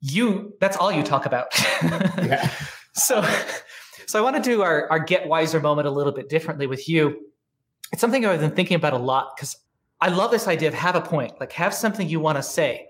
You 0.00 0.54
that's 0.60 0.76
all 0.76 0.92
you 0.92 1.02
talk 1.02 1.24
about. 1.24 1.46
yeah. 1.82 2.50
So 2.94 3.24
so 4.06 4.18
I 4.18 4.22
want 4.22 4.36
to 4.36 4.42
do 4.42 4.62
our, 4.62 4.90
our 4.90 4.98
get 4.98 5.28
wiser 5.28 5.60
moment 5.60 5.86
a 5.86 5.90
little 5.90 6.12
bit 6.12 6.28
differently 6.28 6.66
with 6.66 6.88
you. 6.88 7.30
It's 7.92 8.00
something 8.00 8.26
I've 8.26 8.40
been 8.40 8.50
thinking 8.50 8.74
about 8.74 8.92
a 8.92 8.98
lot 8.98 9.36
because 9.36 9.56
I 10.04 10.08
love 10.08 10.30
this 10.30 10.46
idea 10.46 10.68
of 10.68 10.74
have 10.74 10.96
a 10.96 11.00
point, 11.00 11.32
like 11.40 11.52
have 11.52 11.72
something 11.72 12.06
you 12.06 12.20
want 12.20 12.36
to 12.36 12.42
say. 12.42 12.88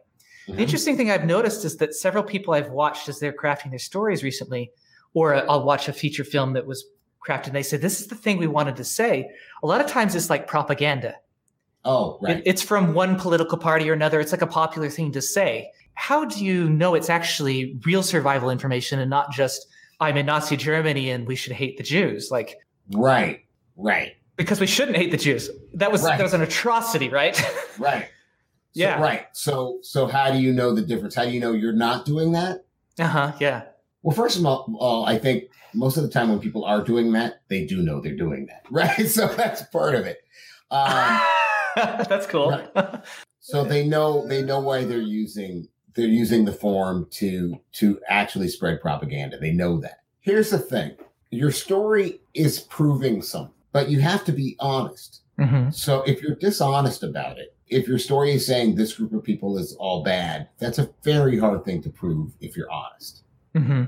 Mm-hmm. 0.49 0.57
The 0.57 0.63
interesting 0.63 0.97
thing 0.97 1.13
I've 1.13 1.25
noticed 1.25 1.65
is 1.65 1.77
that 1.77 1.95
several 1.95 2.25
people 2.25 2.55
I've 2.55 2.71
watched 2.71 3.09
as 3.09 3.21
they're 3.21 3.33
crafting 3.33 3.71
their 3.71 3.79
stories 3.79 4.25
recently, 4.25 4.73
or 5.13 5.49
I'll 5.49 5.65
watch 5.65 5.89
a 5.89 5.93
feature 5.93 6.25
film 6.25 6.55
that 6.55 6.67
was 6.67 6.85
crafted 7.25 7.47
and 7.47 7.55
they 7.55 7.63
say 7.63 7.77
this 7.77 8.01
is 8.01 8.09
the 8.09 8.17
thing 8.17 8.37
we 8.37 8.49
wanted 8.49 8.75
to 8.77 8.85
say. 8.85 9.31
A 9.63 9.67
lot 9.69 9.81
of 9.81 9.87
times 9.87 10.17
it's 10.17 10.29
like 10.29 10.49
propaganda. 10.49 11.15
Oh 11.85 12.19
right. 12.21 12.39
it, 12.39 12.43
it's 12.47 12.63
from 12.63 12.95
one 12.95 13.17
political 13.17 13.59
party 13.59 13.89
or 13.89 13.93
another 13.93 14.19
it's 14.19 14.33
like 14.33 14.43
a 14.43 14.47
popular 14.49 14.91
thing 14.91 15.13
to 15.13 15.23
say. 15.23 15.71
How 15.95 16.25
do 16.25 16.45
you 16.45 16.69
know 16.69 16.97
it's 16.97 17.11
actually 17.11 17.79
real 17.85 18.03
survival 18.03 18.51
information 18.51 18.99
and 18.99 19.09
not 19.09 19.31
just 19.31 19.69
i'm 20.01 20.17
in 20.17 20.27
nazi 20.27 20.57
germany 20.57 21.11
and 21.11 21.25
we 21.29 21.37
should 21.37 21.53
hate 21.53 21.77
the 21.77 21.85
jews 21.85 22.33
like 22.33 22.57
right 22.91 23.45
right 23.77 24.17
because 24.37 24.61
we 24.61 24.67
shouldn't 24.67 24.97
hate 24.97 25.11
the 25.11 25.17
jews 25.17 25.51
that 25.73 25.91
was 25.91 26.03
right. 26.03 26.17
that 26.17 26.23
was 26.23 26.35
an 26.35 26.43
atrocity 26.43 27.09
right 27.09 27.41
right 27.79 28.05
so, 28.05 28.09
yeah 28.75 29.01
right 29.01 29.27
so 29.33 29.79
so 29.83 30.07
how 30.07 30.31
do 30.31 30.39
you 30.39 30.53
know 30.53 30.75
the 30.75 30.83
difference 30.83 31.15
how 31.15 31.25
do 31.25 31.31
you 31.31 31.41
know 31.41 31.53
you're 31.53 31.73
not 31.73 32.05
doing 32.05 32.33
that 32.33 32.65
uh-huh 32.99 33.33
yeah 33.41 33.63
well 34.03 34.15
first 34.15 34.39
of 34.39 34.45
all 34.45 35.05
i 35.07 35.19
think 35.19 35.45
most 35.75 35.97
of 35.97 36.03
the 36.03 36.09
time 36.09 36.31
when 36.31 36.39
people 36.39 36.65
are 36.65 36.83
doing 36.83 37.13
that, 37.13 37.43
they 37.49 37.65
do 37.65 37.83
know 37.83 38.01
they're 38.01 38.17
doing 38.17 38.47
that, 38.47 38.65
right? 38.71 39.09
So 39.09 39.27
that's 39.27 39.63
part 39.65 39.95
of 39.95 40.07
it. 40.07 40.25
Um, 40.71 41.21
that's 41.77 42.27
cool. 42.27 42.51
Right. 42.51 43.03
So 43.41 43.65
they 43.65 43.87
know 43.87 44.27
they 44.27 44.43
know 44.43 44.61
why 44.61 44.85
they're 44.85 45.01
using 45.01 45.69
they're 45.95 46.07
using 46.07 46.45
the 46.45 46.53
form 46.53 47.07
to 47.11 47.61
to 47.73 48.01
actually 48.09 48.49
spread 48.49 48.81
propaganda. 48.81 49.39
They 49.39 49.53
know 49.53 49.79
that. 49.81 50.01
Here's 50.21 50.51
the 50.51 50.59
thing: 50.59 50.93
your 51.31 51.51
story 51.51 52.21
is 52.33 52.61
proving 52.61 53.21
something, 53.21 53.54
but 53.75 53.91
you 53.91 54.01
have 54.01 54.25
to 54.25 54.33
be 54.33 54.57
honest. 54.61 55.23
Mm-hmm. 55.39 55.71
So 55.71 56.03
if 56.05 56.23
you're 56.23 56.37
dishonest 56.37 57.03
about 57.03 57.39
it, 57.39 57.57
if 57.67 57.89
your 57.89 57.99
story 57.99 58.31
is 58.31 58.47
saying 58.47 58.77
this 58.77 58.95
group 58.95 59.13
of 59.13 59.25
people 59.25 59.59
is 59.59 59.75
all 59.81 60.05
bad, 60.05 60.49
that's 60.59 60.79
a 60.79 60.91
very 61.03 61.37
hard 61.39 61.65
thing 61.65 61.83
to 61.83 61.91
prove 61.91 62.33
if 62.41 62.57
you're 62.57 62.71
honest. 62.71 63.25
hmm 63.55 63.85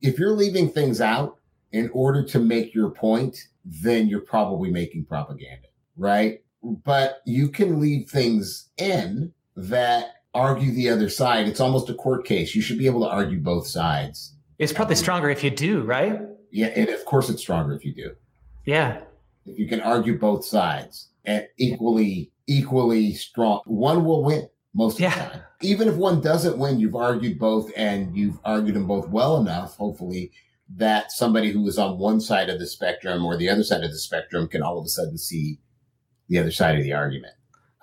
If 0.00 0.18
you're 0.18 0.32
leaving 0.32 0.70
things 0.70 1.00
out 1.00 1.38
in 1.70 1.88
order 1.92 2.24
to 2.24 2.40
make 2.40 2.74
your 2.74 2.90
point, 2.90 3.48
then 3.64 4.08
you're 4.08 4.20
probably 4.20 4.72
making 4.72 5.04
propaganda, 5.04 5.68
right? 5.96 6.42
But 6.62 7.22
you 7.24 7.48
can 7.48 7.80
leave 7.80 8.10
things 8.10 8.70
in 8.76 9.32
that 9.54 10.16
argue 10.34 10.72
the 10.72 10.88
other 10.88 11.08
side. 11.08 11.46
It's 11.46 11.60
almost 11.60 11.88
a 11.90 11.94
court 11.94 12.24
case. 12.24 12.56
You 12.56 12.62
should 12.62 12.78
be 12.78 12.86
able 12.86 13.02
to 13.02 13.08
argue 13.08 13.38
both 13.38 13.68
sides. 13.68 14.34
It's 14.58 14.72
probably 14.72 14.96
stronger 14.96 15.30
if 15.30 15.44
you 15.44 15.50
do, 15.50 15.82
right? 15.82 16.20
Yeah, 16.50 16.66
and 16.68 16.88
of 16.88 17.04
course 17.04 17.30
it's 17.30 17.40
stronger 17.40 17.72
if 17.74 17.84
you 17.84 17.94
do. 17.94 18.16
Yeah. 18.64 19.02
If 19.46 19.58
you 19.58 19.68
can 19.68 19.80
argue 19.80 20.18
both 20.18 20.44
sides 20.44 21.08
and 21.24 21.46
equally 21.58 22.30
equally 22.46 23.14
strong, 23.14 23.60
one 23.66 24.04
will 24.04 24.22
win 24.24 24.48
most 24.74 24.94
of 24.94 25.00
Yeah. 25.00 25.14
the 25.14 25.30
time. 25.34 25.40
Even 25.60 25.88
if 25.88 25.94
one 25.96 26.20
doesn't 26.20 26.58
win, 26.58 26.80
you've 26.80 26.96
argued 26.96 27.38
both 27.38 27.70
and 27.76 28.16
you've 28.16 28.38
argued 28.44 28.74
them 28.74 28.86
both 28.86 29.08
well 29.08 29.36
enough, 29.40 29.76
hopefully, 29.76 30.32
that 30.76 31.12
somebody 31.12 31.52
who 31.52 31.66
is 31.68 31.78
on 31.78 31.98
one 31.98 32.20
side 32.20 32.48
of 32.50 32.58
the 32.58 32.66
spectrum 32.66 33.24
or 33.24 33.36
the 33.36 33.48
other 33.48 33.62
side 33.62 33.84
of 33.84 33.90
the 33.90 33.98
spectrum 33.98 34.48
can 34.48 34.62
all 34.62 34.78
of 34.78 34.84
a 34.84 34.88
sudden 34.88 35.16
see 35.18 35.60
the 36.28 36.38
other 36.38 36.50
side 36.50 36.76
of 36.76 36.82
the 36.82 36.92
argument. 36.92 37.34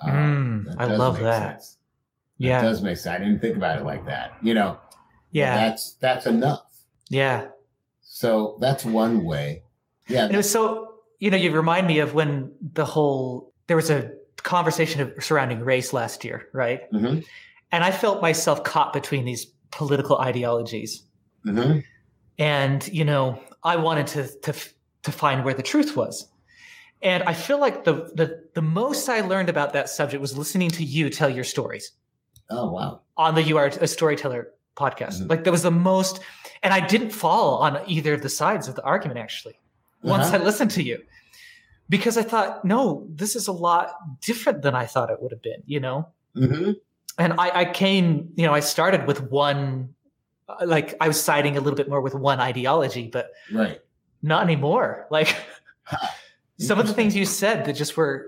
Um, 0.02 0.66
Mm, 0.68 0.78
that 0.78 0.82
I 0.92 0.96
love 0.96 1.20
that. 1.20 1.62
sense. 1.62 1.78
That 2.40 2.46
Yeah. 2.46 2.62
does 2.62 2.82
make 2.82 2.98
sense. 2.98 3.16
I 3.16 3.24
didn't 3.24 3.40
think 3.42 3.56
about 3.58 3.80
it 3.80 3.86
like 3.86 4.06
that. 4.08 4.32
You 4.42 4.54
know, 4.56 4.78
Yeah. 5.32 5.56
that's 5.56 5.94
that's 5.96 6.26
enough. 6.26 6.66
Yeah. 7.10 7.48
So 8.02 8.58
that's 8.60 8.84
one 8.86 9.24
way. 9.24 9.64
Yeah. 10.08 10.26
And 10.26 10.34
it 10.34 10.38
was 10.38 10.50
so, 10.50 10.89
you 11.20 11.30
know, 11.32 11.38
you 11.38 11.52
remind 11.52 11.88
me 11.88 12.00
of 12.00 12.14
when 12.14 12.52
the 12.74 12.86
whole, 12.86 13.54
there 13.68 13.76
was 13.78 13.90
a 13.90 14.12
conversation 14.38 15.14
surrounding 15.20 15.60
race 15.60 15.92
last 15.94 16.24
year, 16.24 16.48
right? 16.54 16.92
Mhm, 16.92 17.26
And 17.72 17.84
I 17.84 17.92
felt 17.92 18.22
myself 18.22 18.64
caught 18.64 18.94
between 18.94 19.26
these 19.26 19.46
political 19.72 20.18
ideologies. 20.18 21.04
mhm. 21.46 21.84
And, 22.38 22.88
you 22.88 23.04
know, 23.06 23.40
I 23.64 23.76
wanted 23.76 24.08
to, 24.08 24.28
to, 24.44 24.54
to 25.04 25.12
find 25.12 25.44
where 25.44 25.54
the 25.54 25.62
truth 25.64 25.96
was. 25.98 26.28
And 27.02 27.24
I 27.24 27.34
feel 27.34 27.60
like 27.60 27.84
the, 27.84 28.12
the, 28.16 28.44
the 28.56 28.62
most 28.62 29.08
I 29.10 29.22
learned 29.22 29.50
about 29.50 29.74
that 29.74 29.90
subject 29.90 30.20
was 30.22 30.38
listening 30.38 30.70
to 30.72 30.84
you 30.84 31.10
tell 31.10 31.30
your 31.30 31.44
stories 31.46 31.92
Oh 32.50 32.72
wow. 32.72 33.02
on 33.18 33.36
the 33.36 33.44
You 33.44 33.58
Are 33.58 33.68
a 33.68 33.88
Storyteller 33.88 34.52
podcast. 34.78 35.22
Mhm. 35.22 35.30
Like 35.30 35.44
that 35.44 35.52
was 35.52 35.64
the 35.64 35.72
most, 35.72 36.22
and 36.64 36.74
I 36.74 36.86
didn't 36.86 37.12
fall 37.12 37.58
on 37.58 37.78
either 37.88 38.14
of 38.14 38.22
the 38.22 38.30
sides 38.30 38.68
of 38.70 38.76
the 38.76 38.84
argument 38.84 39.20
actually. 39.20 39.60
Once 40.04 40.28
Uh-huh. 40.28 40.38
I 40.38 40.44
listened 40.44 40.72
to 40.72 40.84
you 40.84 41.02
because 41.90 42.18
I 42.18 42.24
thought, 42.24 42.64
no, 42.66 43.08
this 43.10 43.36
is 43.36 43.48
a 43.48 43.52
lot 43.52 43.94
different 44.22 44.62
than 44.62 44.76
I 44.76 44.86
thought 44.86 45.10
it 45.10 45.22
would 45.22 45.32
have 45.32 45.42
been, 45.42 45.64
you 45.66 45.80
know? 45.80 46.08
hmm 46.36 46.72
And 47.18 47.34
I, 47.34 47.62
I 47.62 47.66
came, 47.66 48.32
you 48.36 48.46
know, 48.46 48.54
I 48.54 48.60
started 48.62 49.08
with 49.08 49.22
one, 49.24 49.94
like 50.66 50.96
I 51.02 51.08
was 51.08 51.22
siding 51.22 51.58
a 51.58 51.62
little 51.62 51.76
bit 51.78 51.90
more 51.90 52.02
with 52.02 52.14
one 52.16 52.40
ideology, 52.40 53.08
but 53.08 53.32
Right. 53.52 53.80
not 54.22 54.44
anymore. 54.44 55.08
Like 55.12 55.36
some 56.58 56.80
of 56.80 56.88
the 56.88 56.94
things 56.94 57.16
you 57.16 57.26
said 57.26 57.66
that 57.66 57.74
just 57.74 57.98
were, 57.98 58.28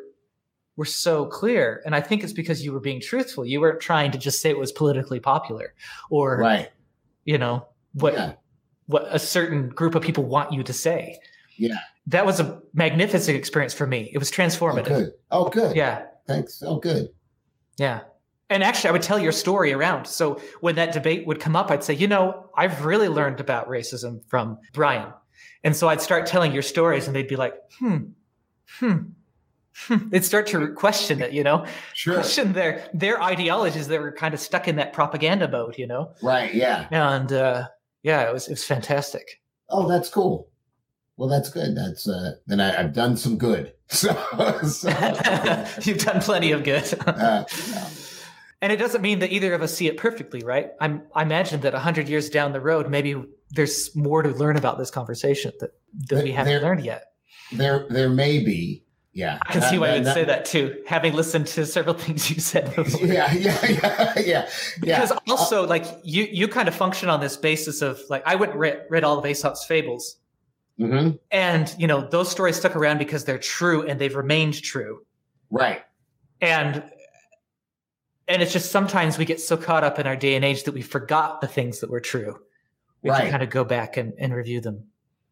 were 0.78 0.86
so 0.86 1.26
clear. 1.26 1.82
And 1.86 1.94
I 1.96 2.02
think 2.02 2.24
it's 2.24 2.34
because 2.34 2.64
you 2.66 2.74
were 2.74 2.80
being 2.80 3.00
truthful. 3.02 3.46
You 3.46 3.60
weren't 3.62 3.82
trying 3.82 4.12
to 4.12 4.18
just 4.18 4.42
say 4.42 4.50
it 4.50 4.58
was 4.58 4.72
politically 4.72 5.20
popular 5.20 5.74
or, 6.10 6.38
Right. 6.38 6.70
you 7.26 7.38
know, 7.38 7.68
what, 7.94 8.14
Yeah. 8.14 8.34
what 8.88 9.06
a 9.12 9.20
certain 9.20 9.70
group 9.70 9.96
of 9.96 10.02
people 10.02 10.24
want 10.24 10.54
you 10.54 10.64
to 10.64 10.74
say. 10.74 11.20
Yeah. 11.62 11.78
That 12.08 12.26
was 12.26 12.40
a 12.40 12.60
magnificent 12.74 13.38
experience 13.38 13.74
for 13.74 13.86
me. 13.86 14.10
It 14.14 14.18
was 14.18 14.32
Oh, 14.32 14.36
transformative. 14.36 14.86
good. 14.88 15.12
Oh, 15.30 15.50
good. 15.50 15.76
Yeah. 15.76 16.06
Thanks. 16.28 16.64
Oh, 16.66 16.78
good. 16.80 17.10
Yeah. 17.78 18.02
And 18.50 18.64
actually, 18.64 18.90
I 18.90 18.92
would 18.94 19.02
tell 19.04 19.20
your 19.20 19.32
story 19.32 19.72
around. 19.72 20.06
So 20.08 20.42
when 20.60 20.76
that 20.76 20.92
debate 20.92 21.26
would 21.28 21.40
come 21.40 21.56
up, 21.56 21.70
I'd 21.72 21.84
say, 21.84 21.94
you 21.94 22.08
know, 22.08 22.50
I've 22.58 22.84
really 22.84 23.08
learned 23.08 23.40
about 23.40 23.70
racism 23.70 24.22
from 24.28 24.58
Brian. 24.74 25.14
And 25.64 25.76
so 25.76 25.88
I'd 25.88 26.02
start 26.02 26.26
telling 26.26 26.52
your 26.52 26.64
stories, 26.64 27.06
and 27.08 27.16
they'd 27.16 27.28
be 27.28 27.36
like, 27.36 27.54
hmm, 27.80 27.98
hmm, 28.80 28.98
hmm. 29.88 30.10
They'd 30.10 30.26
start 30.26 30.48
to 30.48 30.74
question 30.74 31.22
it, 31.22 31.32
you 31.32 31.44
know, 31.44 31.66
Sure. 31.94 32.16
question 32.16 32.54
their 32.54 32.90
their 32.94 33.22
ideologies 33.22 33.88
that 33.88 34.02
were 34.02 34.12
kind 34.12 34.34
of 34.34 34.40
stuck 34.40 34.68
in 34.68 34.76
that 34.78 34.92
propaganda 34.94 35.48
mode, 35.48 35.78
you 35.78 35.86
know. 35.88 36.14
Right. 36.24 36.54
Yeah. 36.54 36.88
And 36.92 37.32
uh, 37.32 37.68
yeah, 38.04 38.28
it 38.28 38.34
was 38.34 38.48
it 38.48 38.52
was 38.54 38.66
fantastic. 38.66 39.40
Oh, 39.70 39.88
that's 39.88 40.10
cool. 40.10 40.50
Well, 41.18 41.30
that's 41.30 41.50
good. 41.50 41.76
That's 41.76 42.08
uh, 42.08 42.34
then 42.48 42.60
I, 42.60 42.80
I've 42.80 42.94
done 42.94 43.18
some 43.18 43.38
good. 43.38 43.74
So, 43.92 44.14
so 44.64 44.88
You've 45.84 45.98
done 45.98 46.22
plenty 46.22 46.54
of 46.54 46.64
good. 46.64 46.98
uh, 47.08 47.44
And 48.62 48.72
it 48.72 48.78
doesn't 48.78 49.02
mean 49.02 49.20
that 49.20 49.32
either 49.34 49.54
of 49.54 49.62
us 49.62 49.74
see 49.74 49.88
it 49.88 49.98
perfectly, 49.98 50.44
right? 50.44 50.70
I'm, 50.80 51.04
I 51.14 51.24
imagine 51.24 51.60
that 51.62 51.74
100 51.74 52.08
years 52.08 52.30
down 52.30 52.54
the 52.54 52.62
road, 52.62 52.90
maybe 52.90 53.22
there's 53.50 53.94
more 53.96 54.22
to 54.22 54.30
learn 54.30 54.56
about 54.56 54.78
this 54.78 54.90
conversation 54.92 55.52
that, 55.60 55.72
that 56.10 56.24
we 56.24 56.32
haven't 56.32 56.54
There- 56.54 56.62
learned 56.62 56.86
yet. 56.86 57.04
there, 57.52 57.86
there 57.90 58.08
may 58.10 58.40
be. 58.44 58.86
Yeah. 59.14 59.40
I 59.42 59.52
can 59.52 59.62
see 59.64 59.78
why 59.78 59.96
you'd 59.96 60.06
say 60.06 60.24
that 60.24 60.46
too, 60.46 60.82
having 60.88 61.14
listened 61.14 61.48
to 61.48 61.66
several 61.66 61.96
things 61.96 62.30
you 62.30 62.40
said 62.40 62.74
before. 62.74 63.06
Yeah. 63.06 63.30
Yeah. 63.34 63.58
Yeah. 63.68 64.14
Yeah. 64.16 64.50
Yeah. 64.82 65.02
Because 65.02 65.20
also, 65.28 65.68
like 65.68 65.84
you, 66.04 66.30
you 66.32 66.48
kind 66.48 66.70
of 66.70 66.76
function 66.76 67.10
on 67.10 67.20
this 67.20 67.36
basis 67.36 67.82
of 67.82 68.00
like 68.10 68.24
I 68.26 68.36
went 68.36 68.54
and 68.54 68.62
read, 68.62 68.84
read 68.90 69.04
all 69.04 69.18
of 69.20 69.26
Aesop's 69.26 69.66
fables, 69.66 70.16
Mhm. 70.82 71.20
and 71.32 71.76
you 71.78 71.86
know 71.88 72.02
those 72.10 72.30
stories 72.30 72.56
stuck 72.56 72.76
around 72.76 72.98
because 72.98 73.24
they're 73.26 73.38
true 73.38 73.86
and 73.88 74.00
they've 74.02 74.16
remained 74.16 74.62
true. 74.62 75.06
Right. 75.50 75.82
and 76.42 76.84
and 78.28 78.42
it's 78.42 78.54
just 78.54 78.72
sometimes 78.72 79.18
we 79.18 79.26
get 79.26 79.42
so 79.42 79.58
caught 79.58 79.84
up 79.84 80.00
in 80.00 80.08
our 80.08 80.16
day 80.16 80.36
and 80.36 80.46
age 80.46 80.64
that 80.64 80.74
we 80.74 80.82
forgot 80.82 81.42
the 81.42 81.48
things 81.48 81.80
that 81.82 81.90
were 81.90 82.00
true. 82.00 82.40
We 83.02 83.10
Right. 83.10 83.24
can 83.24 83.32
kind 83.32 83.44
of 83.44 83.50
go 83.50 83.64
back 83.66 83.98
and, 83.98 84.14
and 84.18 84.34
review 84.34 84.62
them. 84.62 84.84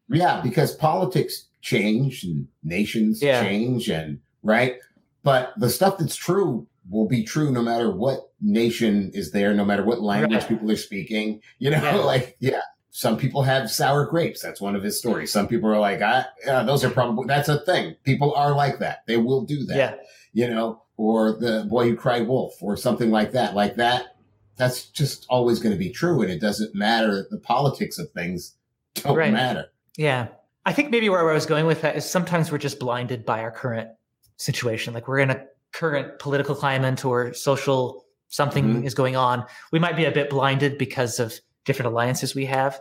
Yeah, 0.08 0.40
because 0.42 0.74
politics 0.74 1.46
change 1.62 2.24
and 2.24 2.46
nations 2.62 3.22
Yeah. 3.22 3.42
change 3.42 3.88
and 3.88 4.18
right. 4.42 4.74
But 5.22 5.52
the 5.56 5.70
stuff 5.70 5.98
that's 5.98 6.16
true 6.16 6.66
will 6.90 7.06
be 7.08 7.22
true 7.24 7.50
no 7.52 7.62
matter 7.62 7.90
what 7.90 8.30
nation 8.40 9.10
is 9.14 9.30
there, 9.30 9.54
no 9.54 9.64
matter 9.64 9.84
what 9.84 10.00
language 10.02 10.40
Right. 10.40 10.48
people 10.48 10.70
are 10.70 10.76
speaking. 10.76 11.40
You 11.58 11.70
know, 11.70 11.82
Yeah. 11.82 11.94
like 12.04 12.36
yeah. 12.40 12.60
Some 12.90 13.16
people 13.16 13.42
have 13.42 13.70
sour 13.70 14.04
grapes. 14.04 14.42
That's 14.42 14.60
one 14.60 14.74
of 14.74 14.82
his 14.82 14.98
stories. 14.98 15.32
Some 15.32 15.46
people 15.46 15.70
are 15.70 15.78
like, 15.78 16.00
ah, 16.02 16.26
yeah, 16.44 16.62
those 16.64 16.82
are 16.84 16.90
probably 16.90 17.26
that's 17.26 17.48
a 17.48 17.60
thing. 17.64 17.94
People 18.04 18.34
are 18.34 18.52
like 18.54 18.78
that. 18.80 19.06
They 19.06 19.16
will 19.16 19.42
do 19.42 19.64
that. 19.66 19.76
Yeah. 19.76 19.94
You 20.32 20.48
know, 20.52 20.82
or 20.96 21.32
the 21.38 21.66
boy 21.68 21.88
who 21.88 21.96
cried 21.96 22.26
wolf, 22.26 22.54
or 22.60 22.76
something 22.76 23.10
like 23.10 23.32
that. 23.32 23.54
Like 23.54 23.76
that. 23.76 24.16
That's 24.56 24.84
just 24.86 25.24
always 25.30 25.58
going 25.58 25.72
to 25.72 25.78
be 25.78 25.88
true, 25.90 26.20
and 26.20 26.30
it 26.30 26.40
doesn't 26.40 26.74
matter. 26.74 27.26
The 27.30 27.38
politics 27.38 27.98
of 27.98 28.10
things 28.10 28.56
don't 28.96 29.16
Right. 29.16 29.32
matter. 29.32 29.66
Yeah. 29.96 30.28
I 30.66 30.72
think 30.74 30.90
maybe 30.90 31.08
where 31.08 31.28
I 31.30 31.32
was 31.32 31.46
going 31.46 31.64
with 31.66 31.80
that 31.82 31.96
is 31.96 32.04
sometimes 32.04 32.52
we're 32.52 32.58
just 32.58 32.78
blinded 32.78 33.24
by 33.24 33.40
our 33.40 33.50
current 33.50 33.88
situation. 34.36 34.92
Like 34.92 35.08
we're 35.08 35.20
in 35.20 35.30
a 35.30 35.44
current 35.72 36.18
political 36.18 36.54
climate 36.54 37.04
or 37.04 37.32
social 37.32 38.04
something 38.28 38.82
Mhm. 38.82 38.84
is 38.86 38.94
going 38.94 39.16
on. 39.16 39.44
We 39.72 39.78
might 39.78 39.96
be 39.96 40.04
a 40.04 40.10
bit 40.12 40.28
blinded 40.30 40.76
because 40.78 41.18
of 41.18 41.34
different 41.64 41.92
alliances 41.92 42.34
we 42.34 42.46
have. 42.46 42.80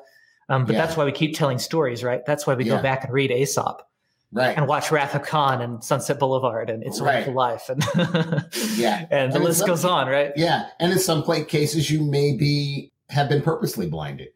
Um, 0.49 0.65
but 0.65 0.73
Yeah. 0.73 0.82
that's 0.86 0.97
why 0.97 1.05
we 1.05 1.11
keep 1.11 1.36
telling 1.36 1.59
stories, 1.59 2.03
right? 2.03 2.25
That's 2.25 2.47
why 2.47 2.55
we 2.55 2.63
Yeah. 2.65 2.77
go 2.77 2.82
back 2.82 3.03
and 3.03 3.13
read 3.13 3.32
Aesop 3.32 3.88
Right. 4.32 4.55
and 4.57 4.67
watch 4.67 4.91
Wrath 4.91 5.15
of 5.15 5.23
Khan 5.23 5.61
and 5.61 5.84
Sunset 5.84 6.19
Boulevard 6.19 6.69
and 6.69 6.84
It's 6.84 6.99
a 6.99 7.03
Right. 7.03 7.13
Wonderful 7.27 7.34
Life 7.34 7.69
and 7.69 7.84
Yeah. 8.77 9.05
and 9.11 9.32
the 9.32 9.36
And 9.38 9.43
list 9.43 9.61
it's 9.61 9.67
goes 9.67 9.86
on, 9.86 10.07
right? 10.07 10.32
Yeah, 10.36 10.67
and 10.80 10.91
in 10.91 10.99
some 10.99 11.23
cases, 11.45 11.89
you 11.91 12.03
maybe 12.03 12.91
have 13.09 13.30
been 13.30 13.41
purposely 13.41 13.88
blinded, 13.88 14.30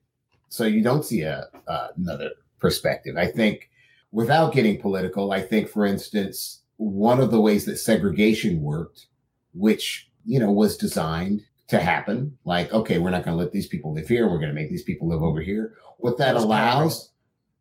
so 0.50 0.66
you 0.66 0.84
don't 0.84 1.04
see 1.06 1.22
a 1.22 1.48
uh, 1.68 1.88
another 1.98 2.32
perspective. 2.60 3.16
I 3.18 3.28
think, 3.28 3.70
without 4.12 4.54
getting 4.54 4.80
political, 4.82 5.32
I 5.32 5.42
think, 5.42 5.68
for 5.70 5.86
instance, 5.86 6.62
one 6.78 7.20
of 7.20 7.30
the 7.32 7.40
ways 7.40 7.66
that 7.66 7.78
segregation 7.78 8.62
worked, 8.62 9.08
which 9.54 10.10
you 10.26 10.40
know 10.40 10.52
was 10.52 10.76
designed 10.78 11.42
to 11.70 11.80
happen, 11.80 12.38
like 12.46 12.72
okay, 12.74 13.00
we're 13.00 13.10
not 13.10 13.24
going 13.24 13.38
to 13.38 13.42
let 13.44 13.52
these 13.54 13.68
people 13.68 13.94
live 13.94 14.08
here, 14.08 14.28
we're 14.30 14.38
going 14.40 14.50
to 14.50 14.56
make 14.56 14.70
these 14.70 14.84
people 14.84 15.08
live 15.08 15.24
over 15.24 15.42
here. 15.42 15.74
What 15.98 16.18
that 16.18 16.34
That's 16.34 16.44
allows, 16.44 17.12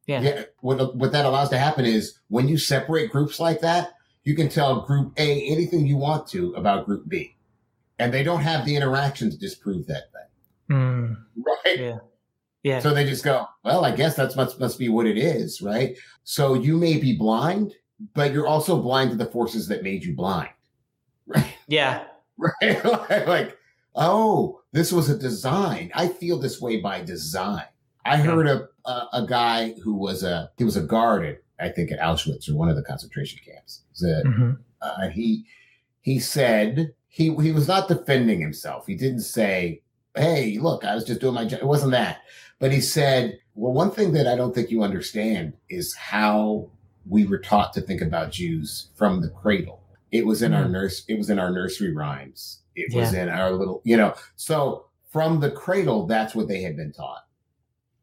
Yeah. 0.06 0.20
yeah, 0.22 0.42
what 0.60 0.96
what 0.96 1.12
that 1.12 1.24
allows 1.24 1.48
to 1.50 1.58
happen 1.58 1.84
is 1.84 2.18
when 2.28 2.48
you 2.48 2.58
separate 2.58 3.10
groups 3.12 3.38
like 3.40 3.60
that, 3.60 3.92
you 4.24 4.34
can 4.34 4.48
tell 4.48 4.80
Group 4.82 5.12
A 5.18 5.46
anything 5.48 5.86
you 5.86 5.96
want 5.96 6.26
to 6.28 6.52
about 6.54 6.86
Group 6.86 7.08
B 7.08 7.36
and 7.98 8.12
they 8.12 8.22
don't 8.22 8.40
have 8.40 8.64
the 8.64 8.74
interaction 8.76 9.30
to 9.30 9.36
disprove 9.38 9.86
that 9.86 10.04
thing, 10.12 10.76
Mm, 10.76 11.16
right? 11.64 11.78
Yeah. 11.78 11.98
yeah. 12.62 12.78
So 12.80 12.92
they 12.94 13.04
just 13.04 13.24
go, 13.24 13.46
well, 13.64 13.84
I 13.84 13.94
guess 13.94 14.16
that's 14.16 14.34
must 14.36 14.58
must 14.58 14.78
be 14.78 14.88
what 14.88 15.06
it 15.06 15.16
is, 15.18 15.62
right? 15.62 15.96
So 16.24 16.54
you 16.54 16.76
may 16.76 16.96
be 16.98 17.16
blind, 17.16 17.74
but 18.14 18.32
you're 18.32 18.48
also 18.48 18.80
blind 18.82 19.10
to 19.10 19.16
the 19.16 19.26
forces 19.30 19.68
that 19.68 19.82
made 19.84 20.02
you 20.04 20.14
blind, 20.16 20.50
right? 21.26 21.54
yeah. 21.68 22.04
Right? 22.38 23.28
like, 23.28 23.56
oh, 23.94 24.60
this 24.72 24.92
was 24.92 25.08
a 25.08 25.18
design. 25.18 25.90
I 25.94 26.08
feel 26.08 26.38
this 26.38 26.60
way 26.60 26.80
by 26.80 27.02
design. 27.02 27.64
I 28.04 28.16
heard 28.16 28.46
a, 28.46 28.68
a 28.84 29.08
a 29.12 29.26
guy 29.28 29.74
who 29.82 29.94
was 29.94 30.22
a 30.22 30.50
he 30.58 30.64
was 30.64 30.76
a 30.76 30.82
guard 30.82 31.24
at 31.24 31.42
I 31.60 31.68
think 31.68 31.92
at 31.92 32.00
Auschwitz 32.00 32.48
or 32.48 32.56
one 32.56 32.68
of 32.68 32.76
the 32.76 32.82
concentration 32.82 33.38
camps. 33.44 33.82
He 33.98 34.06
a- 34.06 34.24
Mhm. 34.24 34.58
uh, 34.80 35.08
he 35.08 35.44
he 36.00 36.18
said 36.18 36.94
he 37.08 37.34
he 37.36 37.52
was 37.52 37.68
not 37.68 37.88
defending 37.88 38.40
himself. 38.40 38.86
He 38.86 38.96
didn't 38.96 39.20
say, 39.20 39.82
"Hey, 40.16 40.58
look, 40.58 40.84
I 40.84 40.94
was 40.94 41.04
just 41.04 41.20
doing 41.20 41.34
my 41.34 41.44
job." 41.44 41.60
It 41.60 41.66
wasn't 41.66 41.92
that. 41.92 42.22
But 42.58 42.72
he 42.72 42.80
said, 42.80 43.38
"Well, 43.54 43.72
one 43.72 43.90
thing 43.90 44.12
that 44.12 44.26
I 44.26 44.36
don't 44.36 44.54
think 44.54 44.70
you 44.70 44.82
understand 44.82 45.54
is 45.68 45.94
how 45.94 46.70
we 47.08 47.26
were 47.26 47.38
taught 47.38 47.72
to 47.74 47.80
think 47.80 48.00
about 48.00 48.32
Jews 48.32 48.88
from 48.94 49.20
the 49.20 49.28
cradle. 49.28 49.80
It 50.10 50.26
was 50.26 50.42
in 50.42 50.52
mm. 50.52 50.56
our 50.56 50.68
nurse. 50.68 51.04
It 51.08 51.18
was 51.18 51.30
in 51.30 51.38
our 51.38 51.50
nursery 51.50 51.92
rhymes. 51.92 52.61
It 52.74 52.92
yeah. 52.92 53.00
was 53.00 53.14
in 53.14 53.28
our 53.28 53.52
little, 53.52 53.80
you 53.84 53.96
know. 53.96 54.14
So 54.36 54.86
from 55.10 55.40
the 55.40 55.50
cradle, 55.50 56.06
that's 56.06 56.34
what 56.34 56.48
they 56.48 56.62
had 56.62 56.76
been 56.76 56.92
taught. 56.92 57.26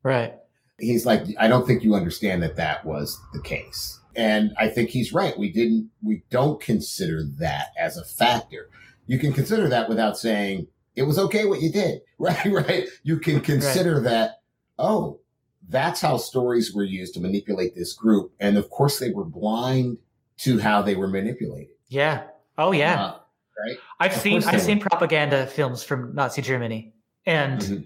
Right. 0.03 0.35
He's 0.79 1.05
like, 1.05 1.23
I 1.39 1.47
don't 1.47 1.67
think 1.67 1.83
you 1.83 1.95
understand 1.95 2.41
that 2.43 2.55
that 2.55 2.85
was 2.85 3.19
the 3.33 3.41
case. 3.41 3.99
And 4.15 4.51
I 4.57 4.69
think 4.69 4.89
he's 4.89 5.13
right. 5.13 5.37
We 5.37 5.51
didn't, 5.51 5.89
we 6.01 6.23
don't 6.29 6.61
consider 6.61 7.23
that 7.39 7.67
as 7.77 7.97
a 7.97 8.05
factor. 8.05 8.69
You 9.07 9.19
can 9.19 9.33
consider 9.33 9.67
that 9.69 9.89
without 9.89 10.17
saying 10.17 10.67
it 10.95 11.03
was 11.03 11.17
okay 11.17 11.45
what 11.45 11.61
you 11.61 11.71
did. 11.71 12.01
Right. 12.19 12.45
Right. 12.47 12.83
You 13.03 13.17
can 13.17 13.39
consider 13.39 13.95
right. 13.95 14.03
that, 14.03 14.41
oh, 14.77 15.21
that's 15.69 16.01
how 16.01 16.17
stories 16.17 16.75
were 16.75 16.83
used 16.83 17.13
to 17.13 17.21
manipulate 17.21 17.75
this 17.75 17.93
group. 17.93 18.33
And 18.41 18.57
of 18.57 18.69
course, 18.69 18.99
they 18.99 19.11
were 19.11 19.23
blind 19.23 19.99
to 20.39 20.59
how 20.59 20.81
they 20.81 20.95
were 20.95 21.07
manipulated. 21.07 21.75
Yeah. 21.87 22.23
Oh, 22.57 22.73
yeah. 22.73 23.01
Uh, 23.01 23.19
right. 23.65 23.77
I've 23.99 24.13
of 24.13 24.21
seen 24.21 24.43
I've 24.43 24.61
seen 24.61 24.79
propaganda 24.79 25.47
films 25.47 25.83
from 25.83 26.13
Nazi 26.15 26.41
Germany, 26.41 26.93
and 27.25 27.61
mm-hmm. 27.61 27.81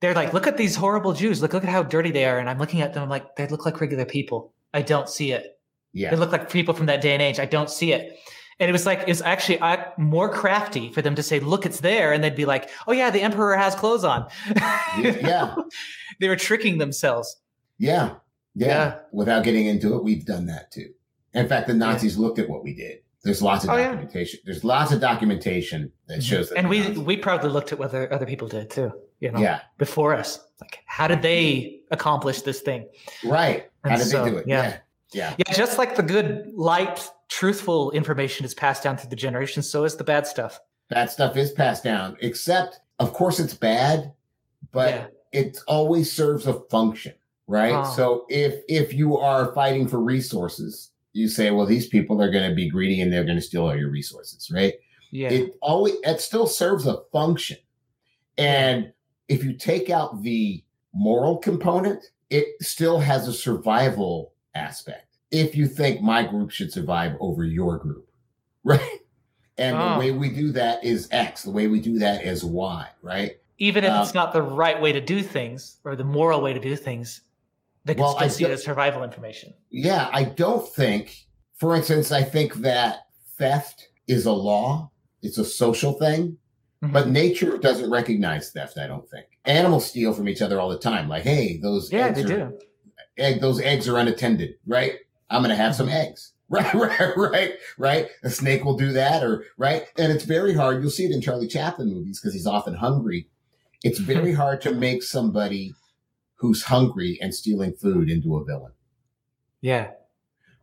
they're 0.00 0.14
like, 0.14 0.32
"Look 0.32 0.46
at 0.46 0.56
these 0.56 0.76
horrible 0.76 1.12
Jews. 1.12 1.42
Look, 1.42 1.52
look 1.52 1.64
at 1.64 1.70
how 1.70 1.82
dirty 1.82 2.10
they 2.10 2.24
are." 2.24 2.38
And 2.38 2.48
I'm 2.48 2.58
looking 2.58 2.80
at 2.80 2.94
them. 2.94 3.02
I'm 3.02 3.08
like, 3.08 3.36
they 3.36 3.46
look 3.48 3.64
like 3.64 3.80
regular 3.80 4.04
people. 4.04 4.52
I 4.74 4.82
don't 4.82 5.08
see 5.08 5.32
it. 5.32 5.58
Yeah. 5.92 6.10
They 6.10 6.16
look 6.16 6.32
like 6.32 6.50
people 6.50 6.74
from 6.74 6.86
that 6.86 7.00
day 7.00 7.14
and 7.14 7.22
age. 7.22 7.40
I 7.40 7.46
don't 7.46 7.70
see 7.70 7.92
it. 7.92 8.18
And 8.58 8.68
it 8.68 8.72
was 8.72 8.86
like, 8.86 9.04
it's 9.06 9.20
actually 9.20 9.58
uh, 9.60 9.84
more 9.98 10.30
crafty 10.30 10.90
for 10.90 11.02
them 11.02 11.14
to 11.14 11.22
say, 11.22 11.40
look, 11.40 11.66
it's 11.66 11.80
there. 11.80 12.12
And 12.12 12.24
they'd 12.24 12.34
be 12.34 12.46
like, 12.46 12.70
oh, 12.86 12.92
yeah, 12.92 13.10
the 13.10 13.20
emperor 13.20 13.56
has 13.56 13.74
clothes 13.74 14.04
on. 14.04 14.28
yeah. 14.98 15.54
they 16.20 16.28
were 16.28 16.36
tricking 16.36 16.78
themselves. 16.78 17.36
Yeah. 17.78 18.14
yeah. 18.54 18.66
yeah. 18.66 18.98
Without 19.12 19.44
getting 19.44 19.66
into 19.66 19.94
it, 19.94 20.04
we've 20.04 20.24
done 20.24 20.46
that 20.46 20.70
too. 20.70 20.92
In 21.34 21.48
fact, 21.48 21.66
the 21.66 21.74
Nazis 21.74 22.16
yeah. 22.16 22.22
looked 22.22 22.38
at 22.38 22.48
what 22.48 22.64
we 22.64 22.74
did. 22.74 23.00
There's 23.22 23.42
lots 23.42 23.64
of 23.64 23.70
oh, 23.70 23.76
documentation. 23.76 24.40
Yeah. 24.42 24.52
There's 24.52 24.64
lots 24.64 24.92
of 24.92 25.00
documentation 25.00 25.90
that 26.06 26.14
mm-hmm. 26.14 26.20
shows 26.20 26.48
that. 26.50 26.58
And 26.58 26.68
we 26.68 26.80
Nazis. 26.80 26.98
we 26.98 27.16
probably 27.16 27.50
looked 27.50 27.72
at 27.72 27.78
what 27.78 27.88
other, 27.88 28.12
other 28.12 28.26
people 28.26 28.48
did 28.48 28.70
too. 28.70 28.92
You 29.20 29.32
know, 29.32 29.40
yeah. 29.40 29.62
before 29.78 30.14
us. 30.14 30.38
Like, 30.60 30.80
how 30.84 31.08
did 31.08 31.22
they 31.22 31.80
accomplish 31.90 32.42
this 32.42 32.60
thing? 32.60 32.86
Right. 33.24 33.70
And 33.82 33.92
how 33.92 33.98
did 33.98 34.06
so, 34.06 34.24
they 34.24 34.30
do 34.30 34.36
it? 34.36 34.46
Yeah. 34.46 34.62
yeah. 34.62 34.76
Yeah. 35.12 35.34
Yeah. 35.38 35.54
Just 35.54 35.78
like 35.78 35.96
the 35.96 36.02
good, 36.02 36.52
light, 36.54 37.08
truthful 37.28 37.90
information 37.92 38.44
is 38.44 38.54
passed 38.54 38.82
down 38.82 38.96
through 38.96 39.10
the 39.10 39.16
generations, 39.16 39.68
so 39.68 39.84
is 39.84 39.96
the 39.96 40.04
bad 40.04 40.26
stuff. 40.26 40.60
Bad 40.90 41.10
stuff 41.10 41.36
is 41.36 41.52
passed 41.52 41.84
down, 41.84 42.16
except, 42.20 42.80
of 42.98 43.12
course, 43.12 43.40
it's 43.40 43.54
bad, 43.54 44.12
but 44.72 44.94
yeah. 45.32 45.40
it 45.40 45.58
always 45.66 46.12
serves 46.12 46.46
a 46.46 46.54
function, 46.70 47.14
right? 47.46 47.72
Oh. 47.72 47.84
So 47.84 48.26
if 48.28 48.62
if 48.68 48.92
you 48.92 49.16
are 49.16 49.52
fighting 49.54 49.88
for 49.88 49.98
resources, 50.00 50.90
you 51.16 51.28
say, 51.28 51.50
well, 51.50 51.66
these 51.66 51.88
people 51.88 52.22
are 52.22 52.30
going 52.30 52.48
to 52.48 52.54
be 52.54 52.68
greedy 52.68 53.00
and 53.00 53.12
they're 53.12 53.24
going 53.24 53.38
to 53.38 53.42
steal 53.42 53.64
all 53.64 53.76
your 53.76 53.90
resources, 53.90 54.50
right? 54.50 54.74
Yeah. 55.10 55.30
It 55.30 55.54
always 55.62 55.94
it 56.04 56.20
still 56.20 56.46
serves 56.46 56.86
a 56.86 56.98
function. 57.10 57.56
And 58.36 58.92
if 59.28 59.42
you 59.42 59.54
take 59.54 59.88
out 59.88 60.22
the 60.22 60.62
moral 60.92 61.38
component, 61.38 62.04
it 62.28 62.48
still 62.60 62.98
has 62.98 63.26
a 63.28 63.32
survival 63.32 64.34
aspect. 64.54 65.16
If 65.30 65.56
you 65.56 65.66
think 65.66 66.02
my 66.02 66.22
group 66.22 66.50
should 66.50 66.72
survive 66.72 67.16
over 67.18 67.44
your 67.44 67.78
group, 67.78 68.08
right? 68.64 68.98
And 69.58 69.74
oh. 69.74 69.94
the 69.94 69.98
way 69.98 70.10
we 70.10 70.28
do 70.28 70.52
that 70.52 70.84
is 70.84 71.08
X. 71.10 71.44
The 71.44 71.50
way 71.50 71.66
we 71.66 71.80
do 71.80 71.98
that 71.98 72.24
is 72.24 72.44
Y, 72.44 72.88
right? 73.00 73.38
Even 73.58 73.84
if 73.84 73.90
um, 73.90 74.02
it's 74.02 74.12
not 74.12 74.34
the 74.34 74.42
right 74.42 74.80
way 74.82 74.92
to 74.92 75.00
do 75.00 75.22
things 75.22 75.78
or 75.84 75.96
the 75.96 76.04
moral 76.04 76.42
way 76.42 76.52
to 76.52 76.60
do 76.60 76.76
things, 76.76 77.22
they 77.86 77.94
can 77.94 78.02
well, 78.02 78.16
still 78.16 78.28
see 78.28 78.44
it 78.44 78.50
as 78.50 78.64
survival 78.64 79.04
information. 79.04 79.54
Yeah, 79.70 80.10
I 80.12 80.24
don't 80.24 80.68
think, 80.68 81.26
for 81.54 81.76
instance, 81.76 82.10
I 82.10 82.22
think 82.22 82.54
that 82.56 83.06
theft 83.38 83.88
is 84.08 84.26
a 84.26 84.32
law. 84.32 84.90
It's 85.22 85.38
a 85.38 85.44
social 85.44 85.92
thing. 85.92 86.36
Mm-hmm. 86.82 86.92
But 86.92 87.08
nature 87.08 87.56
doesn't 87.58 87.88
recognize 87.88 88.50
theft, 88.50 88.76
I 88.76 88.88
don't 88.88 89.08
think. 89.08 89.26
Animals 89.44 89.86
steal 89.86 90.12
from 90.12 90.28
each 90.28 90.42
other 90.42 90.60
all 90.60 90.68
the 90.68 90.78
time. 90.78 91.08
Like, 91.08 91.22
hey, 91.22 91.58
those 91.62 91.90
yeah, 91.92 92.10
they 92.10 92.24
are, 92.24 92.26
do 92.26 92.58
egg, 93.16 93.40
those 93.40 93.60
eggs 93.60 93.88
are 93.88 93.98
unattended, 93.98 94.54
right? 94.66 94.94
I'm 95.30 95.42
going 95.42 95.50
to 95.50 95.62
have 95.62 95.74
some 95.74 95.88
eggs. 95.88 96.32
Right, 96.48 96.72
right, 96.74 97.16
right, 97.16 97.54
right. 97.76 98.08
A 98.22 98.30
snake 98.30 98.64
will 98.64 98.76
do 98.76 98.92
that 98.92 99.24
or, 99.24 99.46
right. 99.58 99.82
And 99.98 100.12
it's 100.12 100.22
very 100.22 100.54
hard. 100.54 100.80
You'll 100.80 100.92
see 100.92 101.04
it 101.04 101.10
in 101.10 101.20
Charlie 101.20 101.48
Chaplin 101.48 101.92
movies 101.92 102.20
because 102.20 102.34
he's 102.34 102.46
often 102.46 102.74
hungry. 102.74 103.26
It's 103.82 103.98
very 103.98 104.32
hard 104.40 104.60
to 104.60 104.72
make 104.72 105.02
somebody 105.02 105.74
who's 106.36 106.64
hungry 106.64 107.18
and 107.20 107.34
stealing 107.34 107.74
food 107.74 108.10
into 108.10 108.36
a 108.36 108.44
villain. 108.44 108.72
Yeah. 109.60 109.90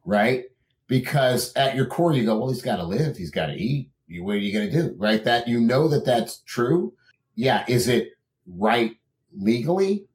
Right. 0.06 0.46
Because 0.88 1.54
at 1.56 1.76
your 1.76 1.86
core, 1.86 2.14
you 2.14 2.26
go, 2.26 2.38
well, 2.38 2.50
he's 2.50 2.62
got 2.62 2.78
to 2.78 2.84
live. 2.84 3.18
He's 3.18 3.32
got 3.32 3.48
to 3.48 3.54
eat. 3.54 3.90
What 4.20 4.36
are 4.36 4.38
you 4.38 4.54
going 4.54 4.70
to 4.70 4.82
do? 4.82 4.96
Right. 4.98 5.24
That 5.24 5.48
you 5.48 5.60
know 5.60 5.88
that 5.88 6.06
that's 6.06 6.40
true. 6.40 6.94
Yeah. 7.36 7.66
Is 7.68 7.88
it 7.88 8.10
right 8.46 8.96
legally? 9.36 10.08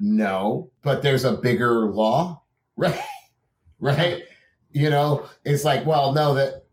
No, 0.00 0.72
but 0.82 1.02
there's 1.02 1.24
a 1.24 1.36
bigger 1.36 1.86
law, 1.92 2.42
right? 2.76 2.98
right? 3.78 4.22
You 4.72 4.90
know, 4.90 5.26
it's 5.44 5.64
like, 5.64 5.86
well, 5.86 6.12
no, 6.12 6.34
that 6.34 6.66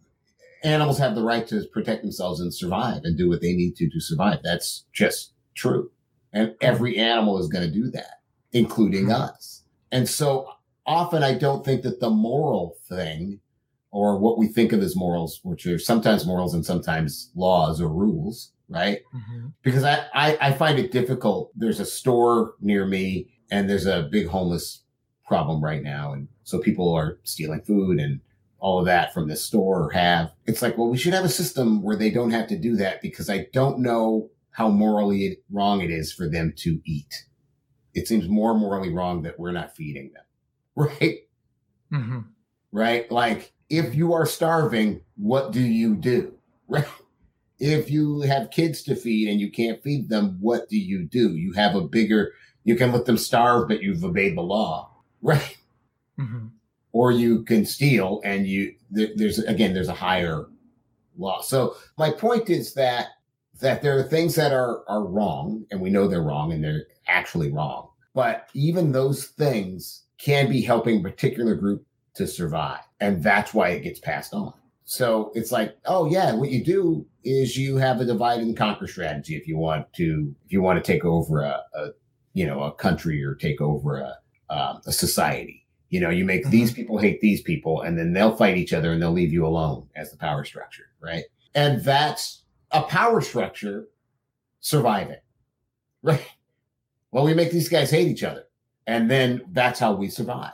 animals 0.64 0.98
have 0.98 1.16
the 1.16 1.24
right 1.24 1.48
to 1.48 1.64
protect 1.72 2.02
themselves 2.02 2.40
and 2.40 2.54
survive 2.54 3.02
and 3.04 3.18
do 3.18 3.30
what 3.30 3.42
they 3.42 3.54
need 3.54 3.76
to 3.76 3.90
to 3.90 4.00
survive. 4.00 4.40
That's 4.44 4.86
just 4.94 5.34
true. 5.54 5.92
And 6.34 6.56
every 6.62 6.98
animal 6.98 7.40
is 7.40 7.48
going 7.48 7.68
to 7.68 7.74
do 7.74 7.90
that, 7.92 8.22
including 8.52 9.06
hmm. 9.06 9.14
us. 9.14 9.64
And 9.92 10.08
so 10.08 10.48
often 10.86 11.24
I 11.24 11.34
don't 11.34 11.66
think 11.66 11.84
that 11.84 12.00
the 12.00 12.10
moral 12.10 12.78
thing 12.88 13.40
or 13.92 14.20
what 14.20 14.38
we 14.38 14.48
think 14.48 14.72
of 14.72 14.82
as 14.82 14.96
morals, 14.96 15.40
which 15.44 15.66
are 15.66 15.80
sometimes 15.80 16.26
morals 16.26 16.54
and 16.54 16.66
sometimes 16.66 17.32
laws 17.36 17.82
or 17.82 17.90
rules, 17.90 18.52
right? 18.68 19.00
Mm-hmm. 19.14 19.48
Because 19.64 19.84
I, 19.84 20.06
I, 20.14 20.38
I 20.40 20.54
find 20.54 20.78
it 20.78 20.92
difficult. 20.92 21.52
There's 21.56 21.80
a 21.80 21.86
store 21.86 22.54
near 22.62 22.86
me 22.86 23.30
and 23.50 23.70
there's 23.70 23.88
a 23.88 24.08
big 24.12 24.28
homeless 24.28 24.84
problem 25.26 25.64
right 25.64 25.82
now. 25.82 26.14
And 26.14 26.28
so 26.44 26.60
people 26.60 26.94
are 26.94 27.20
stealing 27.24 27.62
food 27.62 28.00
and 28.00 28.22
all 28.60 28.80
of 28.80 28.86
that 28.86 29.14
from 29.14 29.28
this 29.28 29.44
store 29.44 29.84
or 29.84 29.90
have. 29.92 30.32
It's 30.46 30.62
like, 30.62 30.78
well, 30.78 30.90
we 30.90 30.98
should 30.98 31.14
have 31.14 31.26
a 31.26 31.30
system 31.30 31.82
where 31.82 31.96
they 31.96 32.12
don't 32.12 32.32
have 32.32 32.48
to 32.48 32.58
do 32.58 32.76
that 32.76 33.02
because 33.02 33.30
I 33.30 33.48
don't 33.54 33.80
know 33.80 34.30
how 34.60 34.70
morally 34.70 35.38
wrong 35.50 35.82
it 35.82 35.90
is 35.90 36.14
for 36.14 36.30
them 36.30 36.54
to 36.58 36.80
eat. 36.86 37.26
It 37.96 38.08
seems 38.08 38.28
more 38.28 38.54
morally 38.54 38.94
wrong 38.94 39.24
that 39.24 39.40
we're 39.40 39.52
not 39.52 39.76
feeding 39.76 40.12
them. 40.14 40.24
Right. 40.76 41.28
Mm-hmm. 41.92 42.20
Right. 42.72 43.12
Like 43.12 43.52
if 43.70 43.96
you 43.96 44.14
are 44.14 44.26
starving, 44.26 45.02
what 45.18 45.52
do 45.52 45.62
you 45.62 45.96
do? 45.96 46.36
Right 46.68 46.86
if 47.60 47.92
you 47.92 48.22
have 48.22 48.52
kids 48.52 48.84
to 48.84 48.96
feed 48.96 49.28
and 49.28 49.40
you 49.40 49.52
can't 49.52 49.84
feed 49.84 50.10
them, 50.10 50.38
what 50.40 50.70
do 50.70 50.78
you 50.78 51.04
do? 51.04 51.36
You 51.36 51.52
have 51.54 51.76
a 51.76 51.82
bigger, 51.82 52.32
you 52.64 52.76
can 52.76 52.92
let 52.92 53.06
them 53.06 53.18
starve, 53.18 53.68
but 53.68 53.82
you've 53.82 54.04
obeyed 54.04 54.38
the 54.38 54.42
law, 54.42 54.92
right? 55.22 55.58
Mm-hmm. 56.18 56.48
Or 56.92 57.12
you 57.12 57.44
can 57.44 57.66
steal 57.66 58.22
and 58.24 58.48
you, 58.48 58.76
there, 58.90 59.10
there's, 59.16 59.40
again, 59.40 59.74
there's 59.74 59.90
a 59.90 59.94
higher 59.94 60.46
law. 61.18 61.42
So 61.42 61.76
my 61.98 62.12
point 62.12 62.50
is 62.50 62.74
that, 62.76 63.08
that 63.60 63.82
there 63.82 63.98
are 63.98 64.04
things 64.04 64.36
that 64.36 64.52
are, 64.52 64.84
are 64.88 65.04
wrong 65.04 65.66
and 65.72 65.82
we 65.82 65.90
know 65.90 66.08
they're 66.08 66.22
wrong 66.22 66.52
and 66.52 66.64
they're 66.64 66.86
actually 67.08 67.52
wrong. 67.52 67.90
But 68.14 68.50
even 68.54 68.92
those 68.92 69.26
things 69.26 70.04
can 70.18 70.50
be 70.50 70.62
helping 70.62 71.00
a 71.00 71.04
particular 71.04 71.56
group 71.56 71.86
to 72.16 72.28
survive. 72.28 72.82
And 73.00 73.24
that's 73.24 73.54
why 73.54 73.70
it 73.70 73.84
gets 73.84 74.00
passed 74.00 74.34
on. 74.34 74.54
So 74.86 75.32
it's 75.36 75.52
like, 75.52 75.78
oh 75.86 76.10
yeah, 76.10 76.34
what 76.34 76.50
you 76.50 76.64
do 76.64 77.06
is 77.24 77.56
you 77.56 77.78
have 77.78 78.02
a 78.02 78.06
divide 78.06 78.40
and 78.40 78.58
conquer 78.58 78.88
strategy 78.88 79.36
if 79.36 79.48
you 79.48 79.56
want 79.56 79.92
to 79.94 80.36
if 80.46 80.52
you 80.52 80.62
want 80.62 80.84
to 80.84 80.92
take 80.92 81.06
over 81.06 81.42
a, 81.42 81.62
a 81.76 81.90
you 82.34 82.48
know 82.48 82.64
a 82.64 82.72
country 82.72 83.24
or 83.24 83.36
take 83.36 83.62
over 83.62 84.00
a 84.00 84.16
um, 84.50 84.82
a 84.88 84.92
society. 84.92 85.68
You 85.90 86.00
know, 86.00 86.10
you 86.10 86.26
make 86.26 86.42
mm-hmm. 86.42 86.52
these 86.52 86.72
people 86.74 86.98
hate 86.98 87.22
these 87.22 87.42
people, 87.42 87.82
and 87.82 88.00
then 88.00 88.14
they'll 88.14 88.36
fight 88.36 88.58
each 88.58 88.74
other 88.74 88.92
and 88.92 89.02
they'll 89.02 89.12
leave 89.12 89.32
you 89.32 89.46
alone 89.46 89.88
as 89.96 90.10
the 90.12 90.18
power 90.18 90.44
structure, 90.44 90.90
right? 91.02 91.24
And 91.54 91.84
that's 91.84 92.39
a 92.72 92.84
power 92.84 93.22
structure 93.22 93.88
surviving, 94.60 95.18
right? 96.02 96.26
Well, 97.12 97.24
we 97.24 97.34
make 97.34 97.52
these 97.52 97.70
guys 97.70 97.90
hate 97.90 98.08
each 98.08 98.24
other, 98.24 98.46
and 98.86 99.10
then 99.10 99.42
that's 99.52 99.80
how 99.80 99.94
we 99.94 100.10
survive, 100.10 100.54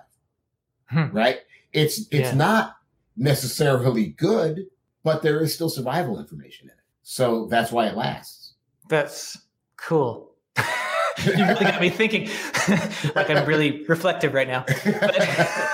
hmm. 0.89 1.11
right? 1.11 1.39
It's 1.73 1.99
it's 2.11 2.29
yeah. 2.29 2.35
not 2.35 2.77
necessarily 3.17 4.07
good, 4.07 4.67
but 5.03 5.21
there 5.21 5.41
is 5.41 5.53
still 5.53 5.69
survival 5.69 6.19
information 6.19 6.67
in 6.67 6.71
it. 6.71 6.83
So 7.03 7.47
that's 7.47 7.71
why 7.71 7.87
it 7.87 7.95
lasts. 7.95 8.53
That's 8.89 9.37
cool. 9.77 10.31
you 11.25 11.33
really 11.33 11.55
got 11.55 11.81
me 11.81 11.89
thinking 11.89 12.29
like 13.15 13.29
I'm 13.29 13.45
really 13.45 13.83
reflective 13.85 14.33
right 14.33 14.47
now. 14.47 14.65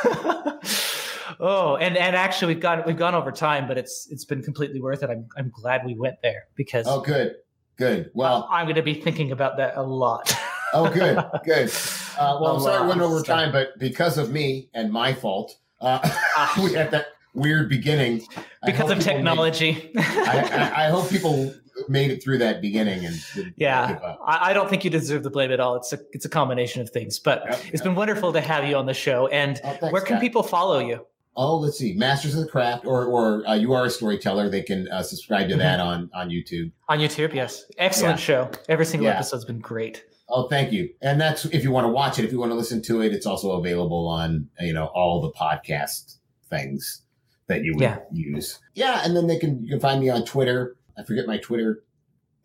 But, 0.04 0.51
Oh, 1.44 1.76
and 1.76 1.98
and 1.98 2.16
actually, 2.16 2.54
we've 2.54 2.62
gone 2.62 2.84
we've 2.86 2.98
gone 2.98 3.16
over 3.16 3.32
time, 3.32 3.68
but 3.68 3.78
it's 3.78 4.08
it's 4.12 4.26
been 4.26 4.44
completely 4.44 4.80
worth 4.80 5.02
it. 5.02 5.10
I'm 5.10 5.28
I'm 5.36 5.50
glad 5.50 5.84
we 5.86 5.96
went 5.96 6.18
there 6.22 6.44
because 6.56 6.86
Oh, 6.88 7.02
good, 7.02 7.36
good. 7.78 8.12
Well, 8.14 8.48
I'm 8.52 8.66
going 8.68 8.76
to 8.76 8.84
be 8.84 8.94
thinking 8.94 9.32
about 9.32 9.58
that 9.58 9.76
a 9.76 9.82
lot. 9.82 10.32
oh, 10.74 10.90
good, 10.92 11.18
good. 11.44 11.72
Uh, 12.20 12.38
well, 12.42 12.58
I'm 12.58 12.62
sorry 12.62 12.82
we 12.84 12.90
went 12.90 13.02
over 13.02 13.24
time, 13.24 13.52
but 13.54 13.70
because 13.80 14.18
of 14.20 14.32
me 14.32 14.70
and 14.76 14.92
my 14.92 15.12
fault, 15.14 15.58
uh, 15.80 15.98
we 16.62 16.74
had 16.74 16.92
that 16.92 17.08
weird 17.34 17.68
beginning. 17.70 18.22
Because 18.64 18.92
of 18.92 18.98
people 19.00 19.14
made- 19.14 19.16
technology. 19.16 19.92
I, 19.98 20.72
I, 20.76 20.86
I 20.86 20.90
hope 20.90 21.10
people 21.10 21.52
made 21.88 22.12
it 22.12 22.22
through 22.22 22.38
that 22.40 22.62
beginning 22.62 23.06
and 23.06 23.26
yeah. 23.56 23.98
I, 24.28 24.50
I 24.52 24.54
don't 24.54 24.70
think 24.70 24.84
you 24.84 24.92
deserve 24.92 25.24
the 25.24 25.32
blame 25.32 25.52
at 25.52 25.60
all. 25.62 25.76
It's 25.78 25.94
a 25.94 26.00
it's 26.12 26.26
a 26.26 26.30
combination 26.30 26.82
of 26.82 26.90
things, 26.92 27.18
but 27.18 27.44
Yep, 27.46 27.54
it's 27.60 27.74
yep. 27.76 27.84
been 27.86 27.96
wonderful 27.96 28.34
to 28.34 28.42
have 28.42 28.68
you 28.68 28.76
on 28.76 28.86
the 28.86 28.94
show. 28.94 29.28
And 29.28 29.60
Oh, 29.64 29.70
thanks, 29.70 29.92
where 29.94 30.02
can 30.02 30.16
Scott. 30.18 30.22
people 30.22 30.44
follow 30.44 30.80
you? 30.80 31.08
Oh, 31.36 31.58
let's 31.58 31.78
see, 31.78 31.94
Masters 31.94 32.36
of 32.36 32.42
the 32.44 32.50
Craft, 32.52 32.86
or 32.86 33.06
or 33.06 33.48
uh, 33.48 33.54
you 33.54 33.74
are 33.74 33.86
a 33.86 33.90
storyteller. 33.90 34.50
They 34.50 34.62
can 34.64 34.88
uh, 34.90 35.02
subscribe 35.02 35.48
to 35.50 35.56
that 35.58 35.80
on 35.80 36.10
on 36.14 36.30
YouTube. 36.30 36.72
On 36.90 37.00
YouTube, 37.00 37.34
yes. 37.34 37.66
Excellent 37.78 38.20
Yeah. 38.20 38.24
show. 38.26 38.52
Every 38.68 38.86
single 38.86 39.08
Yeah. 39.08 39.16
episode's 39.16 39.46
been 39.46 39.60
great. 39.60 40.04
Oh, 40.28 40.48
thank 40.48 40.72
you. 40.72 40.90
And 41.02 41.20
that's 41.20 41.46
if 41.46 41.64
you 41.64 41.72
want 41.72 41.86
to 41.86 41.90
watch 41.92 42.20
it. 42.20 42.26
If 42.26 42.32
you 42.32 42.40
want 42.40 42.52
to 42.52 42.56
listen 42.56 42.82
to 42.84 43.02
it, 43.02 43.14
it's 43.14 43.26
also 43.26 43.52
available 43.52 44.08
on 44.08 44.50
you 44.60 44.74
know 44.74 44.86
all 44.88 45.22
the 45.22 45.32
podcast 45.32 46.18
things 46.50 47.02
that 47.48 47.64
you 47.64 47.74
would 47.76 47.82
Yeah. 47.82 48.00
use. 48.12 48.60
Yeah, 48.74 49.02
and 49.06 49.16
then 49.16 49.28
they 49.28 49.38
can 49.40 49.64
you 49.64 49.70
can 49.70 49.80
find 49.80 50.02
me 50.02 50.10
on 50.10 50.26
Twitter. 50.26 50.76
I 50.98 51.04
forget 51.04 51.28
my 51.28 51.38
Twitter 51.38 51.84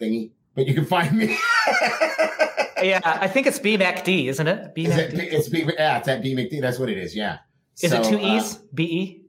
thingy, 0.01 0.30
but 0.55 0.66
you 0.68 0.74
can 0.74 0.84
find 0.84 1.16
me. 1.16 1.37
Yeah, 2.82 3.01
I 3.03 3.26
think 3.26 3.47
it's 3.47 3.59
BMACD, 3.59 4.26
isn't 4.28 4.47
it, 4.47 4.74
BMACD. 4.76 5.32
it's 5.32 5.49
B, 5.49 5.64
yeah, 5.78 5.97
it's 5.99 6.07
at 6.09 6.22
B 6.22 6.34
McD. 6.37 6.61
That's 6.61 6.78
what 6.78 6.91
it 6.91 6.99
is. 6.99 7.16
Yeah. 7.16 7.39
Is 7.83 7.93
it 7.93 8.05
two 8.05 8.18
E's? 8.18 8.57
B 8.74 8.85
E? 8.85 9.22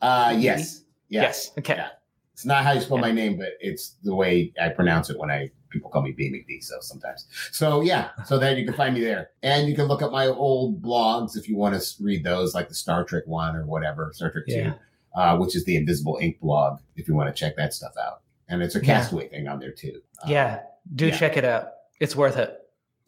Uh, 0.00 0.04
uh, 0.04 0.30
yes. 0.38 0.82
Yeah. 1.08 1.22
Yes. 1.22 1.50
Okay. 1.58 1.74
Yeah. 1.76 1.88
It's 2.34 2.44
not 2.44 2.62
how 2.64 2.72
you 2.72 2.80
spell 2.80 2.98
Yeah. 2.98 3.02
my 3.02 3.12
name, 3.12 3.36
but 3.38 3.48
it's 3.60 3.96
the 4.04 4.14
way 4.14 4.52
I 4.60 4.68
pronounce 4.68 5.10
it 5.10 5.18
when 5.18 5.30
I 5.30 5.50
people 5.70 5.90
call 5.90 6.02
me 6.02 6.12
B 6.12 6.30
McD. 6.30 6.62
So 6.62 6.76
sometimes, 6.80 7.26
so 7.52 7.80
yeah, 7.82 8.10
so 8.24 8.38
then 8.38 8.56
you 8.56 8.64
can 8.64 8.74
find 8.74 8.94
me 8.94 9.00
there, 9.02 9.30
and 9.42 9.68
you 9.68 9.74
can 9.74 9.86
look 9.86 10.02
up 10.02 10.12
my 10.12 10.26
old 10.26 10.80
blogs 10.80 11.36
if 11.36 11.48
you 11.48 11.56
want 11.56 11.78
to 11.80 12.02
read 12.02 12.24
those, 12.24 12.54
like 12.54 12.68
the 12.68 12.74
Star 12.74 13.04
Trek 13.04 13.24
one 13.26 13.56
or 13.56 13.66
whatever, 13.66 14.10
Star 14.14 14.30
Trek 14.30 14.44
Yeah. 14.46 14.62
two, 14.70 14.74
uh, 15.16 15.36
which 15.36 15.56
is 15.56 15.64
the 15.64 15.76
Invisible 15.76 16.18
Ink 16.22 16.38
blog. 16.40 16.78
If 16.96 17.08
you 17.08 17.14
want 17.14 17.28
to 17.34 17.38
check 17.38 17.56
that 17.56 17.74
stuff 17.74 17.92
out, 18.00 18.20
and 18.48 18.62
it's 18.62 18.76
a. 18.76 18.80
Castaway 18.80 19.28
thing 19.28 19.48
on 19.48 19.58
there 19.58 19.72
too. 19.72 20.00
Uh, 20.22 20.26
Yeah. 20.28 20.60
Do 20.94 21.10
check 21.10 21.36
it 21.36 21.44
out. 21.44 21.72
It's 22.00 22.14
worth 22.16 22.36
it. 22.38 22.56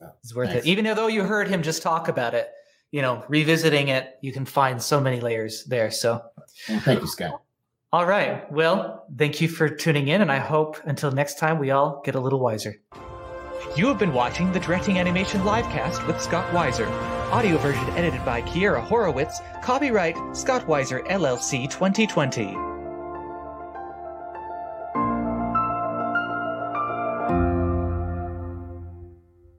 Oh, 0.03 0.11
It's 0.23 0.35
worth 0.35 0.51
thanks. 0.51 0.67
it. 0.67 0.69
Even 0.71 0.85
though 0.97 1.07
you 1.07 1.23
heard 1.23 1.49
him 1.49 1.63
just 1.63 1.83
talk 1.83 2.09
about 2.09 2.35
it, 2.35 2.51
you 2.93 3.03
know, 3.03 3.25
revisiting 3.29 3.89
it, 3.89 4.19
you 4.21 4.33
can 4.33 4.45
find 4.45 4.83
so 4.83 5.01
many 5.01 5.21
layers 5.21 5.65
there. 5.65 5.91
So, 5.91 6.23
Well, 6.69 6.81
thank 6.81 7.01
you, 7.01 7.07
Scott. 7.07 7.43
all 7.93 8.07
right. 8.07 8.51
Well, 8.53 9.05
thank 9.17 9.41
you 9.41 9.49
for 9.49 9.69
tuning 9.69 10.09
in. 10.09 10.21
And 10.23 10.31
I 10.33 10.39
hope 10.39 10.77
until 10.85 11.11
next 11.13 11.39
time, 11.39 11.59
we 11.59 11.71
all 11.71 12.03
get 12.05 12.15
a 12.15 12.21
little 12.21 12.41
wiser. 12.41 12.77
You 13.77 13.87
have 13.89 13.99
been 13.99 14.13
watching 14.15 14.51
the 14.53 14.61
Directing 14.61 14.99
Animation 14.99 15.43
Livecast 15.43 16.07
with 16.07 16.21
Scott 16.21 16.53
Wiser. 16.53 16.87
Audio 17.31 17.57
version 17.59 17.85
edited 17.91 18.25
by 18.25 18.43
Kiera 18.43 18.83
Horowitz. 18.83 19.41
Copyright 19.63 20.17
Scott 20.37 20.67
Wiser 20.67 21.01
LLC 21.03 21.71
2020. 21.71 22.70